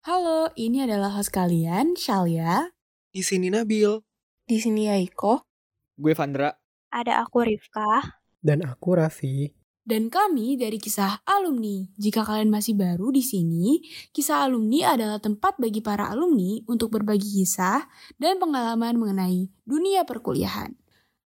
Halo, 0.00 0.48
ini 0.56 0.80
adalah 0.80 1.12
host 1.12 1.28
kalian, 1.28 1.92
Shalia. 1.92 2.72
Di 3.12 3.20
sini 3.20 3.52
Nabil. 3.52 4.00
Di 4.48 4.56
sini 4.56 4.88
Aiko. 4.88 5.44
Gue 5.92 6.16
Vandra. 6.16 6.56
Ada 6.88 7.20
aku 7.20 7.44
Rifka. 7.44 8.16
Dan 8.40 8.64
aku 8.64 8.96
Raffi. 8.96 9.52
Dan 9.84 10.08
kami 10.08 10.56
dari 10.56 10.80
kisah 10.80 11.20
alumni. 11.28 11.84
Jika 12.00 12.24
kalian 12.24 12.48
masih 12.48 12.80
baru 12.80 13.12
di 13.12 13.20
sini, 13.20 13.84
kisah 14.16 14.48
alumni 14.48 14.96
adalah 14.96 15.20
tempat 15.20 15.60
bagi 15.60 15.84
para 15.84 16.08
alumni 16.08 16.64
untuk 16.64 16.96
berbagi 16.96 17.44
kisah 17.44 17.84
dan 18.16 18.40
pengalaman 18.40 18.96
mengenai 18.96 19.52
dunia 19.68 20.08
perkuliahan. 20.08 20.80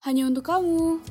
Hanya 0.05 0.29
untuk 0.29 0.45
kamu. 0.45 1.01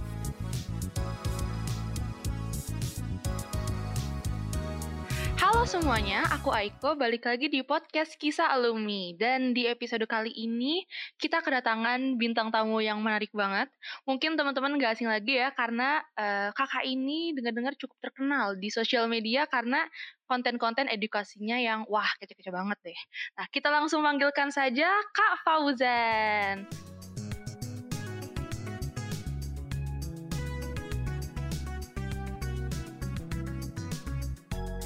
Halo 5.59 5.67
semuanya, 5.67 6.23
aku 6.31 6.55
Aiko 6.55 6.95
balik 6.95 7.27
lagi 7.27 7.51
di 7.51 7.67
podcast 7.67 8.15
Kisah 8.15 8.55
Alumni 8.55 9.11
dan 9.19 9.51
di 9.51 9.67
episode 9.67 10.07
kali 10.07 10.31
ini 10.31 10.87
kita 11.19 11.43
kedatangan 11.43 12.15
bintang 12.15 12.55
tamu 12.55 12.79
yang 12.79 13.03
menarik 13.03 13.35
banget. 13.35 13.67
Mungkin 14.07 14.39
teman-teman 14.39 14.79
gak 14.79 14.95
asing 14.95 15.11
lagi 15.11 15.35
ya 15.35 15.51
karena 15.51 15.99
uh, 16.15 16.55
kakak 16.55 16.87
ini 16.87 17.35
dengar-dengar 17.35 17.75
cukup 17.75 17.99
terkenal 17.99 18.55
di 18.55 18.71
sosial 18.71 19.11
media 19.11 19.51
karena 19.51 19.83
konten-konten 20.31 20.87
edukasinya 20.87 21.59
yang 21.59 21.83
wah 21.91 22.07
kece-kece 22.23 22.55
banget 22.55 22.79
deh. 22.95 23.01
Nah 23.35 23.51
kita 23.51 23.67
langsung 23.67 24.07
panggilkan 24.07 24.55
saja 24.55 24.87
Kak 25.11 25.43
Fauzan. 25.43 26.71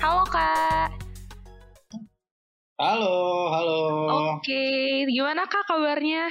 Halo 0.02 0.27
Kak. 0.27 0.98
Halo, 2.74 3.15
halo. 3.55 3.83
Oke, 4.34 4.66
gimana 5.06 5.47
Kak 5.47 5.62
kabarnya? 5.62 6.27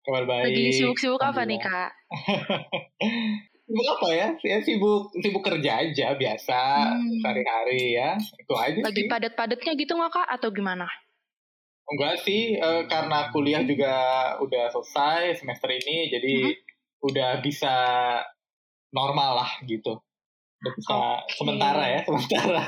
Kabar 0.00 0.24
baik. 0.24 0.48
Lagi 0.48 0.64
sibuk-sibuk 0.72 1.20
apa 1.20 1.44
nih 1.44 1.60
Kak? 1.60 1.92
sibuk 3.68 3.86
apa 3.92 4.08
ya? 4.16 4.28
Ya 4.40 4.56
sibuk 4.64 5.12
sibuk 5.20 5.44
kerja 5.44 5.84
aja 5.84 6.16
biasa 6.16 6.60
hmm. 6.96 7.20
sehari-hari 7.20 8.00
ya. 8.00 8.16
Itu 8.16 8.56
aja 8.56 8.88
Lagi 8.88 9.04
sih. 9.04 9.10
padat-padatnya 9.12 9.72
gitu 9.76 9.92
nggak 10.00 10.08
Kak 10.08 10.28
atau 10.40 10.48
gimana? 10.48 10.88
Enggak 11.92 12.24
sih, 12.24 12.56
eh, 12.56 12.82
karena 12.88 13.28
kuliah 13.36 13.60
juga 13.68 13.92
udah 14.40 14.72
selesai 14.72 15.44
semester 15.44 15.68
ini, 15.76 16.08
jadi 16.08 16.56
hmm. 16.56 17.04
udah 17.04 17.44
bisa 17.44 17.76
normal 18.96 19.44
lah 19.44 19.52
gitu 19.68 20.00
bisa 20.60 21.24
okay. 21.24 21.36
sementara 21.40 21.84
ya 21.88 22.00
sementara. 22.04 22.62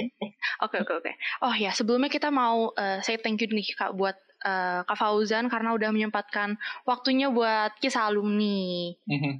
Oke 0.64 0.80
oke 0.80 1.04
oke. 1.04 1.12
Oh 1.44 1.52
ya 1.52 1.68
sebelumnya 1.68 2.08
kita 2.08 2.32
mau 2.32 2.72
uh, 2.72 2.98
say 3.04 3.20
thank 3.20 3.44
you 3.44 3.48
nih 3.52 3.76
kak 3.76 3.92
buat 3.92 4.16
uh, 4.40 4.88
kak 4.88 4.96
Fauzan 4.96 5.52
karena 5.52 5.76
udah 5.76 5.92
menyempatkan 5.92 6.56
waktunya 6.88 7.28
buat 7.28 7.76
kisah 7.76 8.08
alumni. 8.08 8.96
Mm-hmm. 9.04 9.34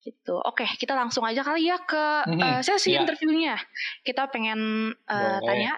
Gitu. 0.00 0.34
Oke 0.48 0.64
kita 0.80 0.96
langsung 0.96 1.28
aja 1.28 1.44
kali 1.44 1.68
ya 1.68 1.76
ke 1.84 2.24
uh, 2.24 2.60
sesi 2.64 2.96
yeah. 2.96 3.04
interviewnya. 3.04 3.60
Kita 4.00 4.32
pengen 4.32 4.92
uh, 5.08 5.38
tanya. 5.44 5.76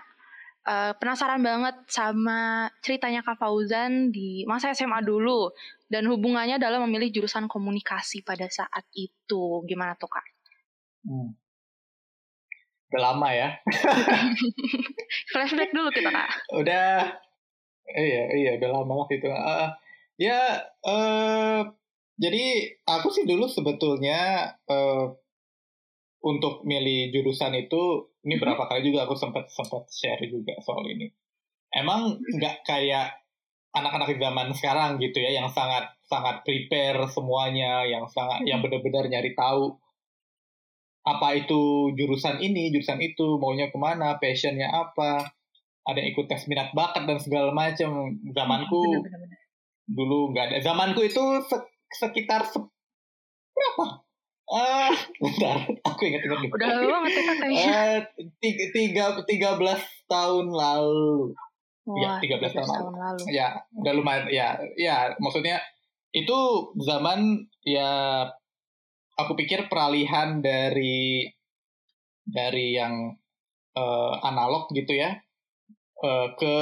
Uh, 0.64 0.96
penasaran 0.96 1.44
banget 1.44 1.76
sama 1.92 2.72
ceritanya 2.80 3.20
Kak 3.20 3.36
Fauzan 3.36 4.08
di 4.08 4.48
masa 4.48 4.72
SMA 4.72 5.04
dulu 5.04 5.52
dan 5.92 6.08
hubungannya 6.08 6.56
dalam 6.56 6.88
memilih 6.88 7.12
jurusan 7.12 7.52
komunikasi 7.52 8.24
pada 8.24 8.48
saat 8.48 8.88
itu. 8.96 9.60
Gimana 9.68 9.92
tuh 10.00 10.08
Kak? 10.08 10.24
Hmm 11.04 11.36
udah 12.94 13.10
lama 13.10 13.28
ya. 13.34 13.48
Flashback 15.34 15.74
dulu 15.74 15.90
kita 15.90 16.14
kak. 16.14 16.30
Udah, 16.54 17.10
iya 17.98 18.22
iya 18.38 18.50
udah 18.62 18.70
lama 18.70 19.02
lah 19.02 19.08
itu. 19.10 19.26
Uh, 19.26 19.68
ya, 20.14 20.62
uh, 20.86 21.66
jadi 22.14 22.70
aku 22.86 23.10
sih 23.10 23.26
dulu 23.26 23.50
sebetulnya 23.50 24.54
uh, 24.70 25.10
untuk 26.22 26.62
milih 26.62 27.10
jurusan 27.10 27.58
itu 27.58 28.14
ini 28.22 28.38
berapa 28.38 28.62
kali 28.70 28.86
juga 28.86 29.10
aku 29.10 29.18
sempat 29.18 29.50
sempat 29.50 29.90
share 29.90 30.22
juga 30.30 30.54
soal 30.62 30.86
ini. 30.86 31.10
Emang 31.74 32.14
nggak 32.22 32.62
kayak 32.62 33.26
anak-anak 33.74 34.14
zaman 34.22 34.54
sekarang 34.54 35.02
gitu 35.02 35.18
ya 35.18 35.34
yang 35.34 35.50
sangat 35.50 35.90
sangat 36.06 36.46
prepare 36.46 37.10
semuanya, 37.10 37.82
yang 37.90 38.06
sangat 38.06 38.46
yang 38.46 38.62
benar-benar 38.62 39.10
nyari 39.10 39.34
tahu 39.34 39.74
apa 41.04 41.36
itu 41.36 41.92
jurusan 41.92 42.40
ini, 42.40 42.72
jurusan 42.72 42.96
itu, 43.04 43.36
maunya 43.36 43.68
ke 43.68 43.76
mana, 43.76 44.16
passionnya 44.16 44.72
apa, 44.72 45.36
ada 45.84 46.00
yang 46.00 46.16
ikut 46.16 46.26
tes 46.32 46.48
minat 46.48 46.72
bakat 46.72 47.04
dan 47.04 47.20
segala 47.20 47.52
macam. 47.52 48.16
Zamanku 48.32 48.80
bener, 48.88 49.04
bener, 49.04 49.20
bener. 49.20 49.38
dulu 49.84 50.18
nggak 50.32 50.44
ada. 50.48 50.56
Zamanku 50.64 51.00
itu 51.04 51.22
se 51.44 51.56
sekitar 51.92 52.48
se 52.48 52.58
berapa? 53.52 53.84
Ah, 54.44 54.92
bentar, 55.22 55.56
aku 55.84 56.00
ingat-ingat 56.08 56.38
nih. 56.40 56.50
Udah 56.52 56.68
lama. 56.72 57.08
Uh, 57.48 57.98
tiga, 58.40 58.64
tiga, 58.72 59.04
tiga 59.28 59.50
belas 59.60 59.80
tahun 60.08 60.52
lalu. 60.52 61.32
Wah, 61.84 62.16
ya, 62.16 62.40
13 62.40 62.48
tahun, 62.48 62.64
tahun 62.64 62.94
lalu. 62.96 62.96
lalu. 62.96 63.24
Ya, 63.28 63.48
udah 63.76 63.92
lumayan. 63.92 64.24
Ya, 64.32 64.56
ya, 64.80 64.96
maksudnya 65.20 65.60
itu 66.16 66.36
zaman 66.80 67.44
ya 67.60 68.24
aku 69.14 69.32
pikir 69.38 69.70
peralihan 69.70 70.42
dari 70.42 71.28
dari 72.24 72.74
yang 72.74 73.14
uh, 73.76 74.14
analog 74.24 74.72
gitu 74.72 74.96
ya 74.96 75.18
uh, 76.02 76.28
ke 76.34 76.54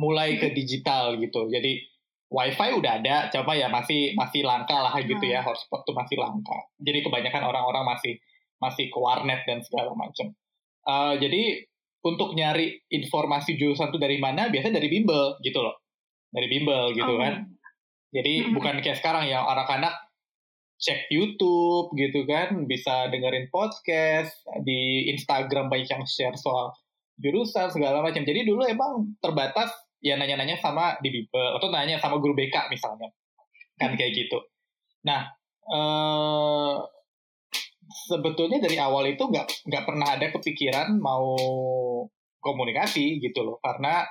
mulai 0.00 0.40
ke 0.40 0.54
digital 0.56 1.20
gitu. 1.20 1.50
Jadi 1.52 1.84
WiFi 2.30 2.78
udah 2.78 3.02
ada, 3.02 3.26
coba 3.34 3.58
ya 3.58 3.66
masih 3.66 4.14
masih 4.14 4.46
langka 4.46 4.78
lah 4.78 4.94
gitu 5.02 5.20
ya, 5.26 5.42
hmm. 5.42 5.50
hotspot 5.50 5.82
tuh 5.82 5.98
masih 5.98 6.14
langka. 6.14 6.54
Jadi 6.78 7.02
kebanyakan 7.02 7.42
orang-orang 7.42 7.84
masih 7.90 8.22
masih 8.62 8.86
ke 8.86 8.98
warnet 9.02 9.42
dan 9.50 9.58
segala 9.66 9.90
macam. 9.98 10.30
Uh, 10.86 11.18
jadi 11.18 11.66
untuk 12.06 12.32
nyari 12.32 12.80
informasi 12.88 13.58
jurusan 13.58 13.90
tuh 13.90 13.98
dari 13.98 14.22
mana, 14.22 14.46
biasanya 14.48 14.78
dari 14.78 14.88
bimbel 14.88 15.36
gitu 15.42 15.58
loh, 15.58 15.82
dari 16.30 16.46
bimbel 16.46 16.94
gitu 16.94 17.12
oh. 17.12 17.20
kan. 17.20 17.50
Jadi 18.14 18.46
hmm. 18.46 18.54
bukan 18.54 18.78
kayak 18.78 19.02
sekarang 19.02 19.26
ya 19.26 19.42
anak-anak 19.42 20.09
cek 20.80 21.12
YouTube 21.12 21.92
gitu 21.94 22.24
kan, 22.24 22.64
bisa 22.64 23.12
dengerin 23.12 23.52
podcast, 23.52 24.32
di 24.64 25.12
Instagram 25.12 25.68
banyak 25.68 25.88
yang 25.92 26.04
share 26.08 26.36
soal 26.40 26.72
jurusan 27.20 27.68
segala 27.68 28.00
macam. 28.00 28.24
Jadi 28.24 28.48
dulu 28.48 28.64
emang 28.64 29.12
terbatas 29.20 29.68
ya 30.00 30.16
nanya-nanya 30.16 30.56
sama 30.56 30.96
di 31.04 31.12
Bible 31.12 31.60
atau 31.60 31.68
nanya 31.68 32.00
sama 32.00 32.16
guru 32.16 32.32
BK 32.32 32.72
misalnya. 32.72 33.12
Kan 33.76 33.92
kayak 34.00 34.16
gitu. 34.16 34.40
Nah, 35.04 35.28
eh, 35.68 36.76
sebetulnya 38.08 38.58
dari 38.62 38.80
awal 38.80 39.04
itu 39.10 39.20
nggak 39.26 39.68
nggak 39.68 39.84
pernah 39.84 40.08
ada 40.16 40.26
kepikiran 40.32 40.96
mau 40.96 41.36
komunikasi 42.40 43.20
gitu 43.20 43.44
loh 43.44 43.60
karena 43.60 44.06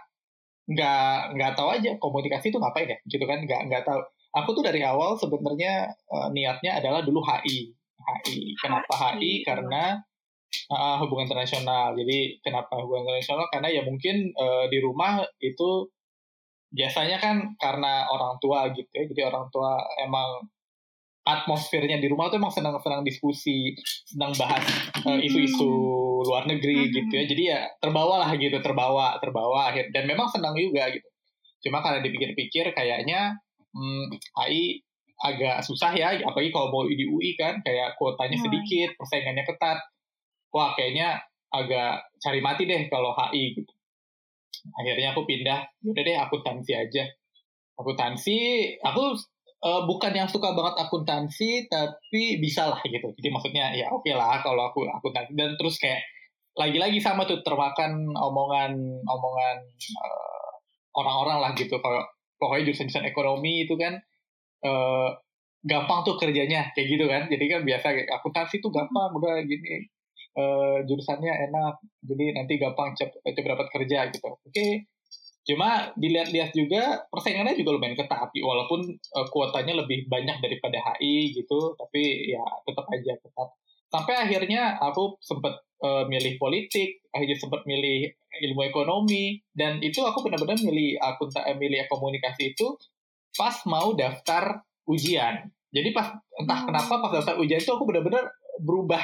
nggak 0.70 1.34
nggak 1.34 1.52
tahu 1.58 1.70
aja 1.74 1.98
komunikasi 1.98 2.54
itu 2.54 2.62
ngapain 2.62 2.94
ya 2.94 2.98
gitu 3.10 3.26
kan 3.26 3.42
nggak 3.42 3.62
nggak 3.72 3.84
tahu 3.88 4.02
aku 4.34 4.50
tuh 4.54 4.64
dari 4.66 4.82
awal 4.86 5.18
sebenarnya 5.18 5.90
uh, 6.10 6.30
niatnya 6.30 6.78
adalah 6.78 7.02
dulu 7.02 7.22
HI. 7.24 7.74
HI. 8.00 8.54
Kenapa 8.62 8.94
HI? 8.94 9.42
Karena 9.42 9.98
uh, 10.74 10.96
hubungan 11.02 11.30
internasional. 11.30 11.98
Jadi 11.98 12.42
kenapa 12.42 12.78
hubungan 12.82 13.10
internasional? 13.10 13.50
Karena 13.50 13.70
ya 13.74 13.82
mungkin 13.86 14.34
uh, 14.38 14.66
di 14.70 14.78
rumah 14.82 15.26
itu 15.42 15.90
biasanya 16.70 17.18
kan 17.18 17.58
karena 17.58 18.06
orang 18.10 18.38
tua 18.38 18.70
gitu 18.74 18.90
ya. 18.94 19.04
Jadi 19.10 19.22
orang 19.26 19.50
tua 19.50 19.82
emang 20.02 20.46
atmosfernya 21.26 22.02
di 22.02 22.10
rumah 22.10 22.32
tuh 22.34 22.42
emang 22.42 22.54
senang-senang 22.54 23.06
diskusi, 23.06 23.78
senang 24.08 24.34
bahas 24.34 24.66
isu-isu 25.06 25.70
uh, 25.70 26.26
luar 26.26 26.50
negeri 26.50 26.90
gitu 26.90 27.14
ya. 27.14 27.24
Jadi 27.26 27.44
ya 27.50 27.60
terbawa 27.82 28.26
lah 28.26 28.32
gitu, 28.38 28.58
terbawa, 28.62 29.18
terbawa 29.22 29.70
akhir 29.74 29.94
dan 29.94 30.10
memang 30.10 30.30
senang 30.30 30.58
juga 30.58 30.90
gitu. 30.90 31.06
Cuma 31.60 31.84
karena 31.84 32.00
dipikir-pikir 32.00 32.72
kayaknya 32.72 33.36
hmm, 33.74 34.06
AI 34.40 34.82
agak 35.20 35.68
susah 35.68 35.92
ya, 35.92 36.16
apalagi 36.24 36.52
kalau 36.56 36.72
mau 36.72 36.88
di 36.88 37.04
UI 37.04 37.36
kan, 37.36 37.60
kayak 37.60 38.00
kuotanya 38.00 38.40
hmm. 38.40 38.46
sedikit, 38.48 38.90
persaingannya 38.96 39.44
ketat. 39.44 39.80
Wah, 40.56 40.74
kayaknya 40.80 41.20
agak 41.52 42.08
cari 42.24 42.40
mati 42.40 42.64
deh 42.70 42.88
kalau 42.88 43.12
HI 43.14 43.58
gitu. 43.58 43.74
Akhirnya 44.80 45.12
aku 45.12 45.28
pindah, 45.28 45.60
udah 45.86 46.04
deh 46.04 46.18
akuntansi 46.18 46.72
aja. 46.74 47.04
Akuntansi, 47.80 48.38
aku 48.80 49.16
uh, 49.64 49.82
bukan 49.88 50.12
yang 50.16 50.30
suka 50.32 50.56
banget 50.56 50.76
akuntansi, 50.88 51.68
tapi 51.68 52.40
bisa 52.40 52.72
lah 52.72 52.80
gitu. 52.84 53.12
Jadi 53.20 53.30
maksudnya 53.32 53.72
ya 53.76 53.92
oke 53.92 54.04
okay 54.04 54.14
lah 54.16 54.40
kalau 54.44 54.72
aku 54.72 54.88
akuntansi. 54.88 55.32
Dan 55.36 55.56
terus 55.60 55.80
kayak 55.80 56.04
lagi-lagi 56.60 57.00
sama 57.00 57.24
tuh 57.24 57.40
termakan 57.40 58.12
omongan 58.16 58.76
omongan 59.08 59.58
uh, 59.96 60.50
orang-orang 60.98 61.38
lah 61.40 61.52
gitu 61.56 61.80
kalau 61.80 62.04
pokoknya 62.40 62.72
jurusan-jurusan 62.72 63.06
ekonomi 63.06 63.68
itu 63.68 63.76
kan 63.76 64.00
uh, 64.64 65.12
gampang 65.60 66.08
tuh 66.08 66.16
kerjanya 66.16 66.72
kayak 66.72 66.88
gitu 66.88 67.06
kan 67.12 67.28
jadi 67.28 67.46
kan 67.52 67.62
biasa 67.68 67.88
akuntansi 68.20 68.64
tuh 68.64 68.72
gampang 68.72 69.12
udah 69.12 69.44
gini 69.44 69.86
uh, 70.40 70.80
jurusannya 70.88 71.52
enak 71.52 71.84
jadi 72.00 72.40
nanti 72.40 72.56
gampang 72.56 72.96
cepet, 72.96 73.20
cepet 73.20 73.44
dapat 73.44 73.68
kerja 73.68 74.08
gitu 74.08 74.24
oke 74.24 74.40
okay. 74.48 74.88
cuma 75.44 75.92
dilihat-lihat 76.00 76.56
juga 76.56 77.04
persaingannya 77.12 77.60
juga 77.60 77.76
lumayan 77.76 78.00
ketat 78.00 78.32
walaupun 78.40 78.88
uh, 78.88 79.28
kuotanya 79.28 79.84
lebih 79.84 80.08
banyak 80.08 80.40
daripada 80.40 80.80
HI 80.80 81.36
gitu 81.36 81.76
tapi 81.76 82.32
ya 82.32 82.44
tetap 82.64 82.88
aja 82.96 83.14
ketat 83.20 83.50
sampai 83.92 84.16
akhirnya 84.16 84.80
aku 84.80 85.20
sempat 85.20 85.60
uh, 85.84 86.04
milih 86.08 86.36
politik 86.40 87.04
akhirnya 87.10 87.38
sempat 87.40 87.66
milih 87.66 88.12
ilmu 88.30 88.62
ekonomi 88.70 89.42
dan 89.52 89.82
itu 89.82 90.06
aku 90.06 90.22
benar-benar 90.22 90.60
milih 90.62 91.00
akun 91.02 91.30
milih 91.58 91.90
komunikasi 91.90 92.54
itu 92.54 92.78
pas 93.34 93.56
mau 93.66 93.94
daftar 93.94 94.64
ujian. 94.90 95.50
Jadi 95.70 95.90
pas 95.94 96.18
entah 96.38 96.66
kenapa 96.66 96.94
pas 97.02 97.12
daftar 97.14 97.38
ujian 97.38 97.62
itu 97.62 97.70
aku 97.70 97.86
benar-benar 97.86 98.26
berubah 98.62 99.02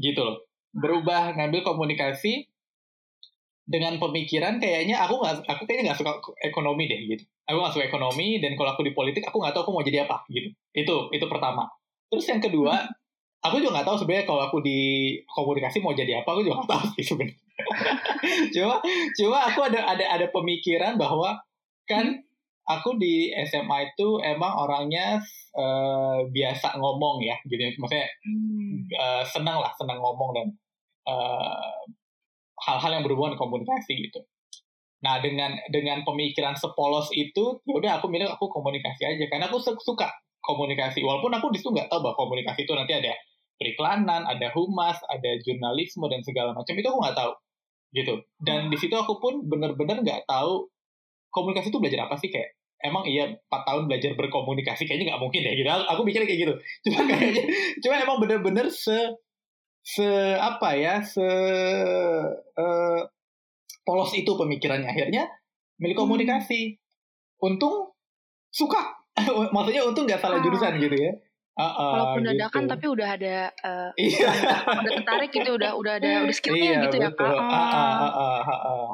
gitu 0.00 0.20
loh. 0.24 0.36
Berubah 0.72 1.36
ngambil 1.36 1.60
komunikasi 1.66 2.48
dengan 3.70 4.02
pemikiran 4.02 4.58
kayaknya 4.58 4.98
aku 5.06 5.22
nggak 5.22 5.46
aku 5.46 5.62
kayaknya 5.68 5.92
nggak 5.92 6.00
suka 6.00 6.12
ekonomi 6.42 6.88
deh 6.88 7.00
gitu. 7.06 7.24
Aku 7.46 7.60
nggak 7.60 7.74
suka 7.76 7.86
ekonomi 7.86 8.40
dan 8.42 8.56
kalau 8.56 8.74
aku 8.74 8.82
di 8.82 8.92
politik 8.96 9.22
aku 9.28 9.38
nggak 9.38 9.52
tahu 9.54 9.68
aku 9.68 9.72
mau 9.76 9.84
jadi 9.84 10.08
apa 10.08 10.24
gitu. 10.32 10.50
Itu 10.72 10.96
itu 11.14 11.26
pertama. 11.28 11.68
Terus 12.10 12.26
yang 12.26 12.40
kedua 12.42 12.90
aku 13.40 13.56
juga 13.60 13.80
nggak 13.80 13.86
tahu 13.88 13.96
sebenarnya 14.04 14.26
kalau 14.28 14.42
aku 14.44 14.58
di 14.60 14.78
komunikasi 15.24 15.80
mau 15.80 15.96
jadi 15.96 16.20
apa 16.20 16.28
aku 16.28 16.44
juga 16.44 16.60
nggak 16.60 16.70
tahu 16.70 16.84
sih 16.96 17.04
sebenarnya. 17.04 17.36
Cuma 18.56 18.76
cuma 19.16 19.38
aku 19.44 19.60
ada 19.68 19.80
ada 19.84 20.04
ada 20.16 20.26
pemikiran 20.32 20.96
bahwa 20.96 21.36
kan 21.84 22.24
aku 22.64 22.96
di 22.96 23.32
SMA 23.44 23.92
itu 23.92 24.20
emang 24.22 24.52
orangnya 24.54 25.20
uh, 25.56 26.24
biasa 26.24 26.78
ngomong 26.78 27.20
ya 27.20 27.36
gitu 27.44 27.60
maksudnya 27.82 28.06
hmm. 28.24 28.88
uh, 28.94 29.24
senang 29.26 29.60
lah 29.60 29.72
senang 29.76 29.98
ngomong 29.98 30.30
dan 30.32 30.46
eh, 31.10 31.80
hal-hal 32.60 32.90
yang 33.00 33.04
berhubungan 33.04 33.34
komunikasi 33.40 34.08
gitu. 34.08 34.20
Nah 35.00 35.18
dengan 35.24 35.56
dengan 35.72 36.04
pemikiran 36.04 36.54
sepolos 36.54 37.08
itu 37.16 37.58
ya 37.64 37.74
udah 37.80 37.92
aku 37.98 38.06
milih 38.12 38.28
aku 38.28 38.52
komunikasi 38.52 39.08
aja. 39.08 39.24
Karena 39.32 39.48
aku 39.48 39.58
suka 39.60 40.08
komunikasi. 40.44 41.00
Walaupun 41.00 41.32
aku 41.32 41.48
di 41.52 41.58
situ 41.60 41.72
nggak 41.72 41.88
tahu 41.88 42.04
bahwa 42.04 42.16
komunikasi 42.20 42.68
itu 42.68 42.72
nanti 42.76 42.92
ada 42.92 43.12
periklanan 43.60 44.24
ada 44.24 44.48
humas 44.56 44.96
ada 45.12 45.36
jurnalisme 45.44 46.08
dan 46.08 46.24
segala 46.24 46.56
macam. 46.56 46.72
Itu 46.72 46.88
aku 46.88 46.98
nggak 47.04 47.16
tahu 47.20 47.32
gitu. 47.92 48.14
Dan 48.40 48.72
di 48.72 48.80
situ 48.80 48.96
aku 48.96 49.20
pun 49.20 49.44
bener-bener 49.44 50.00
nggak 50.00 50.24
tahu 50.24 50.64
komunikasi 51.28 51.68
itu 51.68 51.78
belajar 51.78 52.08
apa 52.08 52.16
sih 52.16 52.32
kayak 52.32 52.56
emang 52.80 53.04
iya 53.04 53.28
4 53.28 53.68
tahun 53.68 53.82
belajar 53.92 54.16
berkomunikasi 54.16 54.88
kayaknya 54.88 55.12
nggak 55.12 55.22
mungkin 55.22 55.44
ya 55.44 55.52
gitu. 55.52 55.68
Aku 55.68 56.00
mikirnya 56.08 56.24
kayak 56.24 56.40
gitu. 56.48 56.54
Cuma 56.88 57.04
kayaknya 57.04 57.44
cuma 57.84 57.94
emang 58.00 58.18
bener-bener 58.24 58.72
se 58.72 58.96
se 59.84 60.08
apa 60.40 60.76
ya 60.80 61.04
se 61.04 61.20
uh, 62.56 63.00
polos 63.84 64.12
itu 64.16 64.32
pemikirannya. 64.32 64.88
Akhirnya 64.88 65.28
milik 65.76 66.00
hmm. 66.00 66.04
komunikasi. 66.08 66.80
Untung 67.44 67.92
suka. 68.48 68.96
Maksudnya 69.54 69.84
untung 69.84 70.08
nggak 70.08 70.24
salah 70.24 70.40
jurusan 70.40 70.80
gitu 70.80 70.96
ya 70.96 71.12
Uh, 71.58 71.66
uh, 71.66 71.92
Walaupun 71.92 72.22
dadakan 72.24 72.62
gitu. 72.64 72.72
tapi 72.72 72.86
udah 72.88 73.08
ada 73.20 73.36
uh, 73.66 73.90
iya. 73.98 74.30
udah 74.64 74.92
tertarik 75.02 75.30
gitu 75.34 75.50
udah 75.58 75.74
udah 75.76 75.92
ada 75.98 76.10
udah 76.24 76.36
skillnya 76.38 76.78
iya, 76.78 76.84
gitu 76.86 76.96
ya 77.02 77.10
kak. 77.10 77.34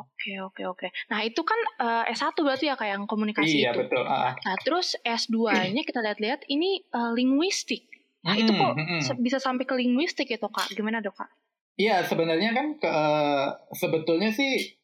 Oke 0.02 0.32
oke 0.40 0.62
oke. 0.64 0.86
Nah 1.12 1.20
itu 1.22 1.40
kan 1.44 1.60
uh, 1.78 2.04
S1 2.10 2.34
berarti 2.34 2.66
ya 2.72 2.74
kayak 2.74 2.96
yang 2.96 3.04
komunikasi 3.04 3.60
iya, 3.60 3.70
itu. 3.76 3.86
betul. 3.86 4.02
Uh. 4.02 4.32
Nah 4.34 4.56
terus 4.64 4.96
S2-nya 5.04 5.82
kita 5.84 6.00
lihat-lihat 6.00 6.48
ini 6.48 6.82
uh, 6.90 7.12
linguistik. 7.12 7.86
Nah 8.24 8.34
hmm, 8.34 8.42
itu 8.42 8.50
kok 8.56 8.72
hmm. 8.74 9.22
bisa 9.22 9.38
sampai 9.38 9.68
ke 9.68 9.74
linguistik 9.76 10.26
itu 10.26 10.48
kak? 10.50 10.66
Gimana 10.74 11.04
dok 11.04 11.22
kak? 11.22 11.30
Iya 11.76 12.08
sebenarnya 12.08 12.56
kan 12.56 12.66
ke, 12.80 12.88
uh, 12.88 13.52
sebetulnya 13.76 14.32
sih 14.32 14.80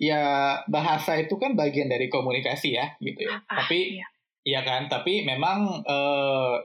ya 0.00 0.56
bahasa 0.64 1.20
itu 1.20 1.36
kan 1.36 1.52
bagian 1.52 1.92
dari 1.92 2.08
komunikasi 2.08 2.72
ya 2.72 2.96
gitu 3.04 3.28
ya. 3.28 3.44
Ah, 3.46 3.62
tapi 3.62 4.00
iya. 4.00 4.08
Iya 4.40 4.64
kan, 4.64 4.88
tapi 4.88 5.28
memang 5.28 5.84
uh, 5.84 6.56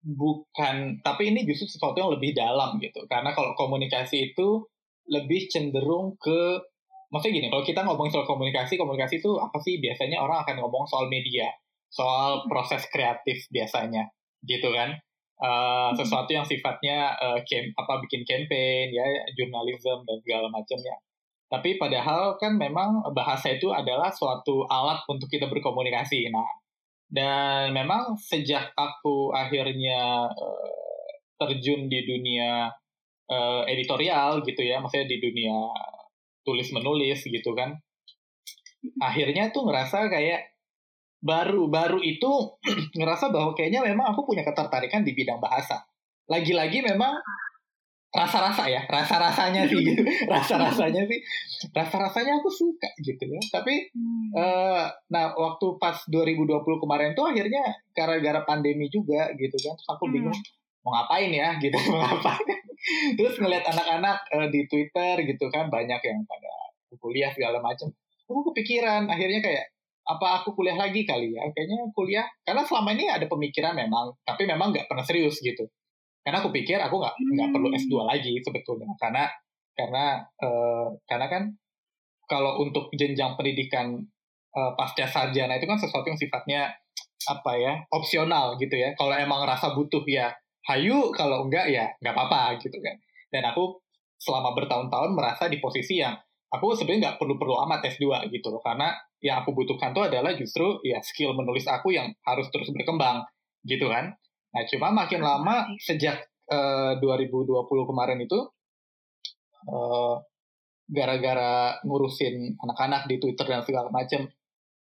bukan 0.00 1.02
tapi 1.04 1.28
ini 1.28 1.44
justru 1.44 1.66
sesuatu 1.66 1.98
yang 1.98 2.12
lebih 2.14 2.32
dalam 2.38 2.78
gitu. 2.78 3.02
Karena 3.10 3.34
kalau 3.34 3.52
komunikasi 3.58 4.32
itu 4.32 4.62
lebih 5.10 5.50
cenderung 5.50 6.14
ke 6.22 6.62
maksudnya 7.10 7.42
gini 7.42 7.48
kalau 7.50 7.66
kita 7.66 7.82
ngomong 7.82 8.06
soal 8.14 8.22
komunikasi 8.30 8.78
komunikasi 8.78 9.18
itu 9.18 9.32
apa 9.42 9.58
sih? 9.58 9.82
Biasanya 9.82 10.22
orang 10.22 10.46
akan 10.46 10.56
ngomong 10.62 10.86
soal 10.86 11.10
media 11.10 11.50
soal 11.90 12.46
proses 12.46 12.86
kreatif 12.94 13.42
biasanya 13.50 14.06
gitu 14.46 14.70
kan? 14.70 14.94
Uh, 15.40 15.90
sesuatu 15.96 16.28
yang 16.36 16.44
sifatnya 16.44 17.16
uh, 17.16 17.40
kem, 17.48 17.72
apa 17.72 17.96
bikin 18.04 18.22
campaign 18.28 18.92
ya 18.92 19.02
jurnalisme 19.34 20.04
dan 20.06 20.16
segala 20.22 20.46
macamnya. 20.52 20.94
Tapi 21.50 21.80
padahal 21.80 22.38
kan 22.38 22.54
memang 22.54 23.02
bahasa 23.10 23.50
itu 23.50 23.72
adalah 23.74 24.12
suatu 24.14 24.68
alat 24.70 25.02
untuk 25.10 25.26
kita 25.26 25.48
berkomunikasi. 25.50 26.30
Nah 26.30 26.59
dan 27.10 27.74
memang 27.74 28.14
sejak 28.16 28.70
aku 28.78 29.34
akhirnya 29.34 30.30
uh, 30.30 31.08
terjun 31.42 31.90
di 31.90 32.06
dunia 32.06 32.70
uh, 33.26 33.62
editorial 33.66 34.46
gitu 34.46 34.62
ya, 34.62 34.78
maksudnya 34.78 35.10
di 35.10 35.18
dunia 35.18 35.74
tulis 36.46 36.70
menulis 36.70 37.26
gitu 37.26 37.50
kan, 37.58 37.74
akhirnya 39.02 39.50
tuh 39.50 39.66
ngerasa 39.66 40.06
kayak 40.06 40.54
baru 41.20 41.68
baru 41.68 42.00
itu 42.00 42.56
ngerasa 42.98 43.28
bahwa 43.28 43.52
kayaknya 43.52 43.84
memang 43.84 44.14
aku 44.14 44.24
punya 44.24 44.46
ketertarikan 44.46 45.04
di 45.04 45.12
bidang 45.12 45.42
bahasa. 45.42 45.84
Lagi-lagi 46.30 46.80
memang 46.80 47.18
rasa-rasa 48.10 48.66
ya 48.66 48.82
rasa-rasanya 48.90 49.70
sih 49.70 49.78
gitu. 49.86 50.02
Rasa-rasanya 50.34 51.06
sih 51.06 51.20
rasa-rasanya 51.70 52.42
aku 52.42 52.50
suka 52.50 52.90
gitu 53.06 53.22
ya. 53.22 53.40
Tapi 53.54 53.86
hmm. 53.94 54.34
uh, 54.34 54.84
nah 55.14 55.30
waktu 55.38 55.78
pas 55.78 55.94
2020 56.10 56.58
kemarin 56.82 57.14
tuh 57.14 57.30
akhirnya 57.30 57.62
gara-gara 57.94 58.42
pandemi 58.42 58.90
juga 58.90 59.30
gitu 59.38 59.54
kan 59.62 59.74
terus 59.78 59.88
aku 59.94 60.10
bingung 60.10 60.34
hmm. 60.34 60.82
mau 60.82 60.98
ngapain 60.98 61.30
ya? 61.30 61.54
Gitu 61.62 61.74
mau 61.94 62.02
ngapain? 62.02 62.58
Terus 63.14 63.34
ngeliat 63.38 63.64
anak-anak 63.70 64.18
uh, 64.34 64.48
di 64.50 64.66
Twitter 64.66 65.14
gitu 65.22 65.46
kan 65.54 65.70
banyak 65.70 66.00
yang 66.02 66.20
pada 66.26 66.50
kuliah 66.98 67.30
segala 67.30 67.62
macam 67.62 67.86
aku 68.26 68.50
kepikiran 68.50 69.06
akhirnya 69.06 69.42
kayak 69.42 69.70
apa 70.10 70.42
aku 70.42 70.58
kuliah 70.58 70.74
lagi 70.74 71.06
kali 71.06 71.38
ya? 71.38 71.46
Kayaknya 71.54 71.86
kuliah 71.94 72.26
karena 72.42 72.66
selama 72.66 72.90
ini 72.98 73.06
ada 73.06 73.30
pemikiran 73.30 73.78
memang 73.78 74.10
tapi 74.26 74.50
memang 74.50 74.74
nggak 74.74 74.90
pernah 74.90 75.06
serius 75.06 75.38
gitu 75.38 75.70
karena 76.20 76.38
aku 76.44 76.52
pikir 76.52 76.76
aku 76.76 77.00
nggak 77.00 77.14
nggak 77.16 77.48
hmm. 77.48 77.54
perlu 77.56 77.68
S2 77.72 77.94
lagi 78.04 78.32
sebetulnya. 78.44 78.92
Karena 79.00 79.24
karena 79.72 80.20
uh, 80.44 80.92
karena 81.08 81.26
kan 81.32 81.42
kalau 82.28 82.60
untuk 82.60 82.92
jenjang 82.94 83.34
pendidikan 83.40 83.96
uh, 84.52 84.72
pasca 84.76 85.08
sarjana 85.08 85.56
itu 85.56 85.66
kan 85.66 85.80
sesuatu 85.80 86.06
yang 86.06 86.20
sifatnya 86.20 86.60
apa 87.28 87.52
ya 87.56 87.72
opsional 87.88 88.60
gitu 88.60 88.76
ya. 88.76 88.92
Kalau 88.94 89.16
emang 89.16 89.48
rasa 89.48 89.72
butuh 89.72 90.04
ya 90.04 90.28
hayu 90.68 91.08
kalau 91.16 91.48
enggak 91.48 91.72
ya 91.72 91.88
nggak 92.04 92.12
apa-apa 92.12 92.60
gitu 92.60 92.76
kan. 92.84 92.96
Dan 93.32 93.48
aku 93.48 93.80
selama 94.20 94.52
bertahun-tahun 94.52 95.16
merasa 95.16 95.48
di 95.48 95.56
posisi 95.56 96.04
yang 96.04 96.12
aku 96.52 96.76
sebenarnya 96.76 97.10
nggak 97.10 97.16
perlu-perlu 97.16 97.56
amat 97.64 97.88
S2 97.88 98.28
gitu 98.28 98.52
loh. 98.52 98.60
Karena 98.60 98.92
yang 99.24 99.40
aku 99.40 99.56
butuhkan 99.56 99.96
tuh 99.96 100.08
adalah 100.08 100.36
justru 100.36 100.80
ya 100.84 101.00
skill 101.00 101.32
menulis 101.32 101.64
aku 101.64 101.96
yang 101.96 102.12
harus 102.28 102.48
terus 102.52 102.68
berkembang 102.72 103.24
gitu 103.64 103.92
kan 103.92 104.16
Nah, 104.50 104.62
cuma 104.66 104.90
makin 104.90 105.20
lama 105.22 105.70
sejak 105.78 106.26
uh, 106.50 106.98
eh, 106.98 107.02
2020 107.02 107.90
kemarin 107.90 108.18
itu 108.18 108.38
uh, 109.70 110.18
gara-gara 110.90 111.78
ngurusin 111.86 112.58
anak-anak 112.58 113.06
di 113.06 113.22
Twitter 113.22 113.46
dan 113.46 113.62
segala 113.62 113.88
macam, 113.94 114.26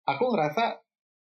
aku 0.08 0.24
ngerasa 0.32 0.80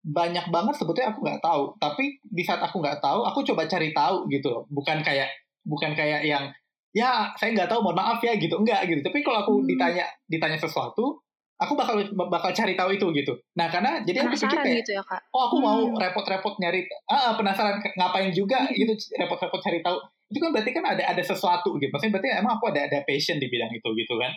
banyak 0.03 0.49
banget 0.49 0.75
sebetulnya 0.81 1.13
aku 1.13 1.19
nggak 1.21 1.41
tahu. 1.45 1.63
Tapi 1.77 2.19
di 2.25 2.43
saat 2.43 2.59
aku 2.65 2.81
nggak 2.81 2.99
tahu, 2.99 3.23
aku 3.23 3.39
coba 3.53 3.69
cari 3.69 3.93
tahu 3.93 4.25
gitu 4.33 4.49
loh. 4.49 4.63
Bukan 4.73 5.05
kayak 5.05 5.29
bukan 5.63 5.95
kayak 5.95 6.27
yang 6.27 6.51
ya 6.93 7.33
saya 7.35 7.57
nggak 7.57 7.69
tahu 7.73 7.81
mohon 7.81 7.97
maaf 7.97 8.21
ya 8.21 8.37
gitu 8.37 8.53
enggak 8.61 8.85
gitu 8.85 9.01
tapi 9.01 9.25
kalau 9.25 9.41
aku 9.41 9.53
hmm. 9.59 9.67
ditanya 9.73 10.05
ditanya 10.29 10.61
sesuatu 10.61 11.25
aku 11.63 11.73
bakal 11.79 11.95
bakal 12.27 12.51
cari 12.51 12.75
tahu 12.75 12.91
itu 12.93 13.07
gitu. 13.15 13.33
Nah 13.55 13.71
karena 13.71 14.03
jadi 14.03 14.27
aku 14.27 14.35
pikir 14.35 14.59
kayak, 14.59 14.83
gitu 14.83 14.91
ya, 14.99 15.03
Kak? 15.07 15.21
oh 15.31 15.47
aku 15.47 15.57
hmm. 15.57 15.65
mau 15.65 15.79
repot-repot 15.95 16.59
nyari, 16.59 16.83
ah 17.07 17.33
penasaran 17.39 17.79
ngapain 17.79 18.29
juga 18.35 18.67
hmm. 18.67 18.75
gitu 18.75 18.93
repot-repot 19.15 19.59
cari 19.63 19.79
tahu. 19.79 19.97
Itu 20.27 20.37
kan 20.43 20.49
berarti 20.51 20.71
kan 20.75 20.83
ada 20.83 21.03
ada 21.07 21.23
sesuatu 21.23 21.79
gitu. 21.79 21.89
Maksudnya 21.89 22.13
berarti 22.19 22.29
emang 22.35 22.59
aku 22.59 22.65
ada 22.75 22.85
ada 22.91 22.99
passion 23.07 23.39
di 23.39 23.47
bidang 23.47 23.71
itu 23.71 23.89
gitu 23.95 24.13
kan? 24.19 24.31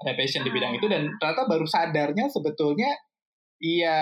Ada 0.00 0.12
passion 0.16 0.42
di 0.42 0.50
bidang 0.50 0.72
itu 0.74 0.86
dan 0.88 1.04
ah. 1.04 1.12
ternyata 1.20 1.42
baru 1.44 1.66
sadarnya 1.68 2.24
sebetulnya 2.32 2.90
iya 3.60 3.98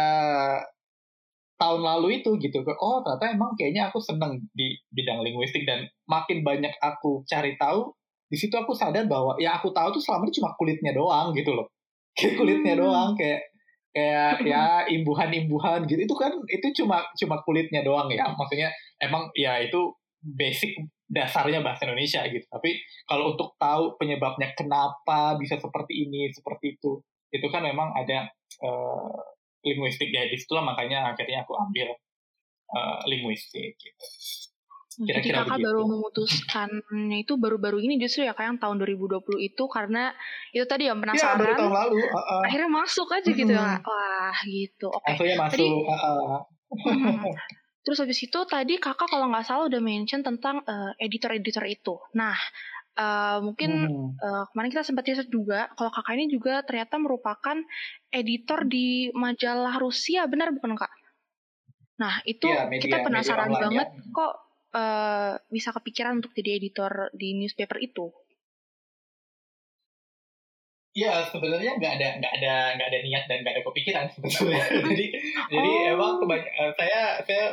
tahun 1.58 1.82
lalu 1.82 2.22
itu 2.22 2.38
gitu. 2.38 2.62
Oh 2.78 3.02
ternyata 3.02 3.34
emang 3.34 3.58
kayaknya 3.58 3.90
aku 3.90 3.98
seneng 3.98 4.38
di 4.54 4.78
bidang 4.94 5.26
linguistik 5.26 5.66
dan 5.66 5.90
makin 6.06 6.46
banyak 6.46 6.70
aku 6.78 7.26
cari 7.26 7.58
tahu 7.58 7.90
di 8.28 8.36
situ 8.36 8.52
aku 8.54 8.76
sadar 8.76 9.08
bahwa 9.08 9.34
ya 9.40 9.56
aku 9.56 9.72
tahu 9.72 9.88
tuh 9.96 10.02
selama 10.04 10.28
ini 10.28 10.36
cuma 10.36 10.52
kulitnya 10.60 10.92
doang 10.92 11.32
gitu 11.32 11.56
loh 11.56 11.64
kayak 12.18 12.34
kulitnya 12.34 12.74
hmm. 12.74 12.82
doang 12.82 13.10
kayak 13.14 13.40
kayak 13.94 14.44
ya 14.44 14.84
imbuhan-imbuhan 14.90 15.86
gitu 15.88 16.00
itu 16.02 16.16
kan 16.18 16.32
itu 16.50 16.66
cuma 16.82 17.02
cuma 17.16 17.40
kulitnya 17.46 17.80
doang 17.86 18.10
ya 18.10 18.26
maksudnya 18.36 18.68
emang 19.00 19.30
ya 19.32 19.58
itu 19.62 19.94
basic 20.22 20.74
dasarnya 21.08 21.64
bahasa 21.64 21.88
Indonesia 21.88 22.20
gitu. 22.28 22.44
Tapi 22.46 22.76
kalau 23.08 23.34
untuk 23.34 23.56
tahu 23.56 23.96
penyebabnya 23.96 24.52
kenapa 24.52 25.40
bisa 25.40 25.56
seperti 25.56 26.04
ini, 26.04 26.28
seperti 26.30 26.76
itu, 26.76 27.00
itu 27.32 27.46
kan 27.48 27.64
memang 27.64 27.96
ada 27.96 28.28
uh, 28.60 29.18
linguistik 29.64 30.12
ya. 30.12 30.28
Di 30.28 30.36
situlah 30.36 30.62
makanya 30.62 31.16
akhirnya 31.16 31.48
aku 31.48 31.56
ambil 31.56 31.96
uh, 32.76 33.00
linguistik 33.08 33.74
gitu. 33.80 34.04
Kira-kira 34.98 35.46
Jadi 35.46 35.46
kakak 35.46 35.58
begitu. 35.62 35.66
baru 35.70 35.82
memutuskannya 35.86 37.18
itu 37.22 37.32
baru-baru 37.38 37.78
ini 37.78 38.02
justru 38.02 38.26
ya 38.26 38.34
kayak 38.34 38.50
yang 38.50 38.58
tahun 38.58 38.76
2020 38.82 39.22
itu 39.38 39.64
karena 39.70 40.10
itu 40.50 40.64
tadi 40.66 40.90
ya 40.90 40.94
penasaran. 40.98 41.38
Iya, 41.38 41.54
tahun 41.54 41.70
lalu. 41.70 41.98
Uh, 42.02 42.18
uh. 42.18 42.40
Akhirnya 42.42 42.70
masuk 42.70 43.08
aja 43.14 43.30
gitu 43.30 43.52
ya. 43.54 43.78
Wah, 43.78 44.38
gitu. 44.42 44.90
Oke. 44.90 44.98
Okay. 45.06 45.12
Akhirnya 45.14 45.36
masuk. 45.38 45.54
Tadi, 45.54 45.66
uh, 45.70 45.94
uh. 45.94 46.40
Terus 47.86 47.98
habis 48.02 48.18
itu 48.18 48.40
tadi 48.50 48.74
kakak 48.82 49.06
kalau 49.06 49.30
nggak 49.30 49.46
salah 49.46 49.70
udah 49.70 49.78
mention 49.78 50.26
tentang 50.26 50.66
uh, 50.66 50.92
editor-editor 50.98 51.62
itu. 51.70 51.94
Nah, 52.18 52.34
uh, 52.98 53.38
mungkin 53.38 53.70
hmm. 53.86 54.18
uh, 54.18 54.44
kemarin 54.50 54.70
kita 54.74 54.82
sempat 54.82 55.06
riset 55.06 55.30
juga 55.30 55.70
kalau 55.78 55.94
kakak 55.94 56.18
ini 56.18 56.26
juga 56.26 56.66
ternyata 56.66 56.98
merupakan 56.98 57.56
editor 58.10 58.66
di 58.66 59.14
majalah 59.14 59.78
Rusia, 59.78 60.26
benar 60.26 60.50
bukan 60.50 60.74
kak? 60.74 60.90
Nah, 62.02 62.18
itu 62.26 62.50
ya, 62.50 62.66
media, 62.66 62.82
kita 62.82 62.96
penasaran 63.06 63.50
banget 63.54 63.88
ya. 63.94 64.10
kok 64.10 64.47
uh, 64.74 65.38
bisa 65.48 65.70
kepikiran 65.72 66.20
untuk 66.20 66.32
jadi 66.36 66.58
editor 66.60 67.12
di 67.14 67.36
newspaper 67.38 67.78
itu. 67.80 68.12
Iya 70.98 71.30
sebenarnya 71.30 71.78
nggak 71.78 71.92
ada 72.00 72.08
nggak 72.18 72.32
ada 72.42 72.54
nggak 72.74 72.88
ada 72.90 72.98
niat 73.06 73.24
dan 73.30 73.38
nggak 73.46 73.54
ada 73.54 73.64
kepikiran 73.64 74.04
sebetulnya. 74.14 74.64
jadi 74.90 75.06
oh. 75.14 75.48
jadi 75.52 75.70
emang 75.94 76.12
kebanyakan 76.18 76.70
saya 76.74 77.00
saya 77.22 77.46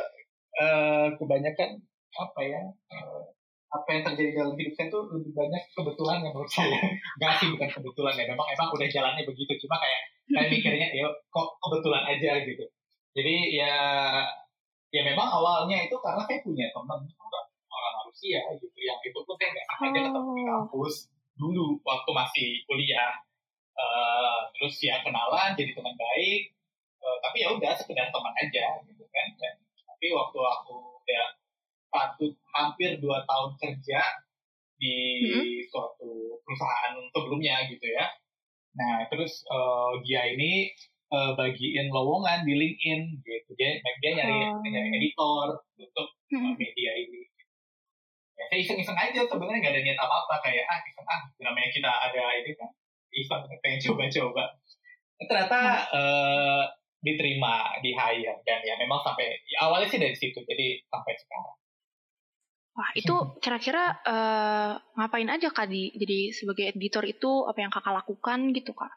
uh, 0.58 1.06
kebanyakan 1.14 1.70
apa 2.16 2.40
ya 2.42 2.62
uh, 2.90 3.22
apa 3.66 3.88
yang 3.92 4.02
terjadi 4.08 4.30
dalam 4.40 4.54
hidup 4.56 4.72
saya 4.72 4.88
itu 4.88 5.00
lebih 5.12 5.32
banyak 5.36 5.62
kebetulan 5.76 6.18
ya 6.24 6.30
menurut 6.32 6.52
saya 6.52 6.80
nggak 7.20 7.32
sih 7.38 7.48
bukan 7.52 7.68
kebetulan 7.70 8.14
ya 8.16 8.24
memang 8.32 8.48
emang 8.56 8.68
udah 8.72 8.88
jalannya 8.88 9.22
begitu 9.28 9.52
cuma 9.66 9.76
kayak 9.78 10.00
saya 10.26 10.46
mikirnya 10.48 10.88
ya 10.96 11.06
kok 11.30 11.48
kebetulan 11.60 12.02
aja 12.08 12.32
gitu 12.42 12.64
jadi 13.12 13.34
ya 13.52 13.74
ya 14.96 15.02
memang 15.04 15.28
awalnya 15.28 15.84
itu 15.84 15.96
karena 16.00 16.24
saya 16.24 16.40
punya 16.40 16.72
teman 16.72 17.04
orang 17.04 17.46
orang 17.68 17.94
Rusia 18.08 18.40
gitu 18.56 18.78
yang 18.80 18.96
itu 19.04 19.18
pun 19.20 19.36
saya 19.36 19.52
nggak 19.52 19.66
sengaja 19.76 20.00
ketemu 20.08 20.30
di 20.32 20.42
oh. 20.42 20.48
kampus 20.48 20.94
dulu 21.36 21.66
waktu 21.84 22.10
masih 22.16 22.48
kuliah 22.64 23.12
uh, 23.76 24.48
terus 24.56 24.80
ya 24.80 25.04
kenalan 25.04 25.52
jadi 25.52 25.76
teman 25.76 25.92
baik 25.92 26.56
uh, 27.04 27.16
tapi 27.20 27.44
ya 27.44 27.52
udah 27.52 27.76
sekedar 27.76 28.08
teman 28.08 28.34
aja 28.40 28.80
gitu 28.88 29.04
kan 29.12 29.28
dan 29.36 29.54
tapi 29.84 30.06
waktu 30.16 30.38
aku 30.40 31.04
ya 31.04 31.24
patut 31.92 32.32
hampir 32.56 32.96
dua 32.96 33.20
tahun 33.28 33.52
kerja 33.60 34.00
di 34.76 34.96
mm-hmm. 35.24 35.72
suatu 35.72 36.36
perusahaan 36.44 36.94
sebelumnya 37.12 37.64
gitu 37.72 37.86
ya. 37.88 38.12
Nah 38.76 39.08
terus 39.08 39.40
uh, 39.48 39.96
dia 40.04 40.28
ini 40.36 40.68
uh, 41.12 41.32
bagiin 41.38 41.88
lowongan 41.90 42.42
di 42.46 42.54
LinkedIn 42.56 43.00
gitu. 43.22 43.50
Dia, 43.54 43.78
dia 44.02 44.10
nyari, 44.16 44.36
oh. 44.50 44.62
nyari 44.62 44.90
editor 44.98 45.46
untuk 45.78 46.08
uh, 46.08 46.54
media 46.58 46.92
ini. 46.96 47.22
Ya, 48.36 48.44
saya 48.52 48.58
iseng-iseng 48.60 48.98
aja 48.98 49.24
sebenarnya 49.24 49.64
nggak 49.64 49.74
ada 49.74 49.82
niat 49.82 49.98
apa-apa 49.98 50.34
kayak 50.44 50.68
ah 50.68 50.78
iseng 50.84 51.06
ah 51.08 51.20
namanya 51.40 51.72
kita 51.72 51.88
ada 51.88 52.24
ini 52.36 52.52
kan 52.52 52.68
iseng 53.16 53.42
pengen 53.64 53.80
coba-coba. 53.80 54.44
Ternyata 55.16 55.60
uh, 55.96 56.62
diterima 57.00 57.80
di 57.80 57.96
hire 57.96 58.44
dan 58.44 58.60
ya 58.60 58.76
memang 58.76 59.00
sampai 59.00 59.40
ya 59.48 59.64
awalnya 59.64 59.88
sih 59.88 60.00
dari 60.02 60.12
situ 60.12 60.36
jadi 60.44 60.84
sampai 60.90 61.14
sekarang. 61.16 61.56
Wah 62.76 62.90
itu 62.92 63.14
kira-kira 63.42 64.04
uh, 64.04 64.76
ngapain 65.00 65.32
aja 65.32 65.48
kak 65.48 65.72
di 65.72 65.96
jadi 65.96 66.36
sebagai 66.36 66.76
editor 66.76 67.08
itu 67.08 67.48
apa 67.48 67.58
yang 67.64 67.72
kakak 67.72 68.04
lakukan 68.04 68.52
gitu 68.52 68.76
kak? 68.76 68.92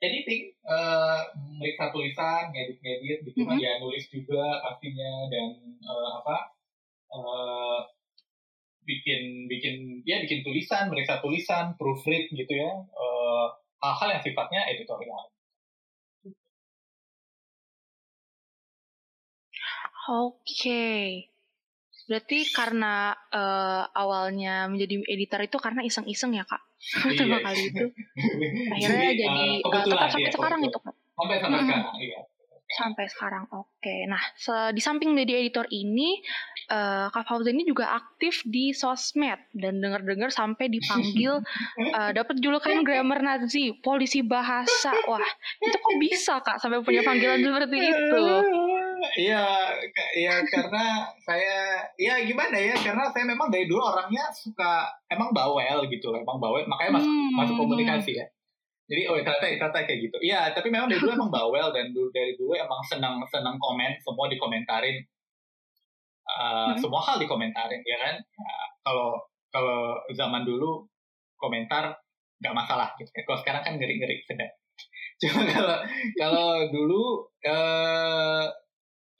Editing, 0.00 0.56
uh, 0.64 1.28
meriksa 1.60 1.92
tulisan, 1.92 2.48
ngedit-ngedit 2.56 3.20
gitu 3.28 3.44
mm 3.44 3.52
-hmm. 3.52 3.60
ya 3.60 3.72
nulis 3.84 4.08
juga 4.08 4.64
pastinya 4.64 5.28
dan 5.28 5.76
uh, 5.84 6.10
apa 6.24 6.36
uh, 7.12 7.78
bikin 8.88 9.44
bikin 9.44 10.00
ya 10.08 10.24
bikin 10.24 10.40
tulisan, 10.40 10.88
meriksa 10.88 11.20
tulisan, 11.20 11.76
proofread 11.76 12.32
gitu 12.32 12.48
ya 12.48 12.72
hal-hal 13.84 14.08
uh, 14.08 14.12
yang 14.16 14.24
sifatnya 14.24 14.60
editorial. 14.72 15.28
Oke. 20.10 20.32
Okay. 20.42 21.04
Berarti 22.10 22.42
karena 22.50 23.14
uh, 23.30 23.86
awalnya 23.94 24.66
menjadi 24.66 24.98
editor 25.06 25.46
itu 25.46 25.56
karena 25.62 25.86
iseng-iseng 25.86 26.34
ya 26.34 26.42
kak? 26.42 26.58
Pertama 26.80 27.36
iya. 27.36 27.44
kali 27.44 27.60
itu. 27.68 27.84
Akhirnya 28.74 29.10
jadi, 29.12 29.20
jadi 29.20 29.46
uh, 29.60 29.82
tetap 29.84 30.08
sampai 30.08 30.24
iya, 30.24 30.30
sekarang 30.32 30.60
itu? 30.64 30.78
Sampai 30.80 31.36
sampai 31.36 31.58
hmm. 31.60 31.68
sekarang, 31.68 31.94
iya. 32.00 32.20
Sampai 32.70 33.06
sekarang, 33.10 33.44
oke. 33.50 33.66
Okay. 33.82 34.06
Nah, 34.06 34.22
di 34.70 34.78
samping 34.78 35.18
jadi 35.18 35.42
editor 35.42 35.66
ini, 35.74 36.22
uh, 36.70 37.10
Kak 37.10 37.26
Fauzan 37.26 37.58
ini 37.58 37.66
juga 37.66 37.98
aktif 37.98 38.46
di 38.46 38.70
sosmed 38.70 39.42
dan 39.58 39.82
dengar-dengar 39.82 40.30
sampai 40.30 40.70
dipanggil 40.70 41.42
uh, 41.98 42.10
dapat 42.18 42.38
julukan 42.38 42.86
grammar 42.86 43.26
Nazi, 43.26 43.74
polisi 43.82 44.22
bahasa. 44.22 44.94
Wah, 45.10 45.30
itu 45.58 45.76
kok 45.76 45.96
bisa 45.98 46.38
Kak 46.46 46.62
sampai 46.62 46.78
punya 46.86 47.02
panggilan 47.02 47.42
seperti 47.42 47.76
itu? 47.90 48.22
Iya, 49.16 49.44
iya 50.16 50.34
karena 50.46 51.08
saya 51.24 51.84
ya 51.96 52.20
gimana 52.24 52.56
ya 52.56 52.76
karena 52.78 53.08
saya 53.08 53.24
memang 53.24 53.48
dari 53.48 53.66
dulu 53.66 53.80
orangnya 53.80 54.28
suka 54.32 54.88
emang 55.08 55.32
bawel 55.32 55.86
gitu, 55.88 56.12
emang 56.12 56.38
bawel 56.38 56.64
makanya 56.68 57.00
masuk 57.00 57.12
hmm. 57.12 57.32
masuk 57.36 57.54
komunikasi 57.56 58.12
ya. 58.20 58.26
Jadi 58.90 59.06
oh 59.06 59.14
ternyata 59.22 59.46
ternyata 59.46 59.78
kayak 59.86 60.00
gitu. 60.10 60.16
Iya, 60.18 60.50
tapi 60.50 60.68
memang 60.68 60.90
dari 60.90 60.98
dulu 60.98 61.14
emang 61.14 61.30
bawel 61.30 61.70
dan 61.70 61.94
dulu 61.94 62.10
dari 62.10 62.34
dulu 62.34 62.52
emang 62.58 62.82
senang 62.82 63.22
senang 63.30 63.54
komen, 63.56 63.94
semua 64.02 64.26
dikomentarin. 64.26 64.98
Uh, 66.26 66.74
hmm. 66.74 66.78
Semua 66.82 67.00
hal 67.06 67.16
dikomentarin 67.22 67.82
ya 67.86 67.98
kan. 68.02 68.16
Ya, 68.18 68.54
kalau 68.82 69.14
kalau 69.54 69.98
zaman 70.10 70.42
dulu 70.42 70.86
komentar 71.38 71.94
nggak 72.42 72.56
masalah 72.56 72.90
gitu. 72.98 73.08
Kalau 73.12 73.38
sekarang 73.38 73.62
kan 73.62 73.74
ngeri-ngeri 73.78 74.26
sedang. 74.26 74.50
Cuma 75.20 75.44
kalau 75.46 75.78
kalau 76.16 76.50
dulu 76.72 77.28
uh, 77.46 78.44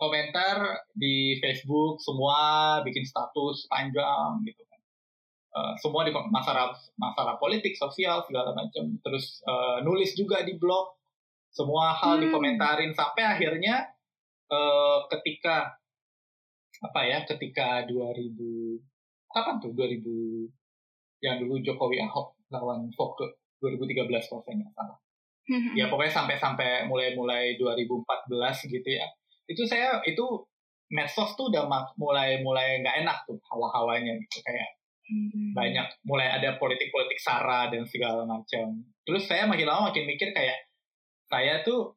komentar 0.01 0.81
di 0.97 1.37
Facebook 1.45 2.01
semua 2.01 2.81
bikin 2.81 3.05
status 3.05 3.69
panjang 3.69 4.41
gitu 4.49 4.65
kan. 4.65 4.81
Uh, 5.53 5.75
semua 5.77 6.09
di 6.09 6.13
masalah 6.17 6.73
masalah 6.97 7.37
politik 7.37 7.77
sosial 7.77 8.25
segala 8.25 8.57
macam. 8.57 8.97
Terus 9.05 9.45
uh, 9.45 9.85
nulis 9.85 10.17
juga 10.17 10.41
di 10.41 10.57
blog. 10.57 10.97
Semua 11.53 11.93
hal 11.93 12.17
hmm. 12.17 12.23
dikomentarin 12.31 12.93
sampai 12.97 13.27
akhirnya 13.29 13.93
uh, 14.49 15.05
ketika 15.13 15.77
apa 16.81 17.01
ya 17.05 17.29
ketika 17.29 17.85
2000 17.85 18.33
kapan 19.29 19.61
tuh? 19.61 19.77
2000 19.77 20.01
yang 21.21 21.37
dulu 21.45 21.61
Jokowi 21.61 22.01
Ahok 22.01 22.41
lawan 22.49 22.89
Foke 22.97 23.45
2013 23.61 24.09
kalau 24.09 24.41
saya 24.49 24.57
nggak 24.57 24.73
salah. 24.73 24.99
Hmm. 25.51 25.75
ya 25.75 25.91
pokoknya 25.91 26.15
sampai 26.15 26.37
sampai 26.39 26.87
mulai 26.87 27.11
mulai 27.19 27.59
2014 27.59 28.71
gitu 28.71 28.87
ya 28.87 29.03
itu 29.51 29.67
saya 29.67 29.99
itu 30.07 30.23
medsos 30.91 31.35
tuh 31.35 31.51
udah 31.51 31.67
mulai 31.99 32.39
mulai 32.43 32.79
nggak 32.83 33.03
enak 33.03 33.19
tuh 33.27 33.39
hawa-hawanya 33.51 34.15
gitu 34.27 34.39
kayak 34.47 34.71
hmm. 35.11 35.51
banyak 35.55 35.87
mulai 36.07 36.31
ada 36.31 36.55
politik-politik 36.59 37.19
sara 37.19 37.67
dan 37.71 37.83
segala 37.87 38.23
macam. 38.23 38.87
Terus 39.03 39.27
saya 39.27 39.51
makin 39.51 39.67
lama 39.67 39.91
makin 39.91 40.07
mikir 40.07 40.31
kayak 40.31 40.71
saya 41.27 41.63
tuh 41.67 41.95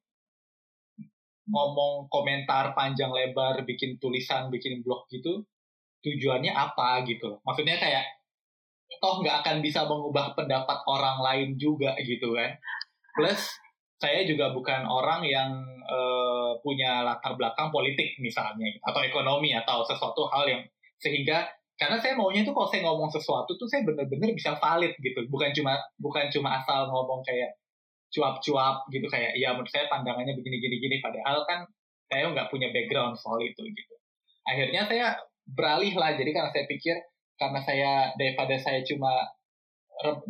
ngomong 1.49 2.07
komentar 2.07 2.71
panjang 2.71 3.11
lebar, 3.11 3.67
bikin 3.67 3.99
tulisan, 3.99 4.47
bikin 4.47 4.79
blog 4.79 5.03
gitu, 5.11 5.43
tujuannya 6.01 6.53
apa 6.55 7.03
gitu. 7.05 7.41
Maksudnya 7.43 7.77
kayak 7.77 8.05
toh 9.01 9.19
nggak 9.25 9.41
akan 9.41 9.57
bisa 9.59 9.83
mengubah 9.89 10.37
pendapat 10.37 10.79
orang 10.85 11.17
lain 11.19 11.49
juga 11.57 11.97
gitu 12.01 12.33
kan. 12.37 12.55
Plus 13.17 13.41
saya 14.01 14.25
juga 14.27 14.51
bukan 14.51 14.83
orang 14.83 15.23
yang 15.23 15.51
uh, 15.87 16.55
punya 16.59 17.05
latar 17.05 17.35
belakang 17.39 17.71
politik 17.71 18.15
misalnya 18.19 18.67
atau 18.83 19.01
ekonomi 19.03 19.55
atau 19.55 19.83
sesuatu 19.85 20.27
hal 20.31 20.45
yang 20.49 20.61
sehingga 20.99 21.47
karena 21.73 21.97
saya 21.97 22.13
maunya 22.13 22.45
tuh 22.45 22.53
kalau 22.53 22.69
saya 22.69 22.85
ngomong 22.85 23.09
sesuatu 23.09 23.51
tuh 23.57 23.65
saya 23.65 23.81
bener-bener 23.83 24.31
bisa 24.37 24.53
valid 24.61 24.93
gitu. 25.01 25.19
Bukan 25.27 25.49
cuma 25.57 25.75
bukan 25.97 26.29
cuma 26.29 26.61
asal 26.61 26.85
ngomong 26.87 27.25
kayak 27.25 27.57
cuap-cuap 28.13 28.85
gitu 28.93 29.09
kayak 29.09 29.33
ya 29.35 29.57
menurut 29.57 29.73
saya 29.73 29.89
pandangannya 29.89 30.37
begini-gini 30.37 30.77
gini 30.77 30.97
padahal 31.01 31.41
kan 31.49 31.65
saya 32.05 32.29
nggak 32.29 32.53
punya 32.53 32.69
background 32.69 33.17
soal 33.17 33.41
itu 33.41 33.65
gitu. 33.65 33.93
Akhirnya 34.45 34.85
saya 34.85 35.17
beralih 35.49 35.97
lah 35.97 36.13
jadi 36.13 36.29
karena 36.29 36.49
saya 36.53 36.65
pikir 36.69 36.95
karena 37.41 37.59
saya 37.65 37.91
daripada 38.15 38.55
saya 38.61 38.85
cuma 38.85 39.11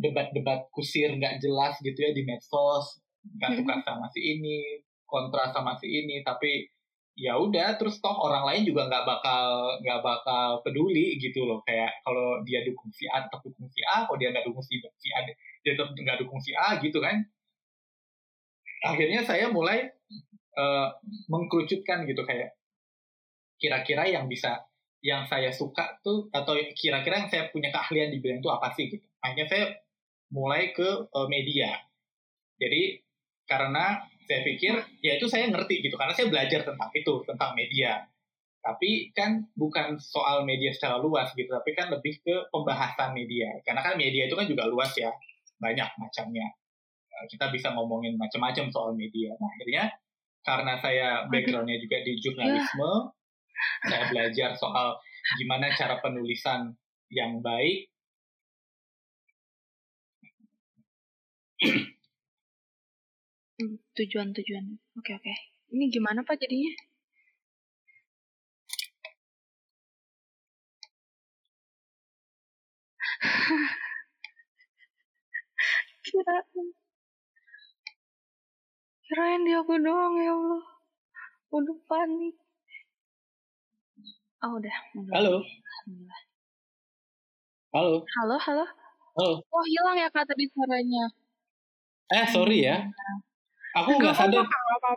debat-debat 0.00 0.64
kusir 0.72 1.12
nggak 1.12 1.44
jelas 1.44 1.76
gitu 1.84 1.98
ya 1.98 2.10
di 2.16 2.24
medsos 2.24 3.03
nggak 3.24 3.52
suka 3.60 3.74
sama 3.84 4.06
si 4.12 4.20
ini 4.20 4.84
kontra 5.08 5.48
sama 5.52 5.76
si 5.80 5.88
ini 5.88 6.20
tapi 6.20 6.68
ya 7.14 7.38
udah 7.38 7.78
terus 7.78 8.02
toh 8.02 8.10
orang 8.10 8.42
lain 8.42 8.62
juga 8.66 8.90
nggak 8.90 9.04
bakal 9.06 9.78
nggak 9.80 10.00
bakal 10.02 10.60
peduli 10.66 11.14
gitu 11.22 11.46
loh. 11.46 11.62
Kayak 11.62 12.02
kalau 12.02 12.42
dia 12.42 12.66
dukung 12.66 12.90
si 12.90 13.06
A 13.06 13.22
tetap 13.22 13.40
dukung 13.46 13.70
si 13.70 13.80
A 13.86 14.04
kalau 14.06 14.18
dia 14.18 14.34
nggak 14.34 14.46
dukung 14.50 14.64
si, 14.66 14.82
si 14.82 15.08
A 15.14 15.22
dia 15.22 15.72
tetap 15.78 15.94
nggak 15.94 16.18
dukung 16.26 16.42
si 16.42 16.50
A 16.58 16.82
gitu 16.82 16.98
kan. 16.98 17.22
Akhirnya 18.84 19.24
saya 19.24 19.48
mulai 19.48 19.88
uh, 20.58 20.88
mengkerucutkan 21.30 22.04
gitu 22.04 22.26
kayak 22.26 22.58
kira-kira 23.56 24.10
yang 24.10 24.26
bisa 24.26 24.66
yang 25.04 25.24
saya 25.28 25.52
suka 25.54 26.00
tuh 26.02 26.28
atau 26.34 26.56
kira-kira 26.74 27.24
yang 27.24 27.30
saya 27.30 27.48
punya 27.52 27.68
keahlian 27.70 28.10
di 28.10 28.18
bidang 28.18 28.42
itu 28.42 28.50
apa 28.50 28.74
sih 28.74 28.90
gitu. 28.90 29.06
Akhirnya 29.22 29.48
saya 29.48 29.66
mulai 30.34 30.74
ke 30.74 31.08
uh, 31.14 31.28
media. 31.30 31.70
Jadi 32.58 33.03
karena 33.44 34.00
saya 34.24 34.40
pikir 34.40 34.72
ya 35.04 35.20
itu 35.20 35.28
saya 35.28 35.52
ngerti 35.52 35.84
gitu 35.84 36.00
karena 36.00 36.16
saya 36.16 36.32
belajar 36.32 36.64
tentang 36.64 36.90
itu 36.96 37.14
tentang 37.28 37.52
media. 37.52 38.04
Tapi 38.64 39.12
kan 39.12 39.44
bukan 39.52 40.00
soal 40.00 40.48
media 40.48 40.72
secara 40.72 40.96
luas 40.96 41.28
gitu 41.36 41.52
tapi 41.52 41.76
kan 41.76 41.92
lebih 41.92 42.16
ke 42.24 42.48
pembahasan 42.48 43.12
media. 43.12 43.52
Karena 43.60 43.84
kan 43.84 44.00
media 44.00 44.24
itu 44.24 44.34
kan 44.34 44.48
juga 44.48 44.64
luas 44.64 44.92
ya 44.96 45.12
banyak 45.60 45.88
macamnya. 46.00 46.48
Eh, 47.12 47.24
kita 47.28 47.52
bisa 47.52 47.76
ngomongin 47.76 48.16
macam-macam 48.16 48.72
soal 48.72 48.96
media. 48.96 49.36
Nah 49.36 49.48
akhirnya 49.52 49.84
karena 50.44 50.72
saya 50.80 51.08
backgroundnya 51.28 51.80
juga 51.80 52.04
di 52.04 52.12
jurnalisme 52.20 52.92
saya 53.88 54.04
belajar 54.12 54.56
soal 54.56 55.00
gimana 55.40 55.72
cara 55.72 56.00
penulisan 56.04 56.76
yang 57.08 57.40
baik 57.40 57.88
tujuan-tujuan. 63.94 64.64
Oke, 64.98 65.14
oke. 65.14 65.34
Ini 65.74 65.84
gimana 65.90 66.26
Pak 66.26 66.38
jadinya? 66.42 66.72
kirain. 76.04 76.66
Kirain 79.06 79.40
dia 79.46 79.58
aku 79.62 79.74
doang 79.78 80.14
ya 80.18 80.32
Allah. 80.34 80.62
Udah 81.54 81.76
panik. 81.86 82.34
Oh 84.44 84.58
udah. 84.60 84.76
Halo? 85.14 85.40
Halo? 87.72 88.04
Halo 88.04 88.36
halo? 88.38 88.64
Halo? 89.16 89.34
Oh 89.40 89.64
hilang 89.64 89.96
ya 89.98 90.08
kak 90.10 90.26
tadi 90.28 90.44
suaranya? 90.50 91.04
Eh 92.12 92.26
sorry 92.28 92.68
ya 92.68 92.84
aku 93.74 93.90
nggak 93.98 94.14
sadar. 94.14 94.46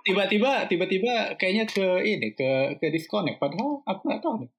tiba-tiba 0.05 0.69
tiba-tiba 0.69 1.33
kayaknya 1.39 1.65
ke 1.65 1.85
ini 2.05 2.37
ke 2.37 2.77
ke 2.77 2.87
disconnect. 2.93 3.41
Padahal 3.41 3.81
aku 3.83 4.01
nggak 4.05 4.21
tahu 4.21 4.45
nih. 4.45 4.49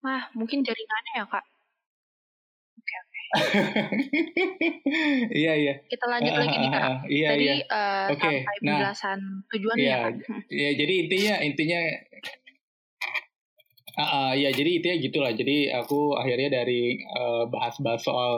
Wah 0.00 0.24
mungkin 0.32 0.64
jaringannya 0.64 1.12
ya 1.20 1.24
kak? 1.28 1.44
Oke 2.80 2.94
oke. 2.96 3.20
Iya 5.30 5.52
iya. 5.54 5.74
Kita 5.86 6.04
lanjut 6.08 6.34
lagi 6.40 6.56
nih 6.56 6.70
kak. 6.72 6.92
Iya, 7.06 7.28
tadi 7.28 7.44
iya. 7.44 7.54
Uh, 7.68 8.06
okay. 8.16 8.16
sampai 8.16 8.56
nah, 8.64 8.72
penjelasan 8.72 9.18
tujuannya 9.52 9.84
iya, 9.84 9.98
ya 10.00 10.08
iya 10.50 10.70
jadi 10.74 10.94
intinya 11.06 11.34
intinya 11.44 11.80
Uh, 13.90 14.06
uh, 14.06 14.30
ya 14.32 14.48
jadi 14.54 14.80
intinya 14.80 14.96
gitulah. 15.02 15.32
Jadi 15.34 15.68
aku 15.68 16.16
akhirnya 16.16 16.62
dari 16.62 17.02
bahas-bahas 17.50 18.00
uh, 18.00 18.06
soal 18.06 18.32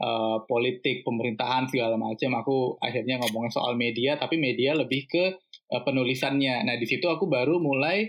uh, 0.00 0.42
politik 0.48 1.06
pemerintahan 1.06 1.70
segala 1.70 1.94
macam 1.94 2.30
aku 2.38 2.56
akhirnya 2.82 3.20
ngomongin 3.22 3.52
soal 3.52 3.78
media 3.78 4.18
tapi 4.18 4.40
media 4.40 4.74
lebih 4.74 5.06
ke 5.06 5.24
uh, 5.70 5.82
penulisannya. 5.86 6.66
Nah 6.66 6.74
di 6.78 6.86
situ 6.88 7.06
aku 7.06 7.30
baru 7.30 7.62
mulai 7.62 8.08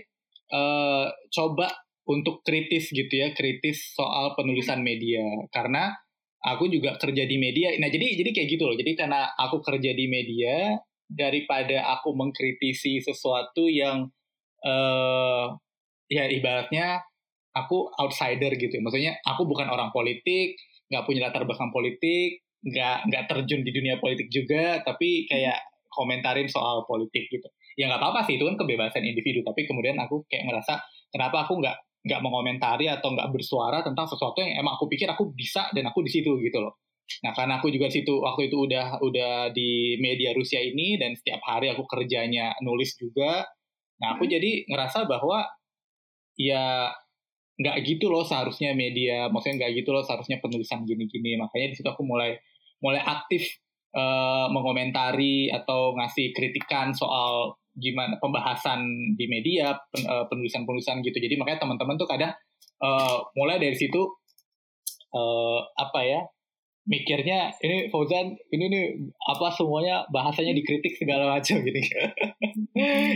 uh, 0.50 1.06
coba 1.30 1.70
untuk 2.06 2.46
kritis 2.46 2.94
gitu 2.94 3.10
ya 3.10 3.34
kritis 3.34 3.94
soal 3.94 4.34
penulisan 4.38 4.82
media. 4.82 5.22
Karena 5.50 5.90
aku 6.42 6.70
juga 6.70 6.98
kerja 6.98 7.26
di 7.26 7.36
media. 7.38 7.74
Nah 7.78 7.90
jadi 7.90 8.18
jadi 8.18 8.30
kayak 8.34 8.48
gitu 8.50 8.64
loh. 8.66 8.76
Jadi 8.78 8.92
karena 8.98 9.30
aku 9.34 9.62
kerja 9.62 9.94
di 9.94 10.06
media 10.06 10.78
daripada 11.06 11.86
aku 11.98 12.14
mengkritisi 12.18 12.98
sesuatu 12.98 13.70
yang 13.70 14.10
uh, 14.66 15.46
ya 16.10 16.26
ibaratnya 16.30 17.02
aku 17.54 17.90
outsider 17.98 18.54
gitu. 18.58 18.78
Maksudnya 18.82 19.18
aku 19.26 19.46
bukan 19.46 19.70
orang 19.70 19.90
politik 19.90 20.58
nggak 20.90 21.04
punya 21.04 21.28
latar 21.28 21.42
belakang 21.44 21.70
politik 21.74 22.42
nggak 22.66 22.96
nggak 23.10 23.24
terjun 23.30 23.62
di 23.62 23.70
dunia 23.70 24.00
politik 24.02 24.26
juga 24.32 24.82
tapi 24.82 25.28
kayak 25.30 25.60
komentarin 25.92 26.50
soal 26.50 26.84
politik 26.84 27.30
gitu. 27.32 27.46
Ya 27.78 27.88
nggak 27.88 28.00
apa-apa 28.00 28.28
sih 28.28 28.36
itu 28.36 28.44
kan 28.44 28.56
kebebasan 28.58 29.04
individu 29.04 29.40
tapi 29.46 29.64
kemudian 29.64 29.96
aku 30.00 30.24
kayak 30.28 30.48
ngerasa 30.50 30.82
kenapa 31.12 31.48
aku 31.48 31.62
nggak 31.62 31.76
nggak 32.06 32.20
mengomentari 32.22 32.86
atau 32.86 33.12
nggak 33.14 33.28
bersuara 33.34 33.82
tentang 33.82 34.06
sesuatu 34.06 34.38
yang 34.38 34.62
emang 34.62 34.78
aku 34.78 34.86
pikir 34.86 35.10
aku 35.10 35.34
bisa 35.34 35.68
dan 35.74 35.90
aku 35.90 36.04
di 36.06 36.10
situ 36.10 36.38
gitu 36.42 36.58
loh. 36.62 36.78
Nah 37.22 37.32
karena 37.34 37.62
aku 37.62 37.70
juga 37.70 37.86
situ 37.86 38.18
waktu 38.18 38.50
itu 38.50 38.66
udah 38.66 38.98
udah 38.98 39.54
di 39.54 39.94
media 40.02 40.34
Rusia 40.34 40.58
ini 40.58 40.98
dan 40.98 41.14
setiap 41.14 41.38
hari 41.46 41.70
aku 41.70 41.86
kerjanya 41.86 42.54
nulis 42.62 42.98
juga 42.98 43.46
nah 43.96 44.12
aku 44.12 44.28
jadi 44.28 44.68
ngerasa 44.68 45.08
bahwa 45.08 45.48
ya 46.36 46.92
nggak 47.56 47.76
gitu 47.88 48.12
loh 48.12 48.20
seharusnya 48.20 48.76
media 48.76 49.32
maksudnya 49.32 49.64
nggak 49.64 49.72
gitu 49.80 49.90
loh 49.96 50.04
seharusnya 50.04 50.38
penulisan 50.44 50.84
gini-gini. 50.84 51.40
Makanya 51.40 51.72
di 51.72 51.76
situ 51.80 51.88
aku 51.88 52.04
mulai 52.04 52.36
mulai 52.84 53.00
aktif 53.00 53.48
uh, 53.96 54.46
mengomentari 54.52 55.48
atau 55.48 55.96
ngasih 55.96 56.36
kritikan 56.36 56.92
soal 56.92 57.56
gimana 57.76 58.16
pembahasan 58.20 58.80
di 59.16 59.28
media 59.28 59.76
uh, 60.08 60.24
penulisan-penulisan 60.28 61.00
gitu. 61.04 61.16
Jadi 61.16 61.36
makanya 61.36 61.64
teman-teman 61.64 61.96
tuh 61.96 62.08
kadang 62.08 62.32
uh, 62.80 63.16
mulai 63.36 63.60
dari 63.60 63.76
situ 63.76 64.00
uh, 65.12 65.60
apa 65.76 66.00
ya 66.04 66.20
mikirnya 66.86 67.50
ini 67.66 67.90
Fauzan 67.90 68.38
ini 68.54 68.64
nih 68.70 68.84
apa 69.26 69.50
semuanya 69.50 70.06
bahasanya 70.14 70.54
dikritik 70.54 70.94
segala 70.96 71.36
macam 71.36 71.60
gitu. 71.64 71.80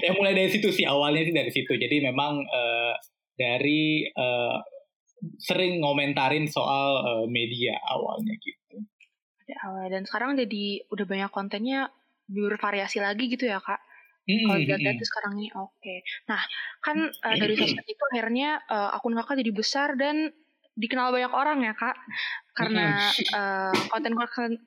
Ya 0.01 0.17
mulai 0.17 0.33
dari 0.33 0.49
situ 0.49 0.73
sih 0.73 0.89
awalnya 0.89 1.21
sih 1.21 1.37
dari 1.37 1.53
situ. 1.53 1.77
Jadi 1.77 2.01
memang 2.01 2.41
uh, 2.41 2.97
dari 3.41 4.05
uh, 4.13 4.61
sering 5.41 5.81
ngomentarin 5.81 6.45
soal 6.49 6.91
uh, 7.01 7.27
media 7.29 7.77
awalnya 7.89 8.37
gitu. 8.41 8.85
awal 9.67 9.91
dan 9.91 10.07
sekarang 10.07 10.39
jadi 10.39 10.87
udah 10.93 11.07
banyak 11.09 11.31
kontennya 11.35 11.91
bervariasi 12.31 13.03
lagi 13.03 13.27
gitu 13.27 13.51
ya 13.51 13.59
kak. 13.59 13.83
Mm-hmm. 14.31 14.47
Kalau 14.47 14.59
dilihat 14.63 14.97
tuh 15.01 15.09
sekarang 15.11 15.33
ini 15.41 15.49
oke. 15.59 15.75
Okay. 15.83 15.99
Nah 16.31 16.39
kan 16.85 17.11
uh, 17.11 17.35
dari 17.35 17.59
sosmed 17.59 17.83
itu 17.83 18.05
akhirnya 18.15 18.63
uh, 18.71 18.95
akun 18.95 19.19
kakak 19.19 19.43
jadi 19.43 19.53
besar 19.53 19.89
dan 19.99 20.31
dikenal 20.77 21.11
banyak 21.11 21.33
orang 21.33 21.59
ya 21.65 21.73
kak. 21.75 21.97
Karena 22.55 23.09
uh, 23.33 23.75
konten 23.89 24.13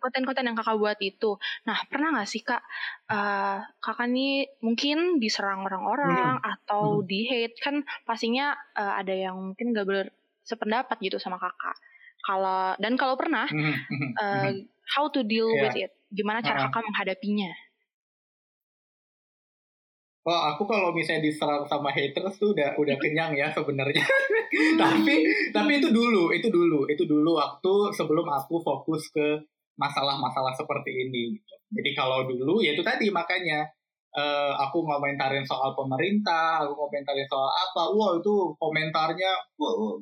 konten 0.01 0.23
konten 0.25 0.45
yang 0.49 0.57
kakak 0.57 0.77
buat 0.79 0.99
itu. 0.99 1.37
Nah 1.69 1.77
pernah 1.87 2.15
nggak 2.15 2.29
sih 2.29 2.41
kak 2.41 2.63
uh, 3.11 3.61
kakak 3.79 4.09
nih 4.09 4.49
mungkin 4.65 5.21
diserang 5.21 5.63
orang-orang 5.67 6.39
hmm. 6.39 6.51
atau 6.57 7.01
hmm. 7.01 7.05
di 7.05 7.19
hate 7.29 7.57
kan 7.61 7.75
pastinya 8.07 8.57
uh, 8.73 8.97
ada 8.97 9.13
yang 9.13 9.35
mungkin 9.37 9.75
gak 9.75 9.85
bersependapat 9.85 10.97
gitu 11.03 11.21
sama 11.21 11.37
kakak. 11.37 11.77
Kalau 12.23 12.73
dan 12.79 12.95
kalau 12.95 13.19
pernah 13.19 13.45
uh, 14.23 14.51
how 14.95 15.11
to 15.11 15.21
deal 15.21 15.51
yeah. 15.53 15.61
with 15.67 15.77
it? 15.77 15.91
Gimana 16.09 16.41
cara 16.41 16.65
uh. 16.65 16.71
kakak 16.71 16.83
menghadapinya 16.87 17.51
Oh, 20.23 20.41
aku 20.55 20.63
kalau 20.63 20.95
misalnya 20.95 21.27
diserang 21.27 21.67
sama 21.67 21.91
haters 21.91 22.39
tuh 22.39 22.55
udah 22.55 22.79
udah 22.79 22.95
kenyang 22.95 23.35
ya 23.35 23.51
sebenarnya. 23.51 23.99
tapi 24.81 25.27
tapi 25.51 25.71
itu 25.83 25.91
dulu, 25.91 26.31
itu 26.31 26.47
dulu, 26.47 26.87
itu 26.87 27.03
dulu 27.03 27.35
waktu 27.35 27.91
sebelum 27.91 28.23
aku 28.31 28.63
fokus 28.63 29.11
ke 29.11 29.43
masalah-masalah 29.75 30.55
seperti 30.55 31.11
ini. 31.11 31.35
Jadi 31.75 31.91
kalau 31.91 32.23
dulu 32.23 32.63
ya 32.63 32.71
itu 32.71 32.79
tadi 32.79 33.11
makanya 33.11 33.67
uh, 34.15 34.55
aku 34.63 34.87
ngomentarin 34.87 35.43
soal 35.43 35.75
pemerintah, 35.75 36.63
aku 36.63 36.71
ngomentarin 36.71 37.27
soal 37.27 37.51
apa, 37.51 37.91
wah 37.91 38.15
itu 38.15 38.55
komentarnya 38.55 39.31
wah, 39.59 39.99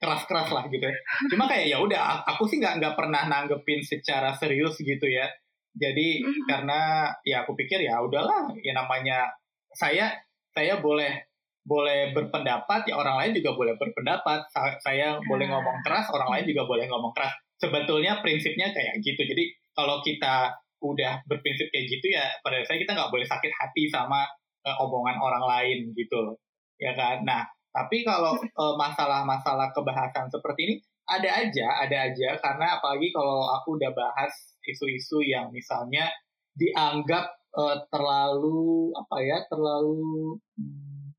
keras-keras 0.00 0.48
lah 0.48 0.64
gitu 0.72 0.80
ya. 0.80 0.96
Cuma 1.28 1.44
kayak 1.44 1.76
ya 1.76 1.76
udah, 1.76 2.24
aku 2.24 2.48
sih 2.48 2.56
nggak 2.56 2.80
nggak 2.80 2.94
pernah 2.96 3.28
nanggepin 3.28 3.84
secara 3.84 4.32
serius 4.32 4.80
gitu 4.80 5.04
ya 5.12 5.28
jadi 5.74 6.08
mm-hmm. 6.22 6.44
karena 6.46 7.10
ya 7.26 7.42
aku 7.42 7.58
pikir 7.58 7.82
ya 7.82 7.98
udahlah 7.98 8.50
ya 8.62 8.72
namanya 8.74 9.26
saya 9.74 10.14
saya 10.54 10.78
boleh 10.78 11.26
boleh 11.64 12.12
berpendapat 12.12 12.84
ya 12.84 12.94
orang 12.94 13.16
lain 13.24 13.32
juga 13.40 13.56
boleh 13.56 13.74
berpendapat. 13.80 14.44
Saya 14.84 15.16
hmm. 15.16 15.24
boleh 15.24 15.48
ngomong 15.48 15.80
keras 15.80 16.12
orang 16.12 16.28
lain 16.36 16.44
juga 16.44 16.68
boleh 16.68 16.84
ngomong 16.86 17.12
keras. 17.16 17.32
Sebetulnya 17.56 18.20
prinsipnya 18.20 18.68
kayak 18.70 19.00
gitu. 19.00 19.24
Jadi 19.24 19.48
kalau 19.72 20.04
kita 20.04 20.52
udah 20.84 21.24
berprinsip 21.24 21.72
kayak 21.72 21.88
gitu 21.88 22.12
ya 22.12 22.28
pada 22.44 22.60
saya 22.60 22.76
kita 22.76 22.92
nggak 22.92 23.08
boleh 23.08 23.24
sakit 23.24 23.48
hati 23.48 23.88
sama 23.88 24.28
uh, 24.68 24.76
omongan 24.84 25.16
orang 25.16 25.44
lain 25.48 25.78
gitu 25.96 26.36
ya 26.76 26.92
kan? 26.92 27.24
Nah 27.24 27.48
tapi 27.72 28.04
kalau 28.04 28.36
uh, 28.36 28.74
masalah-masalah 28.76 29.72
kebahasan 29.72 30.28
seperti 30.28 30.60
ini 30.68 30.74
ada 31.04 31.30
aja 31.44 31.66
ada 31.84 31.96
aja. 32.10 32.28
Karena 32.40 32.80
apalagi 32.80 33.12
kalau 33.12 33.48
aku 33.60 33.76
udah 33.76 33.92
bahas 33.92 34.32
isu-isu 34.64 35.20
yang 35.20 35.52
misalnya 35.52 36.08
dianggap 36.56 37.28
uh, 37.54 37.76
terlalu 37.90 38.94
apa 38.94 39.16
ya 39.20 39.38
terlalu 39.50 40.38
hmm, 40.56 41.12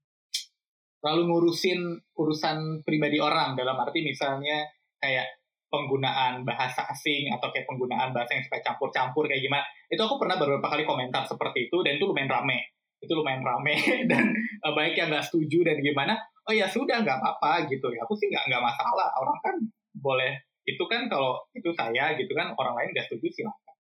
terlalu 0.99 1.21
ngurusin 1.29 1.81
urusan 2.17 2.81
pribadi 2.81 3.21
orang. 3.21 3.53
Dalam 3.53 3.77
arti 3.77 4.01
misalnya 4.01 4.65
kayak 4.97 5.27
penggunaan 5.69 6.47
bahasa 6.47 6.87
asing 6.87 7.27
atau 7.35 7.51
kayak 7.51 7.67
penggunaan 7.67 8.15
bahasa 8.15 8.37
yang 8.37 8.43
suka 8.47 8.63
campur-campur 8.63 9.27
kayak 9.27 9.43
gimana. 9.43 9.65
Itu 9.91 10.01
aku 10.07 10.17
pernah 10.21 10.39
beberapa 10.39 10.65
kali 10.71 10.87
komentar 10.87 11.27
seperti 11.27 11.67
itu 11.67 11.83
dan 11.83 11.99
itu 11.99 12.07
lumayan 12.07 12.31
rame. 12.31 12.73
Itu 13.03 13.13
lumayan 13.19 13.43
rame 13.43 13.75
dan 14.09 14.33
uh, 14.63 14.73
baik 14.73 14.95
yang 14.97 15.11
nggak 15.11 15.25
setuju 15.27 15.67
dan 15.67 15.77
gimana. 15.83 16.15
Oh 16.45 16.53
ya 16.53 16.69
sudah 16.69 17.01
nggak 17.01 17.17
apa-apa 17.21 17.67
gitu 17.69 17.89
ya. 17.91 18.05
Aku 18.07 18.13
sih 18.15 18.29
nggak 18.31 18.45
nggak 18.49 18.63
masalah. 18.63 19.09
Orang 19.19 19.37
kan 19.43 19.55
boleh. 20.05 20.37
Itu 20.65 20.85
kan 20.85 21.09
kalau 21.09 21.41
itu 21.57 21.73
saya 21.73 22.13
gitu 22.13 22.29
kan 22.37 22.53
orang 22.53 22.77
lain 22.77 22.89
nggak 22.93 23.09
setuju 23.09 23.41
silakan 23.41 23.75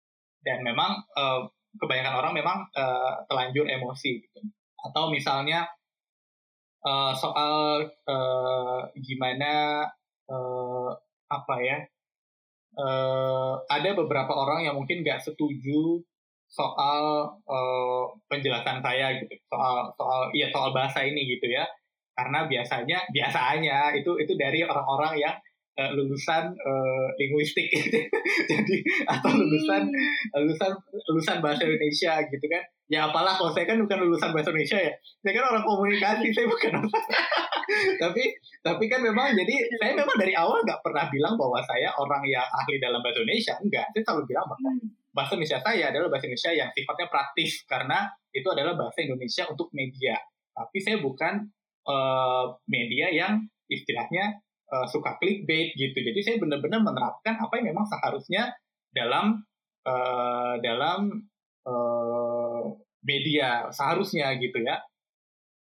dan 0.45 0.65
memang 0.65 1.01
uh, 1.17 1.45
kebanyakan 1.81 2.15
orang 2.21 2.33
memang 2.37 2.59
uh, 2.77 3.25
telanjur 3.29 3.65
emosi 3.69 4.21
gitu. 4.21 4.41
Atau 4.81 5.13
misalnya 5.13 5.69
uh, 6.85 7.13
soal 7.13 7.85
uh, 8.09 8.81
gimana 8.97 9.85
uh, 10.29 10.91
apa 11.31 11.55
ya 11.63 11.79
uh, 12.81 13.55
ada 13.71 13.91
beberapa 13.95 14.33
orang 14.35 14.67
yang 14.67 14.75
mungkin 14.75 15.05
nggak 15.05 15.23
setuju 15.23 16.01
soal 16.51 17.31
uh, 17.47 18.05
penjelasan 18.27 18.83
saya 18.83 19.15
gitu. 19.23 19.35
Soal 19.47 19.93
soal 19.95 20.33
iya 20.35 20.51
soal 20.51 20.75
bahasa 20.75 21.05
ini 21.07 21.29
gitu 21.29 21.47
ya. 21.47 21.69
Karena 22.17 22.45
biasanya 22.51 23.07
biasanya 23.15 23.95
itu 23.97 24.19
itu 24.19 24.33
dari 24.35 24.67
orang-orang 24.67 25.17
yang 25.23 25.37
uh, 25.79 25.91
lulusan 25.95 26.51
uh, 26.55 27.09
linguistik 27.21 27.71
gitu. 27.75 27.99
jadi 28.49 28.77
atau 29.07 29.31
lulusan 29.35 29.87
hmm. 29.87 30.39
lulusan 30.47 30.71
lulusan 31.11 31.37
bahasa 31.45 31.63
Indonesia 31.67 32.13
gitu 32.27 32.47
kan 32.51 32.63
ya 32.91 33.07
apalah 33.07 33.39
kalau 33.39 33.55
saya 33.55 33.71
kan 33.71 33.79
bukan 33.79 33.99
lulusan 34.03 34.35
bahasa 34.35 34.51
Indonesia 34.51 34.79
ya 34.81 34.93
saya 35.23 35.33
kan 35.39 35.45
orang 35.55 35.65
komunikasi 35.65 36.27
saya 36.35 36.47
bukan 36.51 36.73
tapi 38.03 38.23
tapi 38.67 38.85
kan 38.91 39.01
memang 39.01 39.31
jadi 39.39 39.55
saya 39.79 39.93
memang 39.95 40.17
dari 40.19 40.35
awal 40.35 40.59
nggak 40.67 40.83
pernah 40.83 41.07
bilang 41.07 41.39
bahwa 41.39 41.63
saya 41.63 41.95
orang 41.95 42.23
yang 42.27 42.47
ahli 42.51 42.83
dalam 42.83 42.99
bahasa 42.99 43.23
Indonesia 43.23 43.55
enggak 43.63 43.87
saya 43.95 44.03
selalu 44.03 44.23
bilang 44.27 44.45
bahwa 44.51 44.71
hmm. 44.75 45.15
bahasa 45.15 45.33
Indonesia 45.39 45.61
saya 45.63 45.85
adalah 45.95 46.09
bahasa 46.11 46.27
Indonesia 46.27 46.53
yang 46.53 46.71
sifatnya 46.75 47.07
praktis 47.07 47.53
karena 47.71 47.99
itu 48.35 48.49
adalah 48.51 48.75
bahasa 48.75 48.99
Indonesia 49.07 49.47
untuk 49.47 49.71
media 49.71 50.19
tapi 50.51 50.79
saya 50.83 50.99
bukan 50.99 51.47
uh, 51.87 52.59
media 52.67 53.07
yang 53.09 53.47
istilahnya 53.71 54.43
uh, 54.71 54.87
suka 54.87 55.19
clickbait 55.19 55.75
gitu. 55.75 55.99
Jadi 55.99 56.21
saya 56.23 56.37
benar-benar 56.39 56.81
menerapkan 56.81 57.37
apa 57.37 57.53
yang 57.59 57.75
memang 57.75 57.87
seharusnya 57.91 58.55
dalam 58.95 59.43
uh, 59.85 60.55
dalam 60.63 61.27
uh, 61.67 62.63
media 63.03 63.69
seharusnya 63.75 64.31
gitu 64.39 64.63
ya. 64.63 64.79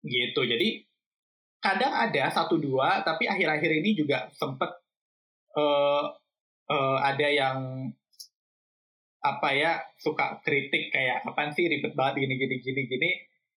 Gitu. 0.02 0.40
Jadi 0.42 0.82
kadang 1.62 1.94
ada 1.94 2.30
satu 2.30 2.60
dua 2.60 3.02
tapi 3.02 3.26
akhir-akhir 3.26 3.82
ini 3.82 3.96
juga 3.98 4.30
sempet 4.34 4.70
uh, 5.56 6.04
uh, 6.70 6.98
ada 7.02 7.26
yang 7.26 7.58
apa 9.26 9.48
ya 9.50 9.82
suka 9.98 10.38
kritik 10.46 10.94
kayak 10.94 11.26
apa 11.26 11.50
sih 11.50 11.66
ribet 11.66 11.98
banget 11.98 12.26
gini 12.26 12.34
gini 12.38 12.56
gini 12.62 12.82
gini. 12.86 13.10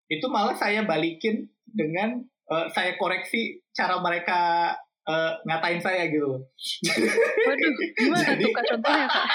Itu 0.09 0.25
malah 0.33 0.57
saya 0.57 0.81
balikin 0.89 1.45
dengan 1.69 2.25
uh, 2.49 2.65
saya 2.73 2.97
koreksi 2.97 3.61
cara 3.77 4.01
mereka 4.01 4.73
uh, 5.09 5.31
ngatain 5.49 5.81
saya 5.81 6.05
gitu. 6.13 6.37
Waduh, 7.49 7.71
gimana 7.97 8.29
Jadi, 8.37 8.43
tuh 8.45 8.51
contohnya 8.53 9.07
kak? 9.09 9.25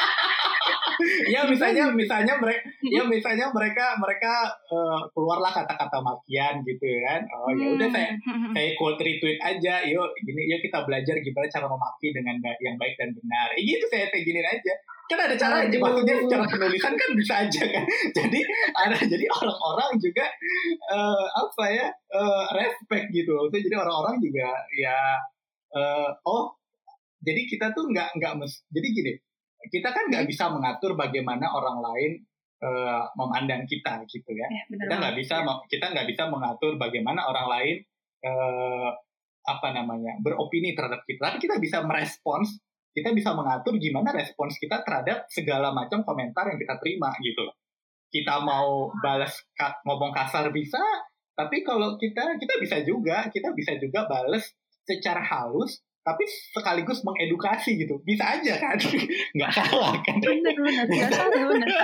ya 1.35 1.43
misalnya 1.47 1.91
misalnya 1.91 2.35
mereka 2.39 2.63
ya 2.87 3.03
misalnya 3.05 3.47
mereka 3.51 3.99
mereka 3.99 4.47
uh, 4.71 5.03
keluarlah 5.13 5.51
kata-kata 5.51 5.99
makian 6.01 6.63
gitu 6.63 6.87
kan. 7.05 7.21
Oh 7.35 7.51
ya 7.51 7.75
udah 7.75 7.89
saya 7.91 8.15
saya 8.55 8.69
quote 8.79 9.03
retweet 9.03 9.39
aja 9.43 9.83
yuk 9.85 10.09
gini 10.23 10.43
yuk 10.55 10.61
kita 10.63 10.87
belajar 10.87 11.19
gimana 11.19 11.47
cara 11.51 11.67
memaki 11.67 12.15
dengan 12.15 12.37
yang 12.63 12.77
baik 12.79 12.95
dan 12.97 13.11
benar. 13.11 13.49
Eh, 13.59 13.63
gitu 13.67 13.85
saya 13.91 14.07
kayak 14.11 14.25
gini 14.25 14.41
aja. 14.41 14.75
Kan 15.05 15.21
ada 15.21 15.37
cara 15.37 15.69
aja 15.69 15.77
maksudnya 15.77 16.17
secara 16.17 16.45
penulisan 16.49 16.93
kan 16.97 17.11
bisa 17.13 17.35
aja 17.45 17.63
kan. 17.69 17.85
Jadi 18.17 18.41
ada 18.73 18.97
jadi 18.97 19.27
orang-orang 19.29 20.01
juga 20.01 20.25
uh, 20.89 21.27
apa 21.45 21.65
ya 21.69 21.87
uh, 22.15 22.45
respect 22.57 23.13
gitu. 23.13 23.37
Maksudnya 23.37 23.63
jadi 23.69 23.77
orang-orang 23.85 24.17
juga 24.23 24.49
ya 24.73 24.97
uh, 25.75 26.11
oh 26.25 26.55
jadi 27.25 27.45
kita 27.51 27.75
tuh 27.75 27.91
nggak 27.91 28.17
nggak 28.17 28.35
jadi 28.71 28.89
gini 28.95 29.13
kita 29.73 29.89
kan 29.91 30.09
nggak 30.13 30.29
bisa 30.29 30.53
mengatur 30.53 30.93
bagaimana 30.95 31.49
orang 31.51 31.79
lain 31.81 32.13
uh, 32.61 33.05
memandang 33.17 33.65
kita 33.65 34.05
gitu 34.09 34.31
ya. 34.37 34.49
ya 34.49 34.63
kita 34.69 34.95
nggak 35.01 35.17
bisa 35.17 35.37
ya. 35.41 35.55
kita 35.69 35.87
nggak 35.93 36.07
bisa 36.09 36.23
mengatur 36.29 36.77
bagaimana 36.77 37.25
orang 37.25 37.47
lain 37.49 37.77
uh, 38.25 38.91
apa 39.45 39.69
namanya 39.77 40.17
beropini 40.25 40.73
terhadap 40.73 41.05
kita. 41.05 41.21
Tapi 41.21 41.39
kita 41.41 41.57
bisa 41.61 41.85
merespons, 41.85 42.61
kita 42.97 43.13
bisa 43.13 43.37
mengatur 43.37 43.77
gimana 43.77 44.13
respons 44.17 44.57
kita 44.57 44.81
terhadap 44.81 45.29
segala 45.29 45.73
macam 45.77 46.01
komentar 46.05 46.49
yang 46.49 46.59
kita 46.61 46.81
terima 46.81 47.13
gitu 47.21 47.45
loh. 47.45 47.57
Kita 48.09 48.41
mau 48.41 48.89
balas 49.03 49.37
ngomong 49.85 50.15
kasar 50.15 50.49
bisa, 50.55 50.81
tapi 51.37 51.67
kalau 51.67 52.01
kita 52.01 52.41
kita 52.41 52.55
bisa 52.63 52.77
juga 52.87 53.29
kita 53.29 53.53
bisa 53.53 53.77
juga 53.77 54.07
balas 54.09 54.49
secara 54.85 55.21
halus 55.25 55.81
tapi 56.05 56.21
sekaligus 56.29 57.01
mengedukasi 57.01 57.81
gitu. 57.81 57.97
Bisa 58.05 58.37
aja 58.37 58.61
kan? 58.61 58.77
Nggak 59.37 59.53
salah 59.57 59.97
kan? 60.05 60.21
Benar 60.21 60.57
benar 60.61 60.85
nggak 60.85 61.11
salah 61.11 61.45
benar 61.49 61.69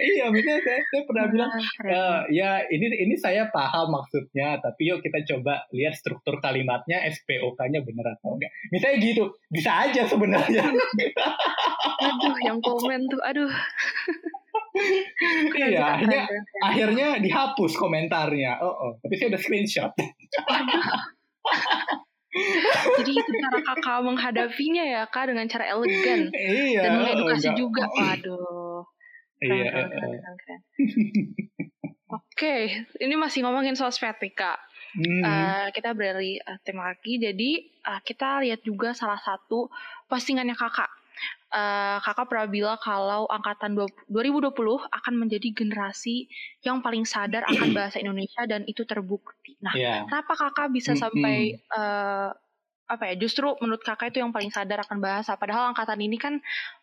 iya 0.00 0.32
misalnya 0.32 0.64
saya, 0.64 0.80
saya 0.80 1.02
pernah 1.04 1.28
nah, 1.28 1.32
bilang 1.32 1.50
uh, 1.92 2.20
ya 2.32 2.64
ini 2.72 2.88
ini 2.88 3.14
saya 3.20 3.52
paham 3.52 3.92
maksudnya 3.92 4.56
tapi 4.64 4.88
yuk 4.88 5.04
kita 5.04 5.20
coba 5.28 5.60
lihat 5.76 5.92
struktur 5.92 6.40
kalimatnya 6.40 7.04
SPOK-nya 7.04 7.84
benar 7.84 8.16
atau 8.16 8.32
enggak. 8.32 8.48
Misalnya 8.72 8.96
gitu. 9.04 9.24
Bisa 9.52 9.84
aja 9.84 10.08
sebenarnya. 10.08 10.64
Aduh 12.08 12.36
yang 12.40 12.58
komen 12.64 13.04
tuh 13.12 13.20
aduh. 13.20 13.52
Iya 15.58 16.00
akhirnya 16.00 16.22
akhirnya 16.64 17.08
dihapus 17.20 17.76
komentarnya. 17.76 18.62
Oh, 18.62 18.72
oh. 18.72 18.92
Tapi 19.04 19.14
saya 19.18 19.36
udah 19.36 19.40
screenshot 19.42 19.92
Jadi 23.02 23.12
itu 23.16 23.30
cara 23.40 23.58
kakak 23.64 23.98
menghadapinya 24.04 24.84
ya 24.84 25.02
kak 25.08 25.32
dengan 25.32 25.48
cara 25.48 25.64
elegan 25.64 26.28
iya, 26.36 26.80
dan 26.84 26.90
mengedukasi 27.00 27.48
enggak. 27.50 27.58
juga. 27.58 27.84
Waduh. 27.88 28.80
Keren, 29.38 29.54
iya. 29.54 29.70
keren, 29.70 29.88
keren, 29.90 30.10
keren, 30.12 30.36
keren. 30.36 30.60
Oke, 32.08 32.24
okay. 32.32 32.62
ini 33.04 33.20
masih 33.20 33.44
ngomongin 33.44 33.76
soal 33.76 33.92
kak. 33.92 34.58
Hmm. 34.96 35.20
Uh, 35.20 35.66
kita 35.76 35.92
beralih 35.92 36.40
uh, 36.40 36.56
tema 36.64 36.88
lagi. 36.88 37.20
Jadi 37.20 37.68
uh, 37.84 38.00
kita 38.00 38.40
lihat 38.40 38.64
juga 38.64 38.96
salah 38.96 39.20
satu 39.20 39.68
postingannya 40.08 40.56
kakak 40.56 40.88
uh, 41.52 41.98
kakak 42.04 42.26
pernah 42.28 42.48
bilang 42.48 42.78
kalau 42.80 43.24
angkatan 43.28 43.76
2020 44.08 44.52
akan 44.88 45.14
menjadi 45.16 45.48
generasi 45.52 46.28
yang 46.64 46.84
paling 46.84 47.08
sadar 47.08 47.44
akan 47.48 47.72
bahasa 47.72 48.00
Indonesia 48.00 48.44
dan 48.44 48.64
itu 48.68 48.84
terbukti. 48.84 49.56
Nah, 49.64 49.74
yeah. 49.74 50.04
kenapa 50.04 50.36
kakak 50.36 50.68
bisa 50.72 50.92
sampai 50.94 51.56
uh, 51.72 52.32
apa 52.88 53.04
ya? 53.12 53.14
Justru 53.16 53.52
menurut 53.60 53.80
kakak 53.84 54.12
itu 54.12 54.20
yang 54.20 54.32
paling 54.32 54.52
sadar 54.52 54.84
akan 54.84 54.98
bahasa. 55.00 55.36
Padahal 55.36 55.72
angkatan 55.72 56.00
ini 56.00 56.16
kan 56.20 56.40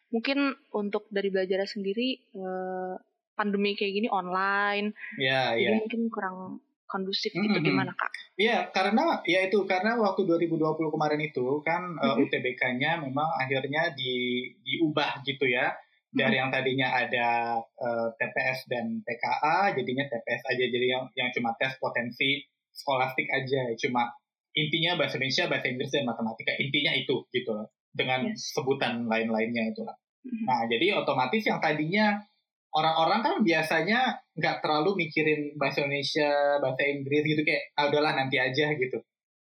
mungkin 0.09 0.53
untuk 0.73 1.09
dari 1.09 1.29
belajar 1.33 1.65
sendiri 1.65 2.21
uh, 2.37 2.95
pandemi 3.35 3.75
kayak 3.75 3.93
gini 3.99 4.07
online, 4.07 4.95
yeah, 5.19 5.51
jadi 5.51 5.75
yeah. 5.75 5.79
mungkin 5.83 6.01
kurang 6.07 6.63
kondusif 6.85 7.33
mm 7.33 7.37
-hmm. 7.37 7.45
gitu 7.51 7.59
gimana 7.73 7.91
kak? 7.93 8.09
Iya 8.37 8.69
karena 8.71 9.21
ya 9.25 9.45
itu 9.47 9.65
karena 9.65 9.97
waktu 9.97 10.25
2020 10.25 10.93
kemarin 10.93 11.21
itu 11.21 11.45
kan 11.65 11.81
mm 11.95 11.99
-hmm. 11.99 12.13
uh, 12.13 12.23
UTBK-nya 12.23 12.91
memang 13.03 13.29
akhirnya 13.41 13.93
di 13.93 14.47
diubah 14.63 15.25
gitu 15.25 15.45
ya 15.49 15.73
dari 16.15 16.39
yang 16.39 16.47
tadinya 16.47 16.95
ada 16.95 17.59
uh, 17.59 18.07
TPS 18.15 18.71
dan 18.71 19.03
TKA 19.03 19.75
jadinya 19.75 20.07
TPS 20.07 20.41
aja 20.47 20.65
jadi 20.71 20.85
yang 20.87 21.03
yang 21.19 21.29
cuma 21.35 21.51
tes 21.59 21.75
potensi 21.75 22.39
skolastik 22.71 23.27
aja 23.27 23.75
cuma 23.75 24.15
intinya 24.55 24.95
bahasa 24.95 25.19
Indonesia 25.19 25.51
bahasa 25.51 25.67
Inggris 25.67 25.91
dan 25.91 26.07
matematika 26.07 26.55
intinya 26.55 26.95
itu 26.95 27.27
gitu 27.35 27.51
dengan 27.91 28.31
yes. 28.31 28.55
sebutan 28.55 29.07
lain-lainnya 29.11 29.75
itu 29.75 29.83
lah. 29.83 29.95
Mm 30.23 30.31
-hmm. 30.31 30.45
Nah 30.47 30.61
jadi 30.71 30.85
otomatis 30.95 31.43
yang 31.43 31.59
tadinya 31.59 32.23
orang-orang 32.75 33.19
kan 33.23 33.35
biasanya 33.39 34.19
nggak 34.35 34.59
terlalu 34.59 35.07
mikirin 35.07 35.55
bahasa 35.55 35.87
Indonesia, 35.87 36.59
bahasa 36.59 36.83
Inggris 36.83 37.23
gitu 37.23 37.41
kayak 37.47 37.71
ah, 37.79 37.87
udahlah 37.87 38.13
nanti 38.19 38.35
aja 38.35 38.75
gitu. 38.75 38.99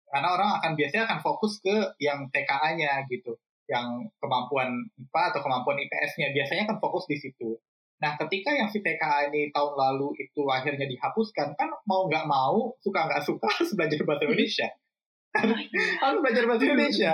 Karena 0.08 0.28
orang 0.32 0.50
akan 0.58 0.72
biasanya 0.72 1.04
akan 1.04 1.20
fokus 1.20 1.60
ke 1.60 1.76
yang 2.00 2.24
TKA-nya 2.32 3.04
gitu, 3.12 3.36
yang 3.68 4.08
kemampuan 4.16 4.88
IPA 4.96 5.22
atau 5.36 5.40
kemampuan 5.44 5.76
IPS-nya 5.84 6.32
biasanya 6.32 6.64
kan 6.64 6.76
fokus 6.80 7.04
di 7.04 7.20
situ. 7.20 7.60
Nah, 7.98 8.16
ketika 8.16 8.54
yang 8.54 8.70
si 8.72 8.80
TKA 8.80 9.28
ini 9.28 9.52
tahun 9.52 9.74
lalu 9.74 10.16
itu 10.16 10.46
akhirnya 10.48 10.88
dihapuskan, 10.88 11.52
kan 11.58 11.68
mau 11.84 12.08
nggak 12.08 12.24
mau, 12.24 12.72
suka 12.80 13.04
nggak 13.04 13.22
suka 13.26 13.46
harus 13.60 13.70
belajar 13.76 14.00
bahasa 14.08 14.24
Indonesia. 14.24 14.68
harus 16.00 16.18
belajar 16.24 16.44
bahasa 16.48 16.64
Indonesia. 16.64 17.12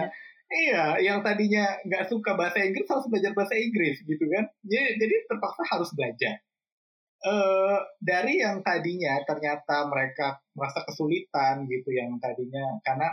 Iya, 0.54 1.02
yang 1.02 1.18
tadinya 1.26 1.66
nggak 1.82 2.06
suka 2.06 2.38
bahasa 2.38 2.62
Inggris 2.62 2.86
harus 2.86 3.10
belajar 3.10 3.34
bahasa 3.34 3.58
Inggris 3.58 3.98
gitu 4.06 4.24
kan. 4.30 4.46
Jadi, 4.62 5.02
jadi 5.02 5.14
terpaksa 5.26 5.62
harus 5.74 5.90
belajar. 5.98 6.38
uh, 7.24 7.78
dari 7.98 8.44
yang 8.44 8.60
tadinya 8.60 9.16
ternyata 9.24 9.88
mereka 9.88 10.38
merasa 10.52 10.84
kesulitan 10.84 11.64
gitu 11.66 11.90
yang 11.96 12.20
tadinya 12.20 12.76
karena 12.84 13.08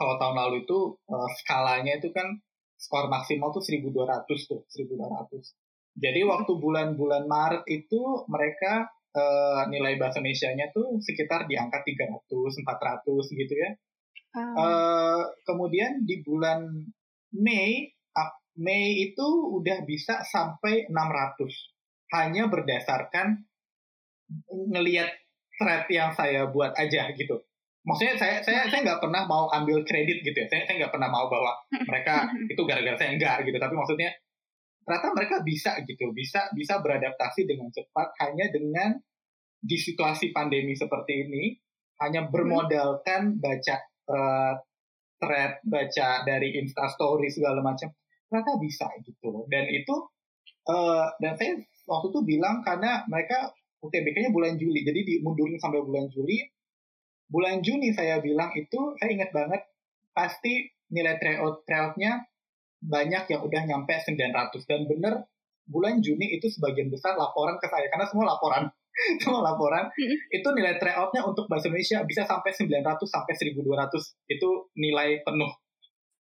kalau 0.00 0.16
tahun 0.16 0.36
lalu 0.36 0.64
itu 0.64 0.96
uh, 1.12 1.28
skalanya 1.42 2.00
itu 2.00 2.08
kan 2.08 2.40
skor 2.80 3.12
maksimal 3.12 3.52
tuh 3.52 3.60
1200 3.60 4.24
tuh 4.48 4.64
1200 4.64 6.00
jadi 6.00 6.24
waktu 6.24 6.52
bulan-bulan 6.56 7.28
Maret 7.28 7.68
itu 7.68 8.00
mereka 8.32 8.88
uh, 9.12 9.68
nilai 9.68 10.00
bahasa 10.00 10.24
Indonesia-nya 10.24 10.72
tuh 10.72 10.96
sekitar 11.02 11.44
di 11.50 11.58
angka 11.58 11.84
300 11.84 12.32
400 12.32 12.64
gitu 13.44 13.54
ya 13.54 13.70
uh. 14.34 14.54
Uh, 14.58 15.22
kemudian 15.46 16.04
di 16.04 16.20
bulan 16.24 16.64
Mei 17.32 17.98
Mei 18.58 19.06
itu 19.10 19.26
udah 19.54 19.86
bisa 19.86 20.26
sampai 20.26 20.90
600 20.90 22.18
hanya 22.18 22.50
berdasarkan 22.50 23.46
ngelihat 24.74 25.08
thread 25.54 25.86
yang 25.88 26.10
saya 26.10 26.50
buat 26.50 26.74
aja 26.74 27.06
gitu. 27.14 27.38
Maksudnya 27.86 28.18
saya 28.18 28.36
saya 28.42 28.66
saya 28.66 28.82
nggak 28.82 29.00
pernah 29.00 29.24
mau 29.24 29.46
ambil 29.54 29.86
kredit 29.86 30.26
gitu 30.26 30.34
ya. 30.34 30.46
Saya 30.50 30.66
saya 30.66 30.84
nggak 30.84 30.92
pernah 30.92 31.08
mau 31.08 31.30
bahwa 31.30 31.54
mereka 31.70 32.26
itu 32.50 32.58
gara-gara 32.66 32.98
saya 32.98 33.14
enggak 33.14 33.46
gitu. 33.46 33.56
Tapi 33.56 33.74
maksudnya 33.78 34.10
ternyata 34.82 35.08
mereka 35.14 35.36
bisa 35.46 35.72
gitu, 35.86 36.10
bisa 36.10 36.50
bisa 36.52 36.82
beradaptasi 36.82 37.46
dengan 37.46 37.70
cepat 37.70 38.10
hanya 38.26 38.50
dengan 38.50 38.98
di 39.58 39.78
situasi 39.78 40.34
pandemi 40.34 40.74
seperti 40.74 41.30
ini 41.30 41.54
hanya 42.02 42.26
bermodalkan 42.26 43.38
baca 43.38 43.76
uh, 44.08 44.54
thread, 45.18 45.62
baca 45.64 46.08
dari 46.24 46.58
Instastory 46.58 47.28
segala 47.30 47.60
macam 47.62 47.90
ternyata 48.28 48.60
bisa 48.60 48.84
gitu 49.08 49.48
dan 49.48 49.64
itu 49.72 49.94
uh, 50.68 51.08
dan 51.16 51.32
saya 51.40 51.56
waktu 51.88 52.06
itu 52.12 52.20
bilang 52.28 52.60
karena 52.60 53.08
mereka 53.08 53.56
UTBK-nya 53.78 54.34
bulan 54.34 54.58
Juli 54.58 54.82
jadi 54.82 55.00
dimundurin 55.06 55.58
sampai 55.58 55.80
bulan 55.82 56.10
Juli. 56.10 56.42
Bulan 57.28 57.60
Juni 57.60 57.92
saya 57.92 58.18
bilang 58.24 58.50
itu 58.56 58.96
saya 58.96 59.10
ingat 59.12 59.30
banget 59.36 59.62
pasti 60.16 60.66
nilai 60.88 61.20
tryout 61.20 61.62
tryoutnya 61.68 62.24
banyak 62.80 63.28
yang 63.28 63.40
udah 63.44 63.62
nyampe 63.68 63.92
900 63.92 64.64
dan 64.64 64.80
bener 64.88 65.14
bulan 65.68 66.00
Juni 66.00 66.32
itu 66.40 66.48
sebagian 66.48 66.88
besar 66.88 67.14
laporan 67.20 67.60
ke 67.60 67.68
saya 67.68 67.86
karena 67.92 68.06
semua 68.08 68.32
laporan 68.32 68.72
semua 69.22 69.42
laporan. 69.54 69.86
Itu 70.30 70.48
nilai 70.52 70.76
tryoutnya 70.76 71.22
untuk 71.22 71.46
bahasa 71.46 71.70
Indonesia 71.70 72.02
bisa 72.02 72.26
sampai 72.26 72.50
900 72.50 73.06
sampai 73.06 73.34
1200 73.34 74.34
itu 74.34 74.48
nilai 74.78 75.22
penuh. 75.22 75.52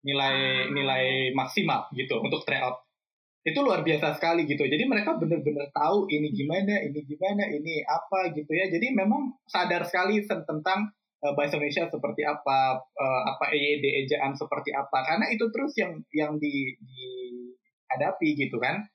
Nilai 0.06 0.70
nilai 0.72 1.36
maksimal 1.36 1.92
gitu 1.92 2.22
untuk 2.24 2.46
tryout. 2.48 2.88
Itu 3.44 3.64
luar 3.66 3.82
biasa 3.82 4.16
sekali 4.16 4.46
gitu. 4.46 4.64
Jadi 4.68 4.86
mereka 4.86 5.16
benar-benar 5.18 5.72
tahu 5.74 6.08
ini 6.12 6.32
gimana 6.32 6.80
ini 6.86 7.00
gimana 7.04 7.44
ini 7.50 7.84
apa 7.84 8.32
gitu 8.36 8.52
ya. 8.52 8.70
Jadi 8.70 8.94
memang 8.94 9.36
sadar 9.48 9.84
sekali 9.88 10.24
tentang 10.24 10.92
uh, 11.26 11.34
bahasa 11.36 11.58
Indonesia 11.58 11.88
seperti 11.90 12.22
apa 12.24 12.80
uh, 12.80 13.22
apa 13.36 13.52
EYD 13.52 14.08
ejaan 14.08 14.38
seperti 14.38 14.72
apa. 14.72 15.04
Karena 15.04 15.26
itu 15.34 15.50
terus 15.52 15.74
yang 15.76 16.00
yang 16.14 16.38
di, 16.40 16.78
dihadapi 16.80 18.30
gitu 18.40 18.60
kan. 18.62 18.86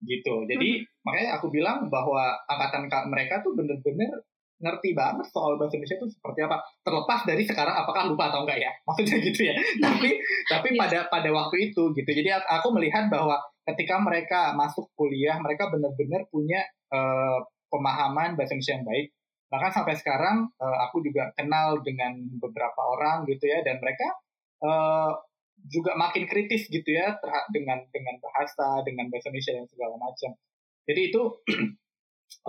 Gitu. 0.00 0.34
Jadi 0.48 0.70
hmm. 0.80 0.89
Makanya 1.06 1.40
aku 1.40 1.48
bilang 1.48 1.88
bahwa 1.88 2.36
angkatan 2.48 2.90
mereka 3.08 3.40
tuh 3.40 3.56
benar-benar 3.56 4.20
ngerti 4.60 4.92
banget 4.92 5.24
soal 5.32 5.56
bahasa 5.56 5.80
Indonesia 5.80 5.96
itu 5.96 6.08
seperti 6.12 6.40
apa. 6.44 6.60
Terlepas 6.84 7.20
dari 7.24 7.42
sekarang 7.48 7.72
apakah 7.72 8.12
lupa 8.12 8.28
atau 8.28 8.44
enggak 8.44 8.60
ya. 8.60 8.70
Maksudnya 8.86 9.18
gitu 9.24 9.40
ya. 9.48 9.54
Tapi 9.80 10.08
tapi 10.46 10.68
iya. 10.76 10.78
pada 10.78 10.98
pada 11.08 11.30
waktu 11.32 11.72
itu 11.72 11.82
gitu. 11.96 12.10
Jadi 12.12 12.28
aku 12.30 12.68
melihat 12.76 13.08
bahwa 13.08 13.40
ketika 13.64 13.96
mereka 13.98 14.52
masuk 14.52 14.92
kuliah 14.94 15.40
mereka 15.40 15.72
benar-benar 15.72 16.28
punya 16.28 16.60
uh, 16.92 17.40
pemahaman 17.72 18.36
bahasa 18.36 18.52
Indonesia 18.54 18.76
yang 18.76 18.86
baik. 18.86 19.06
Bahkan 19.50 19.70
sampai 19.74 19.94
sekarang 19.98 20.36
uh, 20.60 20.78
aku 20.86 21.02
juga 21.02 21.32
kenal 21.34 21.80
dengan 21.80 22.20
beberapa 22.38 22.80
orang 22.84 23.24
gitu 23.26 23.48
ya. 23.48 23.64
Dan 23.64 23.80
mereka 23.80 24.06
uh, 24.60 25.16
juga 25.68 25.92
makin 25.96 26.24
kritis 26.24 26.68
gitu 26.72 26.88
ya 26.88 27.16
dengan 27.52 27.84
dengan 27.92 28.16
bahasa 28.20 28.80
dengan 28.84 29.12
bahasa 29.12 29.28
Indonesia 29.28 29.60
dan 29.60 29.66
segala 29.68 29.94
macam 30.00 30.32
jadi 30.90 31.14
itu 31.14 31.22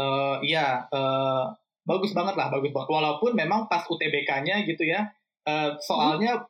uh, 0.01 0.41
ya 0.41 0.89
uh, 0.89 1.53
bagus 1.85 2.17
banget 2.17 2.33
lah 2.33 2.49
bagus 2.49 2.73
banget. 2.73 2.89
Walaupun 2.89 3.37
memang 3.37 3.69
pas 3.69 3.85
UTBK-nya 3.85 4.65
gitu 4.65 4.81
ya 4.89 5.05
uh, 5.45 5.77
soalnya 5.77 6.41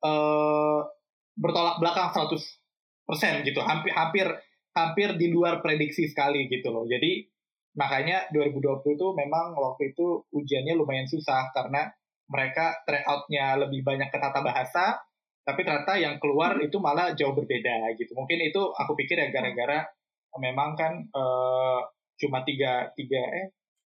uh, 0.00 0.80
bertolak 1.36 1.76
belakang 1.84 2.08
100% 2.08 2.40
gitu. 3.44 3.60
Hampir 3.60 3.92
hampir 3.92 4.26
hampir 4.72 5.08
di 5.20 5.28
luar 5.28 5.60
prediksi 5.60 6.08
sekali 6.08 6.48
gitu 6.48 6.72
loh. 6.72 6.88
Jadi 6.88 7.28
makanya 7.76 8.32
2020 8.32 8.96
itu 8.96 9.06
memang 9.12 9.52
waktu 9.52 9.92
itu 9.92 10.24
ujiannya 10.32 10.80
lumayan 10.80 11.04
susah 11.04 11.52
karena 11.52 11.92
mereka 12.32 12.80
tryout-nya 12.88 13.60
lebih 13.60 13.84
banyak 13.84 14.08
ke 14.08 14.16
tata 14.16 14.40
bahasa 14.40 14.96
tapi 15.46 15.62
ternyata 15.62 15.94
yang 15.94 16.18
keluar 16.18 16.58
hmm. 16.58 16.66
itu 16.66 16.82
malah 16.82 17.14
jauh 17.14 17.30
berbeda 17.30 17.94
gitu. 17.94 18.18
Mungkin 18.18 18.50
itu 18.50 18.58
aku 18.58 18.98
pikir 18.98 19.14
ya 19.14 19.30
gara-gara 19.30 19.86
memang 20.38 20.76
kan 20.78 20.92
uh, 21.12 21.80
cuma 22.16 22.40
tiga 22.46 22.88
tiga 22.96 23.20
eh 23.20 23.46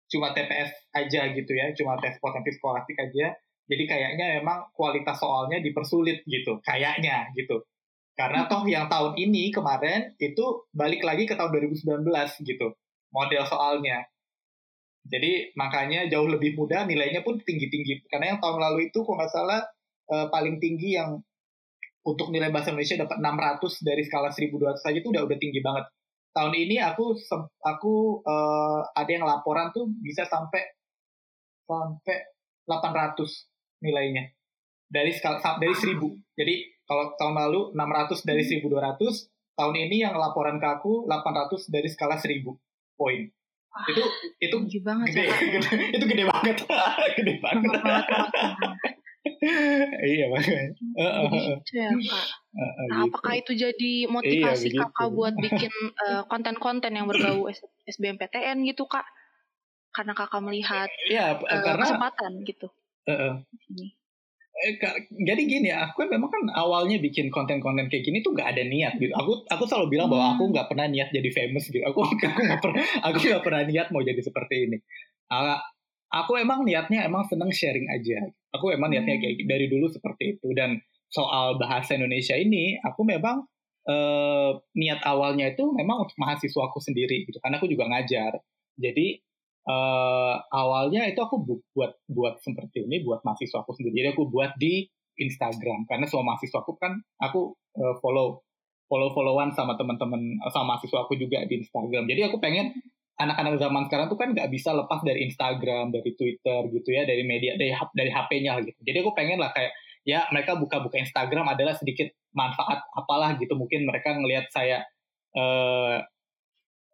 cuma 0.07 0.31
TPS 0.31 0.71
aja 0.95 1.21
gitu 1.35 1.53
ya, 1.53 1.75
cuma 1.75 1.99
tes 1.99 2.19
potensi 2.23 2.55
skolastik 2.55 2.95
aja. 2.99 3.35
Jadi 3.67 3.85
kayaknya 3.91 4.39
memang 4.39 4.71
kualitas 4.71 5.19
soalnya 5.19 5.59
dipersulit 5.59 6.23
gitu, 6.23 6.63
kayaknya 6.63 7.27
gitu. 7.35 7.67
Karena 8.15 8.47
toh 8.47 8.63
yang 8.65 8.87
tahun 8.87 9.19
ini 9.19 9.51
kemarin 9.51 10.15
itu 10.23 10.71
balik 10.71 11.03
lagi 11.03 11.27
ke 11.27 11.35
tahun 11.35 11.51
2019 11.53 12.07
gitu, 12.47 12.67
model 13.11 13.43
soalnya. 13.45 14.07
Jadi 15.07 15.55
makanya 15.59 16.07
jauh 16.07 16.27
lebih 16.31 16.55
mudah, 16.55 16.87
nilainya 16.87 17.27
pun 17.27 17.39
tinggi-tinggi. 17.43 18.07
Karena 18.07 18.35
yang 18.35 18.41
tahun 18.43 18.59
lalu 18.59 18.91
itu 18.91 19.03
kalau 19.03 19.19
nggak 19.19 19.33
salah 19.35 19.61
eh, 20.15 20.27
paling 20.31 20.63
tinggi 20.63 20.95
yang 20.99 21.19
untuk 22.07 22.31
nilai 22.31 22.55
bahasa 22.55 22.71
Indonesia 22.71 23.03
dapat 23.03 23.19
600 23.19 23.83
dari 23.83 24.03
skala 24.07 24.31
1200 24.31 24.79
saja 24.79 24.99
itu 25.03 25.11
udah 25.11 25.27
udah 25.27 25.39
tinggi 25.43 25.59
banget 25.59 25.91
tahun 26.37 26.53
ini 26.53 26.77
aku 26.85 27.17
aku 27.65 28.21
uh, 28.21 28.85
ada 28.93 29.09
yang 29.09 29.25
laporan 29.25 29.73
tuh 29.73 29.89
bisa 30.05 30.29
sampai 30.29 30.61
sampai 31.65 32.37
800 32.69 33.17
nilainya 33.81 34.29
dari 34.85 35.17
skala 35.17 35.41
dari 35.57 35.73
1000. 35.73 35.97
Jadi 36.37 36.55
kalau 36.85 37.17
tahun 37.17 37.35
lalu 37.41 37.61
600 37.73 38.29
dari 38.29 38.45
1200, 38.45 38.69
hmm. 38.69 39.25
tahun 39.57 39.75
ini 39.89 39.97
yang 40.05 40.15
laporan 40.21 40.61
ke 40.61 40.69
aku 40.69 41.09
800 41.09 41.73
dari 41.73 41.89
skala 41.89 42.21
1000 42.21 42.45
poin. 43.01 43.25
itu 43.77 44.01
itu 44.41 44.57
gede 44.57 44.81
banget 44.89 45.07
gede, 45.13 45.29
ya, 45.29 45.37
gede, 45.61 45.69
itu 45.93 46.05
gede 46.09 46.25
banget 46.25 46.57
gede 47.21 47.35
banget 47.45 47.77
iya 50.13 50.25
makanya. 50.33 50.71
Ya 51.75 51.89
kak. 51.93 52.27
nah 52.57 53.05
gitu. 53.05 53.05
apakah 53.11 53.35
itu 53.37 53.53
jadi 53.53 53.93
motivasi 54.09 54.73
iya, 54.73 54.89
kakak 54.89 55.09
buat 55.13 55.35
bikin 55.37 55.73
uh, 56.09 56.23
konten-konten 56.31 56.93
yang 56.97 57.07
berbau 57.11 57.51
SBMPTN 57.85 58.65
gitu 58.65 58.89
kak? 58.89 59.05
Karena 59.93 60.13
kakak 60.13 60.41
melihat 60.45 60.89
ya, 61.09 61.37
uh, 61.37 61.63
karena, 61.63 61.85
kesempatan 61.85 62.33
gitu. 62.45 62.69
Uh, 63.07 63.13
uh. 63.13 63.35
Eh, 64.57 64.73
jadi 65.13 65.43
gini 65.45 65.69
aku 65.69 66.01
kan 66.01 66.09
memang 66.09 66.33
kan 66.33 66.43
awalnya 66.57 66.97
bikin 66.97 67.29
konten-konten 67.29 67.93
kayak 67.93 68.09
gini 68.09 68.25
tuh 68.25 68.33
gak 68.33 68.57
ada 68.57 68.65
niat 68.65 68.97
gitu. 68.97 69.13
Aku 69.13 69.45
aku 69.53 69.69
selalu 69.69 70.01
bilang 70.01 70.09
bahwa 70.09 70.33
aku 70.33 70.49
hmm. 70.49 70.53
nggak 70.57 70.69
pernah 70.73 70.87
niat 70.89 71.13
jadi 71.13 71.29
famous 71.29 71.69
gitu. 71.69 71.85
Aku 71.85 72.01
aku 72.01 72.17
nggak 72.49 72.61
pernah 72.65 72.81
aku 73.05 73.19
nggak 73.21 73.45
pernah 73.45 73.63
niat 73.69 73.93
mau 73.93 74.01
jadi 74.01 74.17
seperti 74.17 74.55
ini. 74.65 74.79
Uh, 75.29 75.61
aku 76.11 76.39
emang 76.39 76.63
niatnya 76.63 77.07
emang 77.07 77.27
seneng 77.27 77.51
sharing 77.51 77.87
aja. 77.91 78.31
Aku 78.55 78.71
emang 78.73 78.93
niatnya 78.93 79.19
hmm. 79.19 79.23
kayak 79.23 79.37
dari 79.47 79.67
dulu 79.67 79.87
seperti 79.91 80.39
itu. 80.39 80.49
Dan 80.55 80.79
soal 81.11 81.59
bahasa 81.59 81.95
Indonesia 81.99 82.35
ini 82.35 82.79
aku 82.83 83.03
memang 83.07 83.47
eh, 83.87 84.51
niat 84.75 85.01
awalnya 85.07 85.51
itu 85.51 85.65
memang 85.75 86.07
untuk 86.07 86.17
mahasiswa 86.19 86.63
aku 86.71 86.79
sendiri 86.83 87.27
gitu. 87.27 87.39
Karena 87.43 87.59
aku 87.59 87.69
juga 87.71 87.91
ngajar. 87.91 88.39
Jadi 88.79 89.19
eh, 89.67 90.35
awalnya 90.53 91.07
itu 91.11 91.21
aku 91.21 91.43
buat 91.75 91.93
buat 92.07 92.35
seperti 92.43 92.87
ini 92.87 93.03
buat 93.03 93.23
mahasiswa 93.27 93.63
aku 93.67 93.75
sendiri. 93.75 94.05
Jadi 94.05 94.09
aku 94.15 94.31
buat 94.31 94.55
di 94.59 94.87
Instagram. 95.17 95.89
Karena 95.89 96.07
semua 96.07 96.35
mahasiswa 96.35 96.63
aku 96.63 96.79
kan 96.79 96.97
aku 97.19 97.57
eh, 97.77 97.95
follow 98.01 98.47
follow 98.87 99.11
followan 99.11 99.51
sama 99.51 99.75
teman-teman 99.75 100.39
sama 100.55 100.75
mahasiswa 100.79 101.05
aku 101.05 101.19
juga 101.19 101.43
di 101.45 101.59
Instagram. 101.59 102.07
Jadi 102.07 102.21
aku 102.31 102.39
pengen 102.39 102.71
anak-anak 103.17 103.57
zaman 103.57 103.83
sekarang 103.89 104.07
tuh 104.13 104.19
kan 104.21 104.29
nggak 104.37 104.49
bisa 104.53 104.77
lepas 104.77 105.01
dari 105.01 105.25
Instagram, 105.25 105.89
dari 105.89 106.13
Twitter 106.13 106.61
gitu 106.69 106.89
ya, 106.93 107.09
dari 107.09 107.25
media, 107.25 107.57
dari 107.57 107.73
dari 107.73 108.11
HP-nya 108.13 108.61
gitu. 108.61 108.81
Jadi 108.85 108.97
aku 109.01 109.13
pengen 109.17 109.41
lah 109.41 109.51
kayak 109.57 109.73
ya 110.07 110.29
mereka 110.31 110.55
buka-buka 110.55 111.01
Instagram 111.01 111.49
adalah 111.49 111.75
sedikit 111.75 112.13
manfaat 112.37 112.85
apalah 112.93 113.35
gitu. 113.41 113.57
Mungkin 113.57 113.89
mereka 113.89 114.13
ngelihat 114.13 114.53
saya 114.53 114.85
eh, 115.33 115.97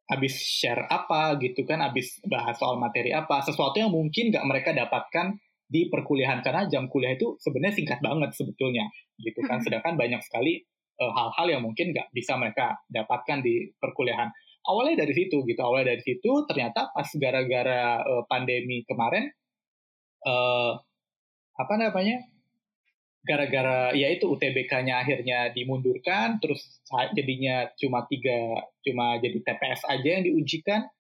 habis 0.07 0.35
share 0.39 0.87
apa 0.87 1.35
gitu 1.43 1.67
kan, 1.67 1.83
habis 1.83 2.23
bahas 2.29 2.55
soal 2.55 2.79
materi 2.79 3.11
apa, 3.11 3.43
sesuatu 3.43 3.83
yang 3.83 3.91
mungkin 3.91 4.31
nggak 4.31 4.47
mereka 4.47 4.71
dapatkan 4.71 5.35
di 5.73 5.89
perkuliahan 5.89 6.45
karena 6.45 6.69
jam 6.69 6.85
kuliah 6.87 7.17
itu 7.17 7.41
sebenarnya 7.41 7.81
singkat 7.81 7.99
banget 8.05 8.31
sebetulnya 8.37 8.87
gitu 9.19 9.43
kan. 9.43 9.59
Hmm. 9.59 9.65
Sedangkan 9.67 9.95
banyak 9.99 10.23
sekali 10.23 10.63
eh, 11.03 11.13
hal-hal 11.19 11.47
yang 11.51 11.63
mungkin 11.67 11.91
nggak 11.91 12.15
bisa 12.15 12.39
mereka 12.39 12.79
dapatkan 12.87 13.43
di 13.43 13.75
perkuliahan 13.75 14.31
awalnya 14.67 15.03
dari 15.07 15.15
situ 15.15 15.43
gitu 15.47 15.61
awalnya 15.63 15.95
dari 15.97 16.03
situ 16.03 16.31
ternyata 16.47 16.91
pas 16.95 17.09
gara-gara 17.19 18.03
uh, 18.03 18.23
pandemi 18.31 18.87
kemarin 18.87 19.31
uh, 20.27 20.79
apa 21.59 21.75
namanya 21.79 22.23
gara-gara 23.23 23.95
ya 23.95 24.11
itu 24.11 24.27
UTBK-nya 24.27 25.07
akhirnya 25.07 25.55
dimundurkan 25.55 26.43
terus 26.43 26.83
jadinya 27.15 27.71
cuma 27.79 28.03
tiga 28.11 28.67
cuma 28.83 29.19
jadi 29.23 29.39
TPS 29.39 29.87
aja 29.87 30.09
yang 30.19 30.27
diujikan. 30.27 30.91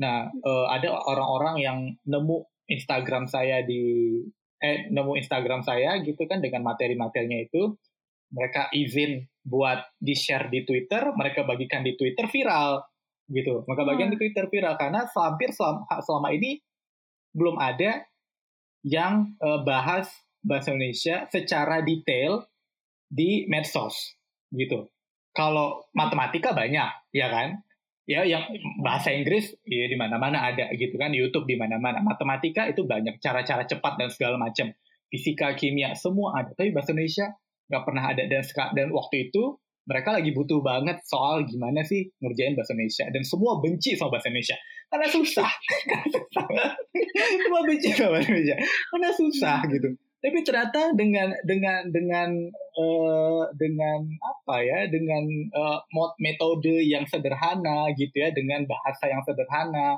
Nah 0.00 0.32
uh, 0.32 0.66
ada 0.72 0.96
orang-orang 0.96 1.56
yang 1.60 1.78
nemu 2.08 2.48
Instagram 2.72 3.28
saya 3.28 3.60
di 3.68 4.16
eh 4.58 4.88
nemu 4.88 5.12
Instagram 5.20 5.60
saya 5.60 6.00
gitu 6.00 6.24
kan 6.24 6.40
dengan 6.40 6.64
materi-materinya 6.64 7.44
itu. 7.44 7.76
Mereka 8.28 8.72
izin 8.76 9.24
buat 9.44 9.88
di 9.96 10.12
share 10.12 10.52
di 10.52 10.64
Twitter 10.68 11.16
mereka 11.16 11.48
bagikan 11.48 11.80
di 11.80 11.96
Twitter 11.96 12.28
viral 12.28 12.84
gitu 13.28 13.64
mereka 13.68 13.84
bagikan 13.84 14.08
hmm. 14.08 14.14
di 14.16 14.18
Twitter 14.24 14.44
viral 14.48 14.74
karena 14.80 15.04
hampir 15.04 15.52
selama, 15.52 15.84
selama 16.00 16.28
ini 16.32 16.64
belum 17.36 17.60
ada 17.60 18.08
yang 18.86 19.36
uh, 19.44 19.60
bahas 19.62 20.08
bahasa 20.40 20.72
Indonesia 20.72 21.26
secara 21.28 21.82
detail 21.84 22.46
di 23.08 23.48
medsos 23.48 24.16
gitu. 24.52 24.88
Kalau 25.36 25.86
matematika 25.92 26.56
banyak, 26.56 27.14
ya 27.14 27.28
kan? 27.28 27.62
Ya 28.08 28.24
yang 28.24 28.48
bahasa 28.80 29.12
Inggris 29.12 29.52
ya 29.68 29.84
di 29.84 29.96
mana-mana 30.00 30.48
ada 30.48 30.72
gitu 30.72 30.96
kan, 30.96 31.12
YouTube 31.12 31.44
di 31.44 31.60
mana-mana. 31.60 32.00
Matematika 32.00 32.64
itu 32.64 32.88
banyak 32.88 33.20
cara-cara 33.20 33.68
cepat 33.68 34.00
dan 34.00 34.08
segala 34.08 34.40
macam. 34.40 34.72
Fisika, 35.08 35.56
kimia 35.56 35.96
semua 35.96 36.36
ada, 36.36 36.52
tapi 36.52 36.72
bahasa 36.72 36.92
Indonesia 36.92 37.32
nggak 37.68 37.84
pernah 37.84 38.04
ada 38.12 38.22
dan 38.28 38.42
dan 38.76 38.88
waktu 38.92 39.28
itu 39.28 39.56
mereka 39.88 40.12
lagi 40.12 40.36
butuh 40.36 40.60
banget 40.60 41.00
soal 41.08 41.48
gimana 41.48 41.80
sih 41.80 42.04
ngerjain 42.20 42.52
bahasa 42.52 42.76
Indonesia. 42.76 43.08
Dan 43.08 43.24
semua 43.24 43.56
benci 43.64 43.96
sama 43.96 44.12
bahasa 44.12 44.28
Indonesia. 44.28 44.56
Karena 44.88 45.08
susah. 45.08 45.50
Semua 47.44 47.60
benci 47.64 47.88
sama 47.96 48.20
bahasa 48.20 48.28
Indonesia. 48.28 48.56
Karena 48.92 49.10
susah 49.16 49.58
gitu. 49.72 49.88
Tapi 50.18 50.38
ternyata 50.42 50.92
dengan 50.98 51.30
dengan 51.46 51.88
dengan 51.88 52.28
uh, 52.76 53.48
dengan 53.56 54.00
apa 54.18 54.56
ya 54.60 54.90
dengan 54.92 55.24
uh, 55.56 55.80
metode 56.20 56.84
yang 56.84 57.06
sederhana 57.08 57.88
gitu 57.96 58.12
ya 58.12 58.28
dengan 58.36 58.68
bahasa 58.68 59.08
yang 59.08 59.24
sederhana. 59.24 59.96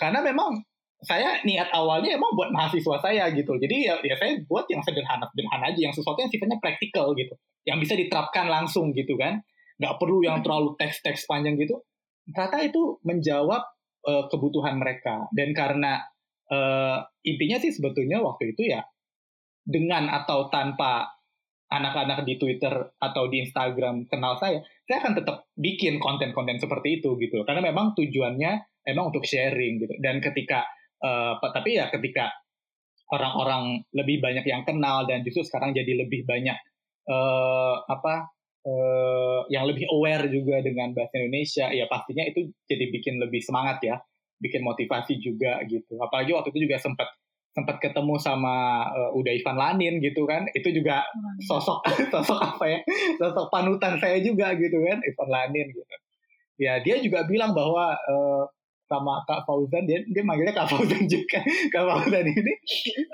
Karena 0.00 0.24
memang 0.24 0.64
saya 1.04 1.40
niat 1.44 1.70
awalnya 1.70 2.16
emang 2.16 2.32
buat 2.34 2.50
mahasiswa 2.50 2.96
saya 3.00 3.30
gitu 3.32 3.54
jadi 3.60 3.76
ya, 3.92 3.94
ya 4.02 4.16
saya 4.16 4.40
buat 4.48 4.64
yang 4.68 4.80
sederhana 4.80 5.24
sederhana 5.30 5.64
aja 5.70 5.80
yang 5.80 5.94
sesuatu 5.94 6.18
yang 6.20 6.32
sifatnya 6.32 6.58
praktikal 6.58 7.12
gitu 7.14 7.34
yang 7.64 7.78
bisa 7.80 7.94
diterapkan 7.96 8.48
langsung 8.50 8.90
gitu 8.92 9.14
kan 9.16 9.40
nggak 9.78 9.94
perlu 10.00 10.24
yang 10.24 10.40
hmm. 10.40 10.44
terlalu 10.44 10.76
teks-teks 10.80 11.28
panjang 11.28 11.56
gitu 11.60 11.80
ternyata 12.28 12.58
itu 12.64 12.98
menjawab 13.04 13.62
uh, 14.08 14.24
kebutuhan 14.32 14.80
mereka 14.80 15.28
dan 15.36 15.52
karena 15.52 16.00
uh, 16.48 17.04
intinya 17.22 17.60
sih 17.60 17.70
sebetulnya 17.70 18.24
waktu 18.24 18.56
itu 18.56 18.72
ya 18.72 18.84
dengan 19.64 20.12
atau 20.12 20.52
tanpa 20.52 21.14
anak-anak 21.74 22.22
di 22.22 22.38
Twitter 22.38 22.70
atau 23.00 23.26
di 23.26 23.42
Instagram 23.42 24.06
kenal 24.06 24.38
saya, 24.38 24.62
saya 24.86 25.02
akan 25.02 25.14
tetap 25.18 25.48
bikin 25.58 25.98
konten-konten 25.98 26.60
seperti 26.62 27.02
itu 27.02 27.16
gitu. 27.18 27.42
Karena 27.42 27.64
memang 27.64 27.96
tujuannya 27.98 28.84
memang 28.86 29.10
untuk 29.10 29.26
sharing 29.26 29.82
gitu. 29.82 29.94
Dan 29.98 30.20
ketika 30.22 30.62
uh, 31.04 31.36
tapi 31.52 31.76
ya 31.76 31.92
ketika 31.92 32.32
orang-orang 33.12 33.84
lebih 33.92 34.24
banyak 34.24 34.48
yang 34.48 34.64
kenal 34.64 35.04
dan 35.04 35.20
justru 35.20 35.44
sekarang 35.44 35.76
jadi 35.76 35.92
lebih 36.08 36.24
banyak 36.24 36.56
uh, 37.06 37.84
apa 37.84 38.32
uh, 38.64 39.40
yang 39.52 39.68
lebih 39.68 39.84
aware 39.92 40.24
juga 40.32 40.64
dengan 40.64 40.96
bahasa 40.96 41.20
Indonesia, 41.20 41.68
ya 41.68 41.84
pastinya 41.86 42.24
itu 42.24 42.48
jadi 42.64 42.88
bikin 42.88 43.20
lebih 43.20 43.44
semangat 43.44 43.84
ya, 43.84 44.00
bikin 44.40 44.64
motivasi 44.64 45.20
juga 45.20 45.60
gitu. 45.68 46.00
Apalagi 46.00 46.32
waktu 46.32 46.48
itu 46.56 46.64
juga 46.64 46.80
sempat 46.80 47.08
sempat 47.54 47.78
ketemu 47.78 48.18
sama 48.18 48.82
uh, 48.90 49.14
Uda 49.14 49.30
Ivan 49.30 49.54
Lanin 49.54 50.02
gitu 50.02 50.26
kan 50.26 50.42
itu 50.58 50.74
juga 50.74 51.06
sosok 51.46 51.86
sosok 52.12 52.34
apa 52.42 52.66
ya 52.66 52.80
sosok 53.14 53.46
panutan 53.46 53.94
saya 54.02 54.18
juga 54.18 54.58
gitu 54.58 54.74
kan 54.82 54.98
Ivan 54.98 55.30
Lanin 55.30 55.70
gitu 55.70 55.94
ya 56.58 56.82
dia 56.82 56.98
juga 56.98 57.22
bilang 57.30 57.54
bahwa 57.54 57.94
uh, 57.94 58.44
sama 58.84 59.24
Kak 59.24 59.48
Fauzan 59.48 59.88
dia 59.88 60.04
dia 60.04 60.22
manggilnya 60.22 60.54
Kak 60.54 60.68
Fauzan 60.68 61.04
juga. 61.08 61.40
Kak 61.74 61.84
Fauzan 61.84 62.24
ini 62.24 62.54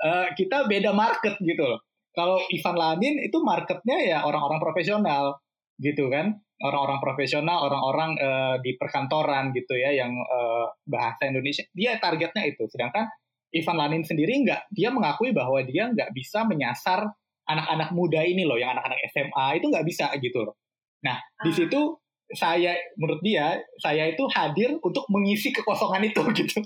uh, 0.03 0.27
kita 0.35 0.67
beda 0.67 0.91
market 0.91 1.39
gitu 1.39 1.63
loh. 1.63 1.81
Kalau 2.11 2.43
Ivan 2.51 2.75
Lanin 2.75 3.15
itu 3.23 3.39
marketnya 3.39 3.97
ya 4.03 4.17
orang-orang 4.27 4.59
profesional 4.59 5.39
gitu 5.79 6.11
kan. 6.11 6.35
Orang-orang 6.61 7.01
profesional 7.01 7.65
orang-orang 7.65 8.11
uh, 8.21 8.55
di 8.61 8.77
perkantoran 8.77 9.49
gitu 9.55 9.73
ya 9.73 9.97
yang 9.97 10.13
uh, 10.13 10.69
bahasa 10.85 11.25
Indonesia. 11.25 11.65
Dia 11.73 11.97
targetnya 11.97 12.45
itu. 12.45 12.69
Sedangkan 12.69 13.09
Ivan 13.51 13.77
Lanin 13.79 14.03
sendiri 14.03 14.43
nggak 14.43 14.71
dia 14.71 14.91
mengakui 14.91 15.35
bahwa 15.35 15.59
dia 15.63 15.91
nggak 15.91 16.11
bisa 16.15 16.47
menyasar 16.47 17.03
anak-anak 17.47 17.89
muda 17.91 18.21
ini 18.23 18.47
loh 18.47 18.55
yang 18.55 18.77
anak-anak 18.77 18.99
SMA 19.11 19.45
itu 19.59 19.65
nggak 19.67 19.85
bisa 19.87 20.05
gitu 20.19 20.39
loh. 20.47 20.55
Nah 21.03 21.17
ah. 21.17 21.43
di 21.43 21.51
situ 21.51 22.00
saya 22.35 22.75
menurut 22.95 23.21
dia 23.23 23.59
saya 23.79 24.07
itu 24.11 24.23
hadir 24.31 24.75
untuk 24.81 25.03
mengisi 25.11 25.51
kekosongan 25.51 26.03
itu 26.07 26.21
gitu. 26.39 26.59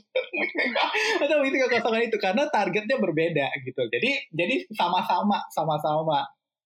Atau 1.22 1.36
mengisi 1.42 1.58
kekosongan 1.62 2.04
itu 2.08 2.18
karena 2.22 2.48
targetnya 2.50 2.98
berbeda 3.02 3.48
gitu. 3.66 3.82
Jadi 3.90 4.10
jadi 4.34 4.56
sama-sama 4.74 5.42
sama-sama 5.52 6.26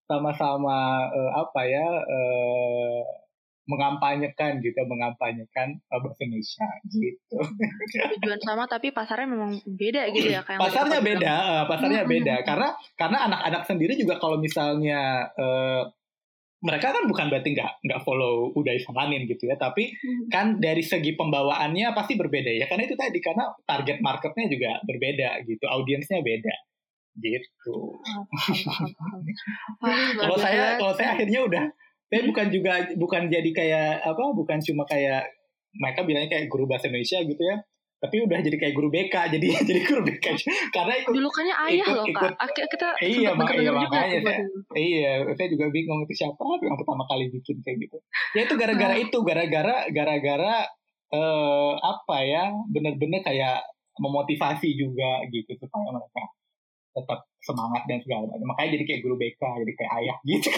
sama-sama 0.10 1.06
uh, 1.06 1.32
apa 1.38 1.62
ya 1.70 1.86
uh, 1.86 3.02
mengampanyekan 3.70 4.58
gitu 4.66 4.82
mengampanyekan 4.90 5.78
uh, 5.94 6.02
bahasa 6.02 6.26
Indonesia 6.26 6.66
gitu. 6.90 7.38
Tujuan 8.18 8.42
sama 8.42 8.66
tapi 8.66 8.90
pasarnya 8.90 9.30
memang 9.30 9.62
beda 9.70 10.10
gitu 10.10 10.34
ya 10.34 10.42
kayak 10.42 10.58
pasarnya 10.58 11.00
beda 11.06 11.34
uh, 11.38 11.64
pasarnya 11.70 12.02
hmm. 12.04 12.10
beda. 12.10 12.36
Karena 12.42 12.70
karena 12.98 13.18
anak-anak 13.30 13.64
sendiri 13.70 13.94
juga 13.94 14.18
kalau 14.18 14.42
misalnya 14.42 15.30
uh, 15.38 15.86
mereka 16.60 16.92
kan 16.92 17.08
bukan 17.08 17.32
berarti 17.32 17.56
nggak 17.56 17.72
nggak 17.88 18.02
follow 18.04 18.52
udah 18.52 18.76
Lanin 18.92 19.24
gitu 19.32 19.48
ya 19.48 19.56
tapi 19.56 19.96
hmm. 19.96 20.28
kan 20.28 20.60
dari 20.60 20.84
segi 20.84 21.16
pembawaannya 21.16 21.96
pasti 21.96 22.20
berbeda 22.20 22.52
ya. 22.52 22.66
Karena 22.68 22.84
itu 22.84 23.00
tadi 23.00 23.20
karena 23.24 23.48
target 23.64 24.04
marketnya 24.04 24.46
juga 24.52 24.72
berbeda 24.84 25.30
gitu 25.48 25.66
audiensnya 25.68 26.20
beda 26.20 26.56
gitu. 27.20 28.00
Kalau 30.20 30.38
saya 30.40 30.80
kalau 30.80 30.94
saya 30.96 31.20
akhirnya 31.20 31.44
udah 31.44 31.66
saya 32.10 32.22
bukan 32.26 32.48
juga 32.48 32.74
bukan 32.96 33.28
jadi 33.28 33.50
kayak 33.52 33.92
apa 34.08 34.24
bukan 34.34 34.58
cuma 34.64 34.84
kayak 34.88 35.30
mereka 35.78 36.02
bilangnya 36.02 36.30
kayak 36.32 36.48
guru 36.50 36.66
bahasa 36.66 36.90
Indonesia 36.90 37.22
gitu 37.22 37.44
ya 37.44 37.62
tapi 38.00 38.16
udah 38.24 38.40
jadi 38.40 38.56
kayak 38.56 38.74
guru 38.76 38.88
BK 38.88 39.16
jadi 39.36 39.48
jadi 39.68 39.82
guru 39.84 40.02
BK 40.08 40.26
karena 40.72 40.94
ikut 41.04 41.14
julukannya 41.14 41.56
ayah 41.68 41.86
ikut, 41.86 41.98
loh 42.00 42.06
ikut, 42.08 42.34
kak 42.34 42.68
kita 42.72 42.88
iya 43.04 43.30
mak 43.36 43.52
iya 43.56 43.72
makanya 43.76 44.20
saya, 44.24 44.40
iya 44.80 45.14
saya 45.36 45.48
juga 45.52 45.68
bingung 45.70 46.00
itu 46.08 46.14
siapa 46.16 46.40
yang 46.64 46.80
pertama 46.80 47.04
kali 47.12 47.28
bikin 47.30 47.60
kayak 47.62 47.78
gitu 47.84 47.98
ya 48.36 48.42
itu 48.48 48.56
gara-gara 48.56 48.96
oh. 48.96 49.04
itu 49.04 49.18
gara-gara 49.22 49.76
gara-gara 49.92 50.56
uh, 51.12 51.74
apa 51.76 52.18
ya 52.24 52.44
benar-benar 52.72 53.22
kayak 53.22 53.68
memotivasi 54.00 54.80
juga 54.80 55.28
gitu 55.28 55.52
supaya 55.60 55.92
mereka 55.92 56.24
tetap 56.96 57.20
semangat 57.40 57.84
dan 57.86 58.00
segala 58.04 58.28
macam. 58.28 58.48
Makanya 58.56 58.70
jadi 58.80 58.84
kayak 58.88 59.02
guru 59.06 59.16
BK, 59.20 59.42
jadi 59.42 59.74
kayak 59.78 59.92
ayah 60.04 60.18
gitu. 60.26 60.50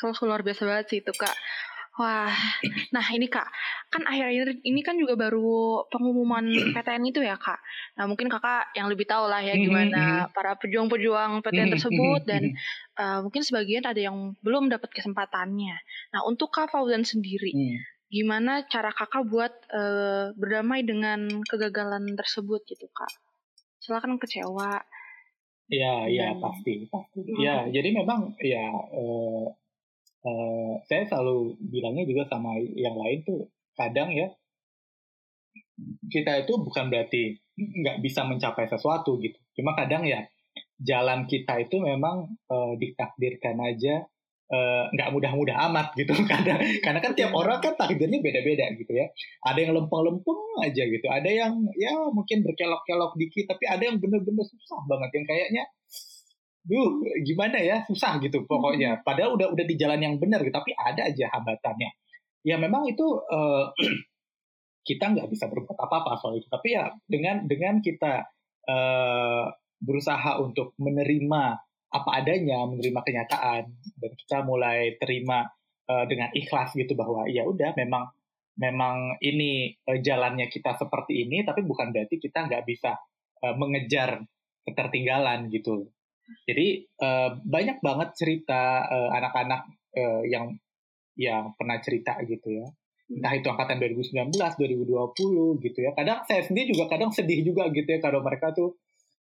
Kalau 0.00 0.32
luar 0.32 0.40
biasa 0.40 0.64
banget 0.64 0.86
sih 0.88 0.98
itu 1.04 1.12
kak. 1.12 1.36
Wah, 2.00 2.32
nah 2.96 3.04
ini 3.12 3.28
kak, 3.28 3.44
kan 3.92 4.08
akhir-akhir 4.08 4.64
ini 4.64 4.80
kan 4.80 4.96
juga 4.96 5.20
baru 5.20 5.84
pengumuman 5.92 6.48
PTN 6.72 7.12
itu 7.12 7.20
ya 7.20 7.36
kak. 7.36 7.60
Nah 8.00 8.08
mungkin 8.08 8.32
kakak 8.32 8.72
yang 8.72 8.88
lebih 8.88 9.04
tahu 9.04 9.28
lah 9.28 9.44
ya 9.44 9.52
hmm, 9.52 9.64
gimana 9.68 10.00
hmm, 10.00 10.20
hmm. 10.24 10.32
para 10.32 10.56
pejuang-pejuang 10.56 11.44
PTN 11.44 11.76
tersebut 11.76 12.24
dan 12.24 12.56
uh, 12.96 13.20
mungkin 13.20 13.44
sebagian 13.44 13.84
ada 13.84 14.00
yang 14.00 14.32
belum 14.40 14.72
dapat 14.72 14.88
kesempatannya. 14.96 15.76
Nah 16.16 16.20
untuk 16.24 16.48
kak 16.48 16.72
Fauzan 16.72 17.04
sendiri, 17.04 17.52
gimana 18.08 18.64
cara 18.64 18.96
kakak 18.96 19.28
buat 19.28 19.52
uh, 19.68 20.32
berdamai 20.40 20.80
dengan 20.88 21.28
kegagalan 21.44 22.16
tersebut 22.16 22.64
gitu 22.64 22.88
kak? 22.96 23.12
soalnya 23.80 24.06
kan 24.06 24.14
kecewa 24.20 24.72
Iya, 25.70 26.10
iya 26.10 26.26
pasti, 26.42 26.82
pasti. 26.90 27.22
Iya, 27.30 27.62
hmm. 27.62 27.70
jadi 27.70 27.88
memang 27.94 28.34
ya 28.42 28.74
uh, 28.74 29.46
uh, 30.24 30.74
saya 30.86 31.06
selalu 31.08 31.56
bilangnya 31.60 32.04
juga 32.08 32.28
sama 32.28 32.56
yang 32.60 32.96
lain 32.96 33.24
tuh 33.24 33.48
kadang 33.76 34.12
ya 34.12 34.28
kita 36.12 36.44
itu 36.44 36.52
bukan 36.60 36.92
berarti 36.92 37.40
nggak 37.56 38.04
bisa 38.04 38.24
mencapai 38.28 38.68
sesuatu 38.68 39.16
gitu. 39.20 39.36
Cuma 39.56 39.72
kadang 39.76 40.04
ya 40.04 40.24
jalan 40.80 41.28
kita 41.28 41.60
itu 41.60 41.80
memang 41.80 42.36
uh, 42.48 42.72
ditakdirkan 42.76 43.56
aja 43.60 44.04
Eh, 44.50 44.84
nggak 44.90 45.08
uh, 45.08 45.12
mudah-mudah 45.14 45.56
amat 45.70 45.94
gitu. 45.94 46.10
Karena 46.30 46.58
karena 46.82 46.98
kan 46.98 47.14
tiap 47.14 47.30
orang 47.30 47.62
kan 47.62 47.78
takdirnya 47.78 48.18
beda-beda 48.18 48.66
gitu 48.74 48.98
ya. 48.98 49.06
Ada 49.46 49.62
yang 49.62 49.78
lempeng-lempeng 49.78 50.42
aja 50.66 50.82
gitu. 50.90 51.06
Ada 51.06 51.30
yang 51.30 51.54
ya 51.78 51.94
mungkin 52.10 52.42
berkelok-kelok 52.42 53.14
dikit 53.14 53.46
tapi 53.54 53.70
ada 53.70 53.78
yang 53.78 54.02
bener-bener 54.02 54.42
susah 54.42 54.82
banget. 54.90 55.22
Yang 55.22 55.26
kayaknya 55.30 55.62
duh 56.70 57.02
gimana 57.26 57.58
ya? 57.58 57.82
Susah 57.90 58.22
gitu 58.22 58.46
pokoknya. 58.46 59.02
Padahal 59.02 59.34
udah 59.34 59.50
udah 59.50 59.64
di 59.66 59.74
jalan 59.74 59.98
yang 59.98 60.14
benar 60.22 60.46
gitu 60.46 60.54
tapi 60.54 60.70
ada 60.78 61.10
aja 61.10 61.26
hambatannya. 61.34 61.90
Ya 62.46 62.56
memang 62.56 62.86
itu 62.86 63.04
uh, 63.26 63.74
kita 64.88 65.04
nggak 65.10 65.26
bisa 65.26 65.50
berbuat 65.50 65.74
apa-apa 65.74 66.14
soal 66.22 66.38
itu. 66.38 66.46
Tapi 66.46 66.78
ya 66.78 66.94
dengan 67.10 67.44
dengan 67.50 67.82
kita 67.82 68.30
uh, 68.70 69.44
berusaha 69.82 70.38
untuk 70.38 70.76
menerima 70.78 71.42
apa 71.90 72.10
adanya 72.22 72.62
menerima 72.70 73.00
kenyataan 73.02 73.62
dan 73.98 74.12
kita 74.14 74.46
mulai 74.46 74.94
terima 75.02 75.50
uh, 75.90 76.06
dengan 76.06 76.30
ikhlas 76.30 76.78
gitu 76.78 76.94
bahwa 76.94 77.26
ya 77.26 77.42
udah 77.42 77.74
memang 77.74 78.14
memang 78.54 79.18
ini 79.18 79.74
uh, 79.90 79.98
jalannya 79.98 80.46
kita 80.46 80.78
seperti 80.78 81.26
ini 81.26 81.42
tapi 81.42 81.66
bukan 81.66 81.90
berarti 81.90 82.22
kita 82.22 82.46
nggak 82.46 82.62
bisa 82.62 82.94
uh, 83.42 83.54
mengejar 83.58 84.22
ketertinggalan 84.62 85.50
gitu 85.50 85.90
jadi 86.46 86.66
uh, 87.02 87.30
banyak 87.42 87.78
banget 87.82 88.08
cerita 88.16 88.86
anak-anak 88.90 89.66
uh, 89.96 90.00
uh, 90.00 90.22
yang 90.26 90.54
yang 91.18 91.52
pernah 91.58 91.78
cerita 91.82 92.16
gitu 92.26 92.48
ya 92.62 92.66
entah 93.10 93.34
itu 93.34 93.46
angkatan 93.50 93.82
2019, 93.82 94.30
2020 94.38 95.66
gitu 95.66 95.78
ya. 95.82 95.90
Kadang 95.98 96.22
saya 96.30 96.46
sendiri 96.46 96.70
juga 96.70 96.86
kadang 96.86 97.10
sedih 97.10 97.42
juga 97.42 97.66
gitu 97.74 97.90
ya 97.90 97.98
kalau 97.98 98.22
mereka 98.22 98.54
tuh 98.54 98.78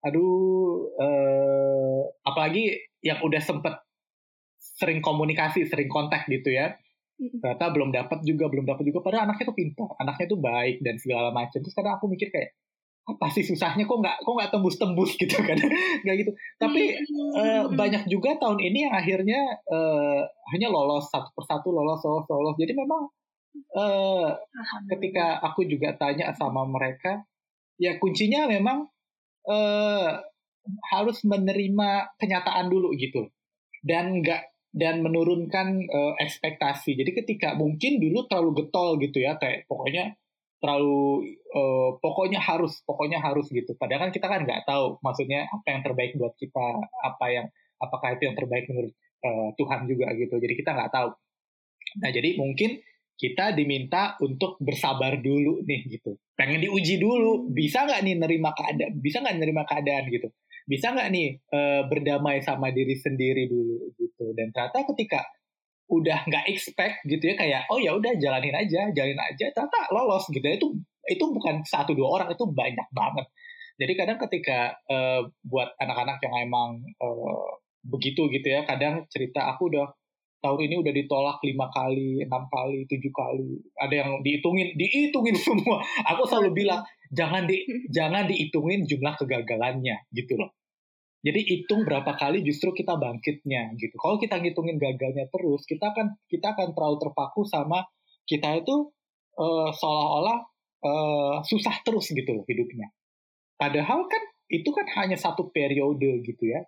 aduh 0.03 0.95
eh, 0.99 2.03
apalagi 2.27 2.75
yang 3.03 3.23
udah 3.23 3.39
sempet 3.39 3.79
sering 4.59 4.99
komunikasi, 4.99 5.67
sering 5.71 5.87
kontak 5.87 6.27
gitu 6.27 6.51
ya. 6.51 6.75
Ternyata 7.19 7.75
belum 7.75 7.91
dapat 7.91 8.23
juga, 8.23 8.47
belum 8.47 8.67
dapat 8.67 8.83
juga. 8.87 9.03
Padahal 9.03 9.31
anaknya 9.31 9.51
tuh 9.51 9.59
pintar, 9.59 9.91
anaknya 9.99 10.27
tuh 10.31 10.39
baik 10.39 10.77
dan 10.83 10.95
segala 11.03 11.31
macam. 11.35 11.59
Terus 11.63 11.75
kadang 11.75 11.99
aku 11.99 12.07
mikir 12.11 12.31
kayak 12.31 12.55
apa 13.09 13.27
sih 13.33 13.41
susahnya? 13.41 13.89
Kok 13.89 13.99
nggak 14.05 14.17
kok 14.21 14.35
nggak 14.37 14.51
tembus-tembus? 14.53 15.17
Gitu 15.21 15.37
kan. 15.41 15.57
Nggak 16.05 16.17
gitu. 16.21 16.33
Tapi 16.61 16.83
uh, 17.41 17.65
banyak 17.73 18.05
juga 18.13 18.37
tahun 18.37 18.61
ini 18.61 18.79
yang 18.85 18.95
akhirnya 18.95 19.41
uh, 19.73 20.21
hanya 20.53 20.69
lolos 20.69 21.09
satu 21.09 21.33
persatu 21.33 21.73
lolos 21.73 22.05
lolos 22.05 22.29
lolos. 22.29 22.57
Jadi 22.61 22.73
memang 22.77 23.09
uh, 23.73 24.37
ketika 24.93 25.41
aku 25.41 25.65
juga 25.65 25.97
tanya 25.97 26.37
sama 26.37 26.69
mereka, 26.69 27.25
ya 27.81 27.97
kuncinya 27.97 28.45
memang 28.47 28.87
uh, 29.49 30.11
harus 30.93 31.25
menerima 31.25 32.13
kenyataan 32.21 32.69
dulu 32.69 32.93
gitu, 33.01 33.33
dan 33.81 34.21
nggak 34.21 34.53
dan 34.77 35.01
menurunkan 35.01 35.89
uh, 35.89 36.15
ekspektasi. 36.21 36.93
Jadi 36.93 37.11
ketika 37.25 37.57
mungkin 37.57 37.97
dulu 37.99 38.29
terlalu 38.29 38.65
getol 38.65 39.01
gitu 39.01 39.25
ya, 39.25 39.41
kayak 39.41 39.65
pokoknya 39.65 40.13
terlalu 40.59 41.35
uh, 41.55 41.91
pokoknya 42.03 42.43
harus 42.43 42.83
pokoknya 42.83 43.23
harus 43.23 43.47
gitu 43.51 43.79
padahal 43.79 44.09
kan 44.09 44.13
kita 44.15 44.27
kan 44.27 44.43
nggak 44.43 44.67
tahu 44.67 44.99
maksudnya 45.01 45.47
apa 45.47 45.67
yang 45.71 45.81
terbaik 45.87 46.13
buat 46.19 46.35
kita 46.35 46.67
apa 47.07 47.27
yang 47.31 47.47
apakah 47.79 48.19
itu 48.19 48.27
yang 48.27 48.37
terbaik 48.37 48.67
menurut 48.67 48.93
uh, 49.23 49.55
Tuhan 49.55 49.87
juga 49.87 50.11
gitu 50.19 50.35
jadi 50.39 50.55
kita 50.59 50.71
nggak 50.75 50.91
tahu 50.91 51.11
nah 52.03 52.11
jadi 52.11 52.37
mungkin 52.37 52.83
kita 53.19 53.51
diminta 53.51 54.15
untuk 54.23 54.63
bersabar 54.63 55.19
dulu 55.19 55.67
nih 55.67 55.91
gitu. 55.91 56.15
Pengen 56.39 56.63
diuji 56.63 57.03
dulu, 57.03 57.51
bisa 57.51 57.83
nggak 57.83 58.07
nih 58.07 58.15
nerima 58.15 58.55
keadaan, 58.55 58.95
bisa 59.03 59.19
nggak 59.19 59.37
nerima 59.43 59.67
keadaan 59.67 60.07
gitu. 60.07 60.31
Bisa 60.71 60.95
nggak 60.95 61.09
nih 61.11 61.29
e, 61.43 61.61
berdamai 61.91 62.39
sama 62.47 62.71
diri 62.71 62.95
sendiri 62.95 63.51
dulu 63.51 63.91
gitu. 63.99 64.31
Dan 64.39 64.55
ternyata 64.55 64.87
ketika 64.95 65.27
udah 65.89 66.29
nggak 66.29 66.45
expect 66.53 67.01
gitu 67.09 67.33
ya 67.33 67.35
kayak 67.41 67.63
oh 67.73 67.81
ya 67.81 67.97
udah 67.97 68.13
jalanin 68.21 68.53
aja, 68.53 68.93
jalanin 68.93 69.21
aja, 69.21 69.49
ternyata 69.57 69.89
lolos 69.93 70.29
gitu 70.29 70.45
ya. 70.45 70.61
Itu 70.61 70.77
itu 71.09 71.25
bukan 71.25 71.65
satu 71.65 71.97
dua 71.97 72.21
orang 72.21 72.29
itu 72.37 72.45
banyak 72.45 72.89
banget. 72.93 73.27
Jadi 73.79 73.93
kadang 73.95 74.19
ketika 74.29 74.75
e, 74.85 74.97
buat 75.47 75.73
anak-anak 75.81 76.19
yang 76.21 76.35
emang 76.51 76.71
e, 76.99 77.09
begitu 77.89 78.29
gitu 78.29 78.53
ya, 78.53 78.67
kadang 78.69 79.09
cerita 79.09 79.49
aku 79.49 79.73
udah 79.73 79.89
tahun 80.39 80.61
ini 80.71 80.75
udah 80.83 80.93
ditolak 80.95 81.39
lima 81.43 81.67
kali, 81.71 82.23
enam 82.23 82.45
kali, 82.51 82.87
tujuh 82.87 83.11
kali. 83.11 83.59
Ada 83.79 83.95
yang 84.05 84.11
dihitungin, 84.23 84.75
dihitungin 84.75 85.37
semua. 85.47 85.83
Aku 86.15 86.27
selalu 86.27 86.67
bilang 86.67 86.83
jangan 87.15 87.47
di 87.47 87.65
jangan 87.97 88.27
dihitungin 88.29 88.85
jumlah 88.85 89.15
kegagalannya 89.19 89.97
gitu 90.13 90.37
loh. 90.37 90.58
Jadi 91.19 91.41
hitung 91.51 91.83
berapa 91.83 92.15
kali 92.15 92.47
justru 92.47 92.71
kita 92.71 92.95
bangkitnya 92.95 93.75
gitu. 93.75 93.95
Kalau 93.99 94.23
kita 94.23 94.39
ngitungin 94.39 94.79
gagalnya 94.79 95.27
terus, 95.27 95.67
kita 95.67 95.91
akan 95.91 96.15
kita 96.31 96.55
akan 96.55 96.79
terlalu 96.79 96.97
terpaku 97.03 97.43
sama 97.43 97.83
kita 98.23 98.63
itu 98.63 98.95
uh, 99.35 99.71
seolah-olah 99.75 100.39
uh, 100.85 101.37
susah 101.43 101.83
terus 101.83 102.15
gitu 102.15 102.47
hidupnya. 102.47 102.95
Padahal 103.59 104.07
kan 104.07 104.23
itu 104.47 104.71
kan 104.71 104.87
hanya 105.03 105.19
satu 105.19 105.51
periode 105.51 106.23
gitu 106.23 106.45
ya. 106.47 106.63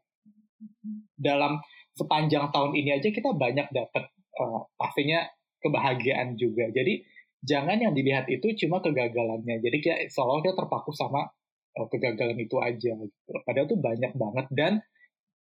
Dalam 1.15 1.63
sepanjang 1.95 2.51
tahun 2.51 2.75
ini 2.75 2.91
aja 2.99 3.09
kita 3.15 3.31
banyak 3.31 3.71
dapat 3.71 4.11
uh, 4.43 4.67
pastinya 4.75 5.31
kebahagiaan 5.63 6.35
juga. 6.35 6.67
Jadi 6.75 7.07
jangan 7.45 7.79
yang 7.79 7.95
dilihat 7.95 8.27
itu 8.27 8.51
cuma 8.67 8.83
kegagalannya. 8.83 9.63
Jadi 9.63 9.79
kayak 9.79 10.01
seolah 10.11 10.43
kita 10.43 10.59
terpaku 10.59 10.91
sama 10.91 11.31
kegagalan 11.75 12.39
itu 12.39 12.57
aja. 12.59 12.93
Gitu. 12.95 13.17
Padahal 13.47 13.67
tuh 13.71 13.81
banyak 13.81 14.13
banget 14.15 14.47
dan 14.53 14.73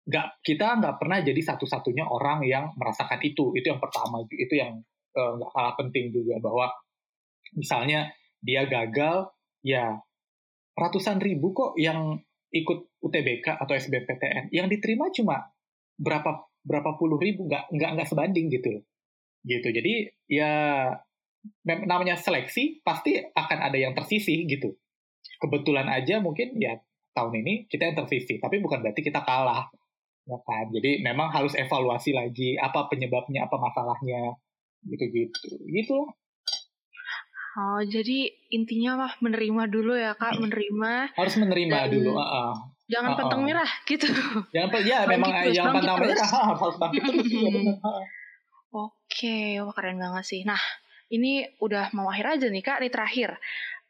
nggak 0.07 0.43
kita 0.43 0.81
nggak 0.81 0.97
pernah 0.97 1.19
jadi 1.21 1.41
satu-satunya 1.55 2.09
orang 2.09 2.47
yang 2.47 2.73
merasakan 2.75 3.21
itu. 3.23 3.53
Itu 3.55 3.71
yang 3.75 3.81
pertama. 3.83 4.23
Itu 4.27 4.55
yang 4.55 4.81
uh, 5.15 5.33
nggak 5.39 5.51
kalah 5.51 5.75
penting 5.79 6.15
juga 6.15 6.39
bahwa 6.39 6.71
misalnya 7.55 8.11
dia 8.41 8.65
gagal, 8.65 9.29
ya 9.61 10.01
ratusan 10.79 11.21
ribu 11.21 11.53
kok 11.53 11.77
yang 11.77 12.17
ikut 12.51 12.99
UTBK 13.05 13.47
atau 13.61 13.75
SBMPTN 13.77 14.51
yang 14.51 14.67
diterima 14.67 15.13
cuma 15.15 15.45
berapa 16.01 16.51
berapa 16.65 16.97
puluh 16.97 17.21
ribu 17.21 17.47
nggak 17.47 17.71
nggak 17.71 17.91
nggak 17.97 18.09
sebanding 18.09 18.49
gitu 18.49 18.83
gitu 19.45 19.69
jadi 19.73 20.13
ya 20.29 20.53
namanya 21.65 22.21
seleksi 22.21 22.85
pasti 22.85 23.17
akan 23.17 23.59
ada 23.61 23.79
yang 23.79 23.93
tersisih 23.97 24.45
gitu 24.45 24.77
kebetulan 25.41 25.89
aja 25.89 26.21
mungkin 26.21 26.55
ya 26.61 26.79
tahun 27.17 27.43
ini 27.43 27.67
kita 27.67 27.97
tersisih 27.97 28.39
tapi 28.39 28.61
bukan 28.63 28.85
berarti 28.85 29.03
kita 29.03 29.25
kalah 29.25 29.73
ya 30.29 30.39
kan 30.47 30.71
jadi 30.71 31.03
memang 31.03 31.33
harus 31.33 31.57
evaluasi 31.57 32.15
lagi 32.15 32.55
apa 32.61 32.87
penyebabnya 32.87 33.49
apa 33.49 33.57
masalahnya 33.57 34.37
gitu 34.87 35.05
gitu 35.69 36.01
Oh, 37.51 37.83
jadi 37.83 38.31
intinya 38.55 38.95
mah 38.95 39.13
menerima 39.19 39.75
dulu 39.75 39.99
ya 39.99 40.15
kak, 40.15 40.39
menerima. 40.39 41.19
Harus 41.19 41.35
menerima 41.35 41.79
dan, 41.83 41.91
dulu. 41.91 42.15
Uh 42.15 42.23
-uh 42.23 42.55
jangan 42.91 43.11
oh, 43.15 43.17
pantang 43.17 43.43
merah 43.47 43.71
gitu. 43.87 44.11
Jangan 44.51 44.83
ya 44.83 45.07
memang 45.07 45.31
terus, 45.31 45.55
jangan 45.55 45.73
pantang 45.79 45.99
merah 46.03 46.29
harus 46.59 46.77
bangkit 46.77 47.03
terus 47.07 47.27
ya 47.39 47.51
Oke, 48.71 49.59
wah 49.63 49.75
keren 49.75 49.99
banget 49.99 50.25
sih. 50.27 50.43
Nah, 50.47 50.59
ini 51.11 51.43
udah 51.59 51.91
mau 51.91 52.07
akhir 52.07 52.39
aja 52.39 52.47
nih 52.47 52.63
Kak, 52.63 52.79
ini 52.83 52.91
terakhir. 52.91 53.35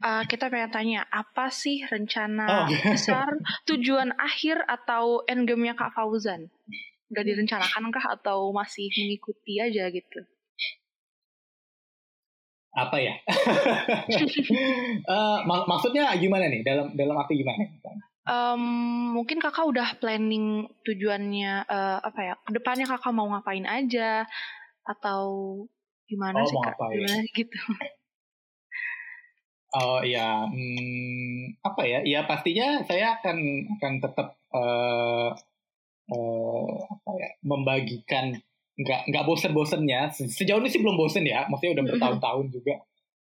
Uh, 0.00 0.24
kita 0.24 0.48
pengen 0.48 0.72
tanya, 0.72 1.00
apa 1.12 1.52
sih 1.52 1.84
rencana 1.84 2.64
oh. 2.64 2.68
besar, 2.88 3.36
tujuan 3.68 4.16
akhir 4.16 4.64
atau 4.64 5.20
endgame-nya 5.28 5.76
Kak 5.76 5.92
Fauzan? 5.92 6.48
Udah 7.12 7.20
direncanakan 7.20 7.92
kah 7.92 8.16
atau 8.16 8.48
masih 8.56 8.88
mengikuti 8.96 9.60
aja 9.60 9.92
gitu? 9.92 10.24
Apa 12.72 12.96
ya? 12.96 13.12
uh, 15.04 15.44
mak 15.48 15.68
maksudnya 15.68 16.16
gimana 16.16 16.48
nih? 16.48 16.64
Dalam 16.64 16.96
dalam 16.96 17.20
arti 17.20 17.36
gimana? 17.36 17.66
um, 18.30 18.62
mungkin 19.16 19.42
kakak 19.42 19.66
udah 19.66 19.88
planning 19.98 20.70
tujuannya 20.86 21.66
uh, 21.66 21.98
apa 22.00 22.20
ya 22.22 22.34
ke 22.40 22.50
depannya 22.54 22.86
kakak 22.86 23.12
mau 23.14 23.28
ngapain 23.30 23.66
aja 23.66 24.24
atau 24.86 25.22
gimana 26.06 26.42
oh, 26.42 26.46
sih 26.46 26.56
kak 26.58 26.74
ngapain. 26.74 26.94
gimana 26.98 27.16
gitu 27.34 27.58
oh 29.76 30.00
ya 30.02 30.46
hmm, 30.46 31.62
apa 31.62 31.82
ya? 31.86 32.00
Ya 32.02 32.20
pastinya 32.26 32.82
saya 32.86 33.18
akan 33.20 33.38
akan 33.78 33.92
tetap 34.02 34.28
uh, 34.50 35.30
uh, 36.10 36.74
apa 36.90 37.10
ya 37.18 37.28
membagikan 37.46 38.34
nggak 38.80 39.00
nggak 39.12 39.24
bosen-bosennya. 39.26 40.10
Sejauh 40.14 40.60
ini 40.62 40.72
sih 40.72 40.80
belum 40.82 40.96
bosen 40.98 41.26
ya 41.26 41.46
maksudnya 41.46 41.80
udah 41.80 41.84
bertahun-tahun 41.86 42.46
juga. 42.50 42.74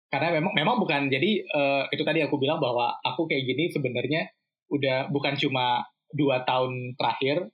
Karena 0.08 0.40
memang 0.40 0.52
memang 0.56 0.76
bukan 0.80 1.12
jadi 1.12 1.44
uh, 1.52 1.84
itu 1.92 2.00
tadi 2.00 2.24
aku 2.24 2.40
bilang 2.40 2.56
bahwa 2.62 2.96
aku 3.04 3.28
kayak 3.28 3.44
gini 3.44 3.68
sebenarnya 3.68 4.32
udah 4.72 5.12
bukan 5.12 5.36
cuma 5.36 5.84
dua 6.08 6.44
tahun 6.48 6.96
terakhir 6.96 7.52